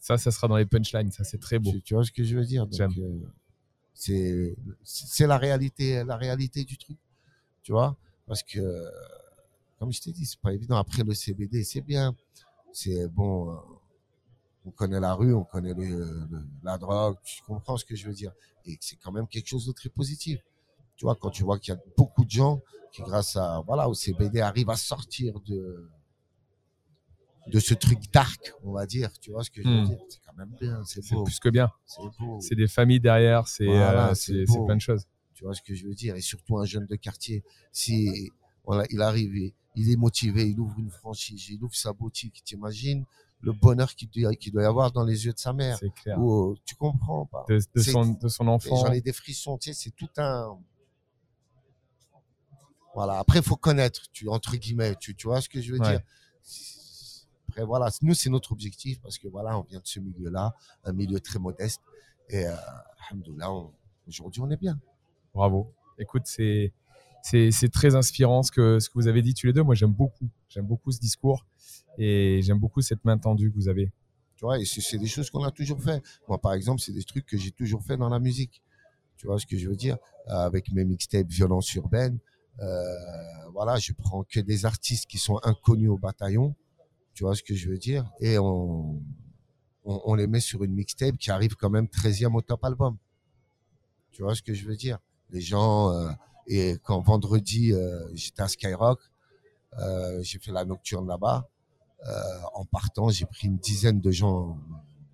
Ça, 0.00 0.16
ça 0.16 0.30
sera 0.30 0.48
dans 0.48 0.56
les 0.56 0.64
punchlines. 0.64 1.10
Ça, 1.10 1.24
c'est 1.24 1.38
très 1.38 1.58
beau. 1.58 1.72
Tu, 1.72 1.82
tu 1.82 1.94
vois 1.94 2.04
ce 2.04 2.12
que 2.12 2.22
je 2.24 2.36
veux 2.36 2.44
dire? 2.46 2.66
C'est 3.92 4.56
c'est 4.84 5.26
la 5.26 5.36
réalité, 5.38 6.04
la 6.04 6.16
réalité 6.16 6.64
du 6.64 6.76
truc. 6.78 6.98
Tu 7.62 7.72
vois? 7.72 7.96
Parce 8.26 8.42
que, 8.42 8.84
comme 9.78 9.92
je 9.92 10.00
t'ai 10.00 10.12
dit, 10.12 10.24
c'est 10.26 10.38
pas 10.40 10.52
évident. 10.52 10.76
Après 10.76 11.02
le 11.02 11.12
CBD, 11.14 11.64
c'est 11.64 11.80
bien. 11.80 12.14
C'est 12.78 13.08
bon. 13.08 13.50
euh, 13.52 13.56
on 14.66 14.70
connaît 14.70 15.00
la 15.00 15.14
rue, 15.14 15.32
on 15.32 15.44
connaît 15.44 15.72
le- 15.72 16.26
le- 16.30 16.46
la 16.62 16.76
drogue. 16.76 17.16
Tu 17.24 17.40
comprends 17.42 17.76
ce 17.78 17.84
que 17.86 17.96
je 17.96 18.06
veux 18.06 18.12
dire 18.12 18.32
Et 18.66 18.76
c'est 18.80 18.96
quand 18.96 19.12
même 19.12 19.26
quelque 19.28 19.46
chose 19.48 19.64
de 19.66 19.72
très 19.72 19.88
positif. 19.88 20.40
Tu 20.96 21.04
vois, 21.06 21.14
quand 21.14 21.30
tu 21.30 21.42
vois 21.42 21.58
qu'il 21.58 21.72
y 21.72 21.76
a 21.76 21.80
beaucoup 21.96 22.24
de 22.24 22.30
gens 22.30 22.60
qui, 22.92 23.00
grâce 23.02 23.36
à 23.36 23.62
voilà 23.66 23.88
au 23.88 23.94
CBD, 23.94 24.40
arrivent 24.40 24.68
à 24.70 24.76
sortir 24.76 25.40
de 25.40 25.88
de 27.46 27.60
ce 27.60 27.74
truc 27.74 28.00
dark, 28.12 28.52
on 28.64 28.72
va 28.72 28.84
dire. 28.86 29.10
Tu 29.20 29.30
vois 29.30 29.42
ce 29.44 29.50
que 29.50 29.62
je 29.62 29.68
veux 29.68 29.80
Hmm. 29.82 29.84
dire 29.86 29.98
C'est 30.10 30.20
quand 30.26 30.34
même 30.36 30.52
bien. 30.60 30.84
C'est 30.84 31.00
C'est 31.02 31.14
beau. 31.14 31.24
plus 31.24 31.38
que 31.38 31.48
bien. 31.48 31.70
C'est 31.86 32.02
beau. 32.18 32.40
C'est 32.40 32.56
des 32.56 32.66
familles 32.68 33.00
derrière. 33.00 33.46
C'est 33.48 33.64
Voilà, 33.66 34.10
euh, 34.10 34.44
beau. 34.46 34.66
plein 34.66 34.74
de 34.76 34.80
choses. 34.80 35.06
Tu 35.32 35.44
vois 35.44 35.54
ce 35.54 35.62
que 35.62 35.74
je 35.74 35.86
veux 35.86 35.94
dire? 35.94 36.16
Et 36.16 36.20
surtout 36.20 36.58
un 36.58 36.64
jeune 36.64 36.86
de 36.86 36.96
quartier, 36.96 37.44
si 37.72 38.32
voilà, 38.64 38.84
il 38.90 39.00
arrive, 39.00 39.52
il 39.76 39.90
est 39.90 39.96
motivé, 39.96 40.48
il 40.48 40.58
ouvre 40.58 40.78
une 40.78 40.90
franchise, 40.90 41.48
il 41.50 41.62
ouvre 41.62 41.74
sa 41.74 41.92
boutique, 41.92 42.42
t'imagines 42.42 43.04
le 43.42 43.52
bonheur 43.52 43.94
qu'il 43.94 44.08
doit, 44.10 44.62
y 44.62 44.64
avoir 44.64 44.90
dans 44.90 45.04
les 45.04 45.26
yeux 45.26 45.32
de 45.32 45.38
sa 45.38 45.52
mère. 45.52 45.76
C'est 45.78 45.92
clair. 45.92 46.18
Ou, 46.18 46.56
tu 46.64 46.74
comprends 46.74 47.26
pas 47.26 47.44
De, 47.48 47.60
son, 47.80 48.14
de 48.14 48.28
son 48.28 48.48
enfant. 48.48 48.76
J'en 48.76 48.92
ai 48.92 49.00
des 49.00 49.12
frissons, 49.12 49.58
tu 49.58 49.72
sais, 49.72 49.74
c'est 49.74 49.90
tout 49.90 50.08
un... 50.16 50.58
Voilà, 52.94 53.18
après, 53.18 53.40
il 53.40 53.44
faut 53.44 53.56
connaître, 53.56 54.10
tu, 54.10 54.26
entre 54.28 54.56
guillemets, 54.56 54.96
tu, 54.96 55.14
tu 55.14 55.26
vois 55.26 55.42
ce 55.42 55.50
que 55.50 55.60
je 55.60 55.72
veux 55.72 55.78
Ouais. 55.78 55.90
dire? 55.90 56.00
Après, 57.48 57.64
voilà, 57.64 57.90
nous, 58.00 58.14
c'est 58.14 58.30
notre 58.30 58.52
objectif 58.52 59.00
parce 59.02 59.18
que 59.18 59.28
voilà, 59.28 59.58
on 59.58 59.62
vient 59.62 59.80
de 59.80 59.86
ce 59.86 60.00
milieu-là, 60.00 60.54
un 60.84 60.92
milieu 60.92 61.20
très 61.20 61.38
modeste. 61.38 61.82
Et, 62.30 62.46
euh, 62.46 62.54
aujourd'hui, 64.08 64.40
on 64.40 64.50
est 64.50 64.56
bien. 64.56 64.80
Bravo. 65.34 65.72
Écoute, 65.98 66.22
c'est 66.24 66.72
c'est 67.50 67.72
très 67.72 67.94
inspirant 67.96 68.42
ce 68.42 68.52
que 68.52 68.78
ce 68.78 68.88
que 68.88 68.94
vous 68.94 69.08
avez 69.08 69.20
dit 69.20 69.34
tous 69.34 69.46
les 69.46 69.52
deux. 69.52 69.62
Moi, 69.62 69.74
j'aime 69.74 69.92
beaucoup. 69.92 70.28
J'aime 70.48 70.66
beaucoup 70.66 70.92
ce 70.92 71.00
discours 71.00 71.44
et 71.98 72.40
j'aime 72.42 72.58
beaucoup 72.58 72.82
cette 72.82 73.04
main 73.04 73.18
tendue 73.18 73.50
que 73.50 73.56
vous 73.56 73.68
avez. 73.68 73.90
Tu 74.36 74.44
vois, 74.44 74.58
et 74.60 74.64
c'est 74.64 74.98
des 74.98 75.06
choses 75.06 75.30
qu'on 75.30 75.42
a 75.44 75.50
toujours 75.50 75.82
fait. 75.82 76.02
Moi, 76.28 76.38
par 76.38 76.52
exemple, 76.52 76.80
c'est 76.80 76.92
des 76.92 77.02
trucs 77.02 77.26
que 77.26 77.36
j'ai 77.36 77.50
toujours 77.50 77.82
fait 77.82 77.96
dans 77.96 78.08
la 78.08 78.20
musique. 78.20 78.62
Tu 79.16 79.26
vois 79.26 79.38
ce 79.38 79.46
que 79.46 79.56
je 79.56 79.68
veux 79.68 79.76
dire? 79.76 79.96
Euh, 80.28 80.34
Avec 80.34 80.70
mes 80.72 80.84
mixtapes 80.84 81.28
Violence 81.28 81.74
urbaine, 81.74 82.18
euh, 82.60 82.84
voilà, 83.52 83.76
je 83.76 83.92
prends 83.92 84.24
que 84.24 84.40
des 84.40 84.66
artistes 84.66 85.06
qui 85.06 85.18
sont 85.18 85.40
inconnus 85.42 85.88
au 85.88 85.96
bataillon. 85.96 86.54
Tu 87.14 87.24
vois 87.24 87.34
ce 87.34 87.42
que 87.42 87.54
je 87.54 87.68
veux 87.68 87.78
dire? 87.78 88.04
Et 88.20 88.38
on, 88.38 89.02
on, 89.84 90.02
on 90.04 90.14
les 90.14 90.26
met 90.26 90.40
sur 90.40 90.62
une 90.64 90.74
mixtape 90.74 91.16
qui 91.16 91.30
arrive 91.30 91.56
quand 91.56 91.70
même 91.70 91.86
13e 91.86 92.34
au 92.34 92.42
top 92.42 92.62
album. 92.64 92.98
Tu 94.12 94.22
vois 94.22 94.34
ce 94.34 94.42
que 94.42 94.52
je 94.52 94.66
veux 94.66 94.76
dire? 94.76 94.98
Les 95.30 95.40
gens, 95.40 95.92
euh, 95.92 96.10
et 96.46 96.76
quand 96.84 97.00
vendredi, 97.00 97.72
euh, 97.72 98.08
j'étais 98.14 98.42
à 98.42 98.48
Skyrock, 98.48 99.00
euh, 99.78 100.22
j'ai 100.22 100.38
fait 100.38 100.52
la 100.52 100.64
nocturne 100.64 101.06
là-bas. 101.06 101.48
Euh, 102.06 102.12
en 102.54 102.64
partant, 102.64 103.08
j'ai 103.08 103.26
pris 103.26 103.46
une 103.48 103.58
dizaine 103.58 104.00
de 104.00 104.10
gens, 104.10 104.58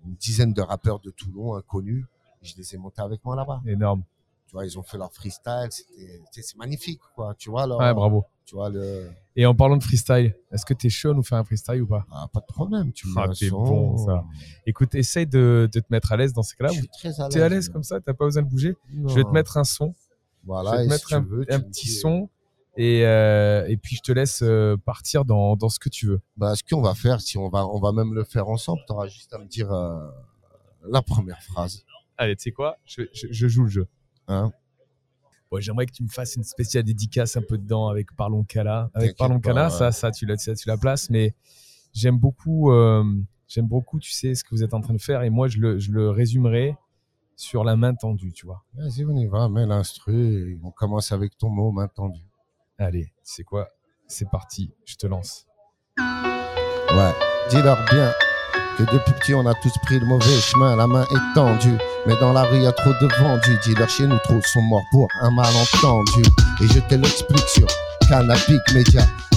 une 0.05 0.15
dizaine 0.15 0.53
de 0.53 0.61
rappeurs 0.61 0.99
de 0.99 1.09
Toulon 1.11 1.55
inconnus. 1.55 2.05
Je 2.41 2.53
les 2.57 2.75
ai 2.75 2.77
montés 2.77 3.01
avec 3.01 3.23
moi 3.25 3.35
là-bas. 3.35 3.61
Énorme. 3.65 4.03
Tu 4.47 4.53
vois, 4.53 4.65
ils 4.65 4.77
ont 4.77 4.83
fait 4.83 4.97
leur 4.97 5.11
freestyle. 5.11 5.69
Tu 6.31 6.41
c'est 6.43 6.57
magnifique, 6.57 6.99
quoi. 7.15 7.33
Tu 7.37 7.49
vois, 7.49 7.65
leur, 7.65 7.79
Ouais, 7.79 7.93
bravo. 7.93 8.25
tu 8.45 8.53
vois 8.55 8.69
le, 8.69 9.09
Et 9.35 9.45
en 9.47 9.55
parlant 9.55 9.77
de 9.77 9.83
freestyle, 9.83 10.35
est-ce 10.51 10.65
que 10.65 10.73
t'es 10.75 10.89
chaud 10.89 11.11
à 11.11 11.13
nous 11.15 11.23
faire 11.23 11.39
un 11.39 11.43
freestyle 11.43 11.81
ou 11.81 11.87
pas? 11.87 12.05
Ah, 12.11 12.27
pas 12.31 12.41
de 12.41 12.45
problème. 12.45 12.91
Tu 12.91 13.07
me 13.07 13.13
Ah, 13.17 13.29
t'es 13.33 13.49
bon, 13.49 13.97
ça. 13.97 14.23
Écoute, 14.67 14.93
essaye 14.93 15.25
de, 15.25 15.67
de 15.71 15.79
te 15.79 15.87
mettre 15.89 16.11
à 16.11 16.17
l'aise 16.17 16.33
dans 16.33 16.43
ces 16.43 16.55
cas-là. 16.57 16.71
Je 16.73 16.79
suis 16.79 16.87
très 16.89 17.19
à 17.19 17.23
l'aise. 17.23 17.33
T'es 17.33 17.41
à 17.41 17.49
l'aise 17.49 17.69
comme 17.69 17.83
ça, 17.83 17.99
t'as 17.99 18.13
pas 18.13 18.25
besoin 18.25 18.43
de 18.43 18.49
bouger? 18.49 18.75
Non. 18.93 19.07
Je 19.07 19.15
vais 19.15 19.23
te 19.23 19.31
mettre 19.31 19.57
un 19.57 19.63
son. 19.63 19.95
Voilà. 20.45 20.71
je 20.71 20.77
vais 20.77 20.83
te 20.85 20.89
mettre 20.89 21.13
un, 21.13 21.21
veux, 21.21 21.45
un 21.49 21.59
petit 21.61 21.85
dis, 21.87 21.95
son 21.95 22.29
et, 22.75 23.05
euh, 23.05 23.65
et 23.67 23.77
puis 23.77 23.95
je 23.95 24.01
te 24.01 24.11
laisse 24.11 24.41
euh, 24.41 24.75
partir 24.77 25.25
dans, 25.25 25.55
dans 25.55 25.69
ce 25.69 25.79
que 25.79 25.89
tu 25.89 26.07
veux. 26.07 26.21
Bah, 26.37 26.55
ce 26.55 26.63
qu'on 26.63 26.81
va 26.81 26.95
faire, 26.95 27.21
si 27.21 27.37
on 27.37 27.49
va, 27.49 27.67
on 27.67 27.79
va 27.79 27.91
même 27.91 28.13
le 28.13 28.23
faire 28.23 28.47
ensemble, 28.49 28.81
tu 28.87 28.93
auras 28.93 29.07
juste 29.07 29.33
à 29.33 29.37
me 29.37 29.45
dire 29.45 29.71
euh, 29.71 29.99
la 30.89 31.01
première 31.01 31.41
phrase. 31.43 31.85
Allez, 32.17 32.35
tu 32.35 32.43
sais 32.43 32.51
quoi? 32.51 32.77
Je, 32.85 33.03
je- 33.13 33.27
je 33.29 33.47
joue 33.47 33.63
le 33.63 33.69
jeu. 33.69 33.87
Hein? 34.27 34.51
Bon, 35.51 35.59
J'aimerais 35.59 35.85
que 35.85 35.91
tu 35.91 36.03
me 36.03 36.09
fasses 36.09 36.35
une 36.35 36.43
spéciale 36.43 36.83
dédicace 36.83 37.37
un 37.37 37.41
peu 37.41 37.57
dedans 37.57 37.87
avec 37.89 38.15
Parlons 38.15 38.43
Cala. 38.43 38.89
Avec 38.95 39.15
Parlons 39.17 39.39
Cala, 39.39 39.69
ça, 39.69 39.91
ça, 39.91 40.11
tu 40.11 40.25
la, 40.25 40.35
tu 40.35 40.51
la 40.65 40.77
places, 40.77 41.09
mais 41.11 41.35
j'aime 41.93 42.17
beaucoup, 42.17 42.71
euh, 42.71 43.03
j'aime 43.47 43.67
beaucoup, 43.67 43.99
tu 43.99 44.11
sais, 44.11 44.33
ce 44.33 44.43
que 44.43 44.49
vous 44.49 44.63
êtes 44.63 44.73
en 44.73 44.81
train 44.81 44.93
de 44.95 45.01
faire 45.01 45.21
et 45.21 45.29
moi, 45.29 45.47
je 45.47 45.59
le, 45.59 45.77
je 45.79 45.91
le 45.91 46.09
résumerai 46.09 46.75
sur 47.35 47.63
la 47.63 47.75
main 47.75 47.93
tendue, 47.93 48.31
tu 48.33 48.45
vois. 48.45 48.63
Vas-y, 48.73 49.05
on 49.05 49.15
y 49.15 49.27
va. 49.27 49.49
Mets 49.49 49.65
l'instru 49.65 50.51
et 50.51 50.59
on 50.63 50.71
commence 50.71 51.11
avec 51.11 51.37
ton 51.37 51.49
mot, 51.49 51.71
main 51.71 51.87
tendue. 51.87 52.27
Allez, 52.77 53.13
sais 53.23 53.43
quoi? 53.43 53.67
C'est 54.07 54.29
parti, 54.29 54.73
je 54.85 54.95
te 54.95 55.07
lance. 55.07 55.45
Ouais, 55.97 57.13
dis-leur 57.49 57.77
bien 57.91 58.11
que 58.77 58.83
depuis 58.83 59.13
petit 59.13 59.33
on 59.33 59.45
a 59.45 59.53
tous 59.55 59.73
pris 59.83 59.99
le 59.99 60.05
mauvais 60.05 60.39
chemin, 60.39 60.75
la 60.75 60.87
main 60.87 61.03
est 61.03 61.33
tendue. 61.35 61.77
Mais 62.05 62.15
dans 62.19 62.33
la 62.33 62.43
rue 62.43 62.61
y 62.61 62.65
a 62.65 62.71
trop 62.71 62.91
de 62.91 63.07
vendus, 63.21 63.57
dis-leur 63.63 63.89
chez 63.89 64.07
nous 64.07 64.17
trop 64.19 64.41
sont 64.41 64.61
morts 64.61 64.83
pour 64.91 65.07
un 65.21 65.31
malentendu. 65.31 66.23
Et 66.61 66.67
je 66.67 66.79
te 66.79 66.95
l'explique 66.95 67.47
sur 67.47 67.67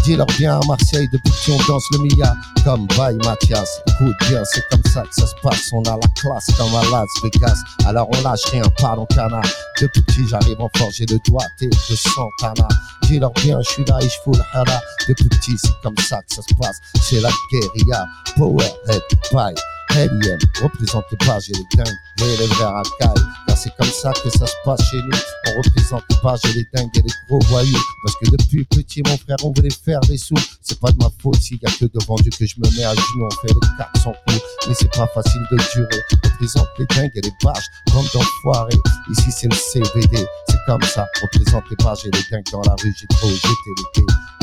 Dis-leur 0.04 0.26
bien 0.38 0.60
à 0.60 0.66
Marseille 0.66 1.08
depuis 1.12 1.32
qu'on 1.44 1.56
danse 1.66 1.84
le 1.92 1.98
Mia 1.98 2.34
comme 2.62 2.86
Bye 2.96 3.16
Mathias. 3.24 3.80
Écoute 3.88 4.14
bien, 4.28 4.42
c'est 4.44 4.62
comme 4.68 4.84
ça 4.92 5.02
que 5.02 5.14
ça 5.14 5.26
se 5.26 5.34
passe. 5.42 5.70
On 5.72 5.82
a 5.82 5.96
la 5.96 6.08
classe 6.14 6.46
comme 6.56 6.74
à 6.74 6.82
Las 6.92 7.08
Vegas. 7.24 7.56
Alors 7.86 8.08
on 8.12 8.22
lâche 8.22 8.44
rien, 8.52 8.62
pardon 8.78 9.06
canard. 9.06 9.42
Depuis 9.80 10.02
petit, 10.02 10.28
j'arrive 10.28 10.60
en 10.60 10.68
forge 10.76 11.00
et 11.00 11.06
le 11.06 11.18
doigté 11.26 11.68
de 11.68 11.96
Santana. 11.96 12.68
Dis-leur 13.02 13.32
bien, 13.32 13.58
je 13.62 13.70
suis 13.70 13.84
là 13.84 13.98
et 14.00 14.04
je 14.08 14.14
fous 14.22 14.32
le 14.32 14.42
hara. 14.52 14.80
Depuis 15.08 15.28
petit, 15.28 15.56
c'est 15.56 15.74
comme 15.82 15.96
ça 15.98 16.18
que 16.22 16.34
ça 16.34 16.42
se 16.42 16.54
passe. 16.54 16.76
C'est 17.02 17.20
la 17.20 17.30
guérilla. 17.50 18.06
Powerhead, 18.36 19.02
bye. 19.32 19.54
Alien, 19.96 20.38
représente 20.62 21.04
les 21.10 21.16
pages 21.16 21.48
et 21.48 21.52
les 21.54 21.76
dingues 21.76 21.96
et 22.20 22.36
les 22.36 22.46
vrais 22.48 22.64
racailles. 22.66 23.24
Car 23.46 23.56
c'est 23.56 23.74
comme 23.76 23.88
ça 23.88 24.12
que 24.12 24.28
ça 24.28 24.46
se 24.46 24.52
passe 24.62 24.82
chez 24.90 24.98
nous. 24.98 25.18
On 25.48 25.62
représente 25.62 26.04
les 26.10 26.16
pages 26.22 26.40
et 26.44 26.52
les 26.52 26.66
dingues 26.74 26.90
et 26.96 27.02
les 27.02 27.12
gros 27.28 27.38
voyous. 27.48 27.82
Parce 28.04 28.16
que 28.16 28.30
depuis 28.30 28.64
petit, 28.64 29.02
mon 29.06 29.16
frère, 29.16 29.36
on 29.42 29.52
voulait 29.52 29.70
faire 29.70 30.00
des 30.00 30.18
sous. 30.18 30.34
C'est 30.60 30.78
pas 30.78 30.92
de 30.92 30.98
ma 30.98 31.08
faute 31.22 31.36
s'il 31.36 31.58
y 31.62 31.66
a 31.66 31.70
que 31.70 31.86
devant 31.86 32.16
Dieu 32.16 32.30
que 32.38 32.44
je 32.44 32.54
me 32.58 32.76
mets 32.76 32.84
à 32.84 32.94
genoux. 32.94 33.26
On 33.26 33.46
fait 33.46 33.54
les 33.54 33.76
400 33.78 34.12
coups, 34.28 34.42
mais 34.68 34.74
c'est 34.74 34.92
pas 34.92 35.06
facile 35.06 35.42
de 35.50 35.56
durer. 35.72 36.02
Représente 36.24 36.68
les 36.78 36.86
dingues 36.86 37.12
et 37.14 37.20
les 37.22 37.32
pages 37.42 37.64
comme 37.90 38.04
d'enfoirés. 38.12 38.76
Ici, 39.10 39.30
c'est 39.30 39.48
le 39.48 39.56
CBD, 39.56 40.26
c'est 40.48 40.58
comme 40.66 40.82
ça. 40.82 41.06
Représente 41.22 41.64
les 41.70 41.76
pages 41.76 42.04
et 42.04 42.10
les 42.12 42.22
dingues 42.30 42.44
dans 42.52 42.62
la 42.62 42.74
rue. 42.82 42.94
J'ai 43.00 43.06
trop 43.06 43.30
jeté 43.30 43.70
les. 43.96 44.35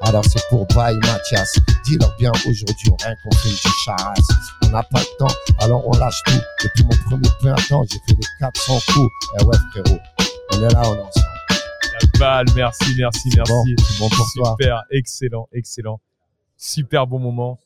Alors 0.00 0.24
c'est 0.24 0.42
pour 0.48 0.66
Baye 0.68 0.96
Mathias. 0.96 1.58
Dis-leur 1.84 2.16
bien 2.16 2.32
aujourd'hui, 2.46 2.90
on 2.90 2.96
rien 2.96 3.14
fait 3.36 3.48
du. 3.48 3.56
On 4.64 4.68
n'a 4.70 4.82
pas 4.82 5.00
le 5.00 5.18
temps, 5.18 5.34
alors 5.60 5.86
on 5.86 5.96
lâche 5.96 6.20
tout. 6.26 6.32
Depuis 6.62 6.82
mon 6.84 6.96
premier 7.08 7.28
printemps, 7.40 7.84
j'ai 7.88 7.98
fait 8.08 8.14
les 8.18 8.26
400 8.40 8.78
coups. 8.92 9.14
Eh 9.40 9.44
ouais, 9.44 9.56
frérot, 9.70 9.98
on 10.52 10.56
est 10.56 10.72
là, 10.72 10.82
on 10.86 10.94
est 10.94 11.00
ensemble. 11.00 11.26
La 11.92 12.18
balle, 12.18 12.46
merci, 12.56 12.94
merci, 12.98 13.28
merci. 13.36 13.52
bon, 13.52 13.64
bon 14.00 14.08
pour 14.08 14.26
toi. 14.34 14.56
Super, 14.58 14.82
excellent, 14.90 15.48
excellent. 15.52 16.00
Super 16.56 17.06
bon 17.06 17.18
moment. 17.18 17.58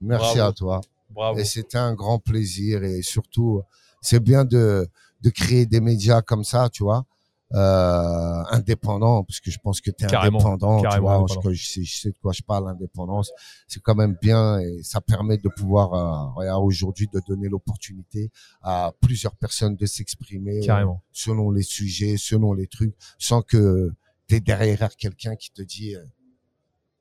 Merci 0.00 0.36
Bravo. 0.36 0.50
à 0.50 0.52
toi. 0.52 0.80
Bravo. 1.10 1.38
Et 1.38 1.44
c'était 1.44 1.78
un 1.78 1.94
grand 1.94 2.18
plaisir 2.18 2.82
et 2.82 3.02
surtout, 3.02 3.62
c'est 4.00 4.20
bien 4.22 4.44
de, 4.44 4.86
de 5.22 5.30
créer 5.30 5.64
des 5.66 5.80
médias 5.80 6.22
comme 6.22 6.44
ça, 6.44 6.68
tu 6.70 6.82
vois, 6.82 7.04
euh, 7.52 8.42
indépendants, 8.50 9.24
parce 9.24 9.40
que 9.40 9.50
je 9.50 9.58
pense 9.58 9.80
que 9.80 9.90
tu 9.90 10.04
es 10.04 10.06
Carrément, 10.06 10.38
indépendant, 10.38 10.76
tu 10.82 11.00
vois, 11.00 11.14
indépendant. 11.14 11.50
je, 11.50 11.52
je 11.54 11.66
sais, 11.66 11.82
je 11.84 11.96
sais 11.96 12.08
de 12.10 12.18
quoi 12.22 12.32
je 12.32 12.42
parle, 12.42 12.66
l'indépendance, 12.66 13.32
c'est 13.66 13.80
quand 13.80 13.94
même 13.94 14.16
bien 14.22 14.58
et 14.60 14.82
ça 14.82 15.00
permet 15.00 15.36
de 15.36 15.48
pouvoir, 15.48 16.36
euh, 16.38 16.54
aujourd'hui, 16.60 17.08
de 17.12 17.20
donner 17.26 17.48
l'opportunité 17.48 18.30
à 18.62 18.92
plusieurs 19.00 19.34
personnes 19.36 19.76
de 19.76 19.86
s'exprimer 19.86 20.60
Carrément. 20.60 21.02
selon 21.12 21.50
les 21.50 21.62
sujets, 21.62 22.16
selon 22.16 22.52
les 22.52 22.66
trucs, 22.66 22.94
sans 23.18 23.42
que 23.42 23.92
tu 24.28 24.36
es 24.36 24.40
derrière 24.40 24.88
quelqu'un 24.96 25.34
qui 25.34 25.50
te 25.50 25.62
dit, 25.62 25.96
euh, 25.96 26.04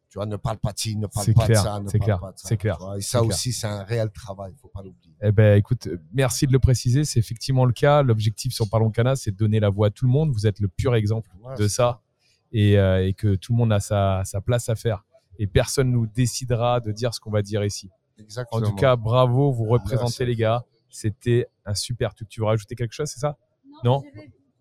tu 0.10 0.18
vois, 0.18 0.26
ne 0.26 0.36
parle 0.38 0.58
pas 0.58 0.72
de 0.74 0.80
ci, 0.80 0.96
ne 0.98 1.06
parle 1.08 1.34
pas 1.34 1.46
clair, 1.46 1.62
de 1.62 1.68
ça, 1.68 1.80
ne 1.80 1.88
c'est 1.88 1.98
parle 2.00 2.06
clair, 2.08 2.20
pas 2.20 2.32
de 2.32 2.38
ça. 2.40 2.48
c'est 2.50 2.58
clair, 2.58 2.78
tu 2.78 2.84
vois. 2.84 2.98
Et 2.98 3.02
ça 3.02 3.22
aussi, 3.24 3.54
c'est 3.54 3.68
un 3.68 3.84
réel 3.84 4.10
travail, 4.12 4.54
faut 4.60 4.68
pas 4.70 4.82
l'oublier. 4.82 5.16
Eh 5.22 5.32
ben, 5.32 5.56
écoute, 5.58 5.88
merci 6.14 6.48
de 6.48 6.52
le 6.52 6.60
préciser. 6.60 7.04
C'est 7.06 7.20
effectivement 7.20 7.66
le 7.66 7.74
cas. 7.74 8.02
L'objectif 8.02 8.52
sur 8.54 8.68
Parlons 8.70 8.90
Cana, 8.90 9.16
c'est 9.16 9.32
de 9.32 9.38
donner 9.38 9.60
la 9.60 9.70
voix 9.70 9.88
à 9.88 9.90
tout 9.92 10.06
le 10.06 10.12
monde. 10.12 10.32
Vous 10.32 10.48
êtes 10.48 10.60
le 10.60 10.68
pur 10.68 10.96
exemple 10.96 11.30
Ouais, 11.42 11.56
de 11.56 11.68
ça 11.68 12.02
et, 12.52 12.80
euh, 12.80 13.06
et 13.06 13.14
que 13.14 13.36
tout 13.36 13.54
le 13.54 13.58
monde 13.60 13.72
a 13.72 13.80
sa, 13.80 14.24
sa 14.26 14.42
place 14.42 14.68
à 14.70 14.76
faire. 14.76 15.06
Et 15.38 15.46
personne 15.48 15.92
nous 15.92 16.08
décidera 16.08 16.80
de 16.80 16.92
dire 16.92 17.14
ce 17.14 17.20
qu'on 17.20 17.32
va 17.32 17.42
dire 17.44 17.64
ici. 17.64 17.90
En 18.18 18.24
Exactement. 18.24 18.62
tout 18.62 18.76
cas, 18.76 18.96
bravo, 18.96 19.52
vous 19.52 19.66
représentez 19.66 20.04
Merci. 20.04 20.26
les 20.26 20.36
gars. 20.36 20.66
C'était 20.90 21.48
un 21.66 21.76
super 21.76 22.16
truc. 22.16 22.28
Tu 22.30 22.40
veux 22.42 22.48
rajouter 22.48 22.74
quelque 22.76 22.94
chose, 22.94 23.08
c'est 23.08 23.20
ça? 23.20 23.38
Non 23.84 24.02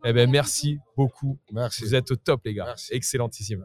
Eh 0.05 0.13
ben, 0.13 0.31
merci 0.31 0.79
beaucoup. 0.97 1.39
merci. 1.53 1.83
Vous 1.85 1.95
êtes 1.95 2.11
au 2.11 2.17
top, 2.17 2.43
les 2.45 2.53
gars. 2.55 2.67
Merci. 2.67 2.93
Excellentissime. 2.93 3.65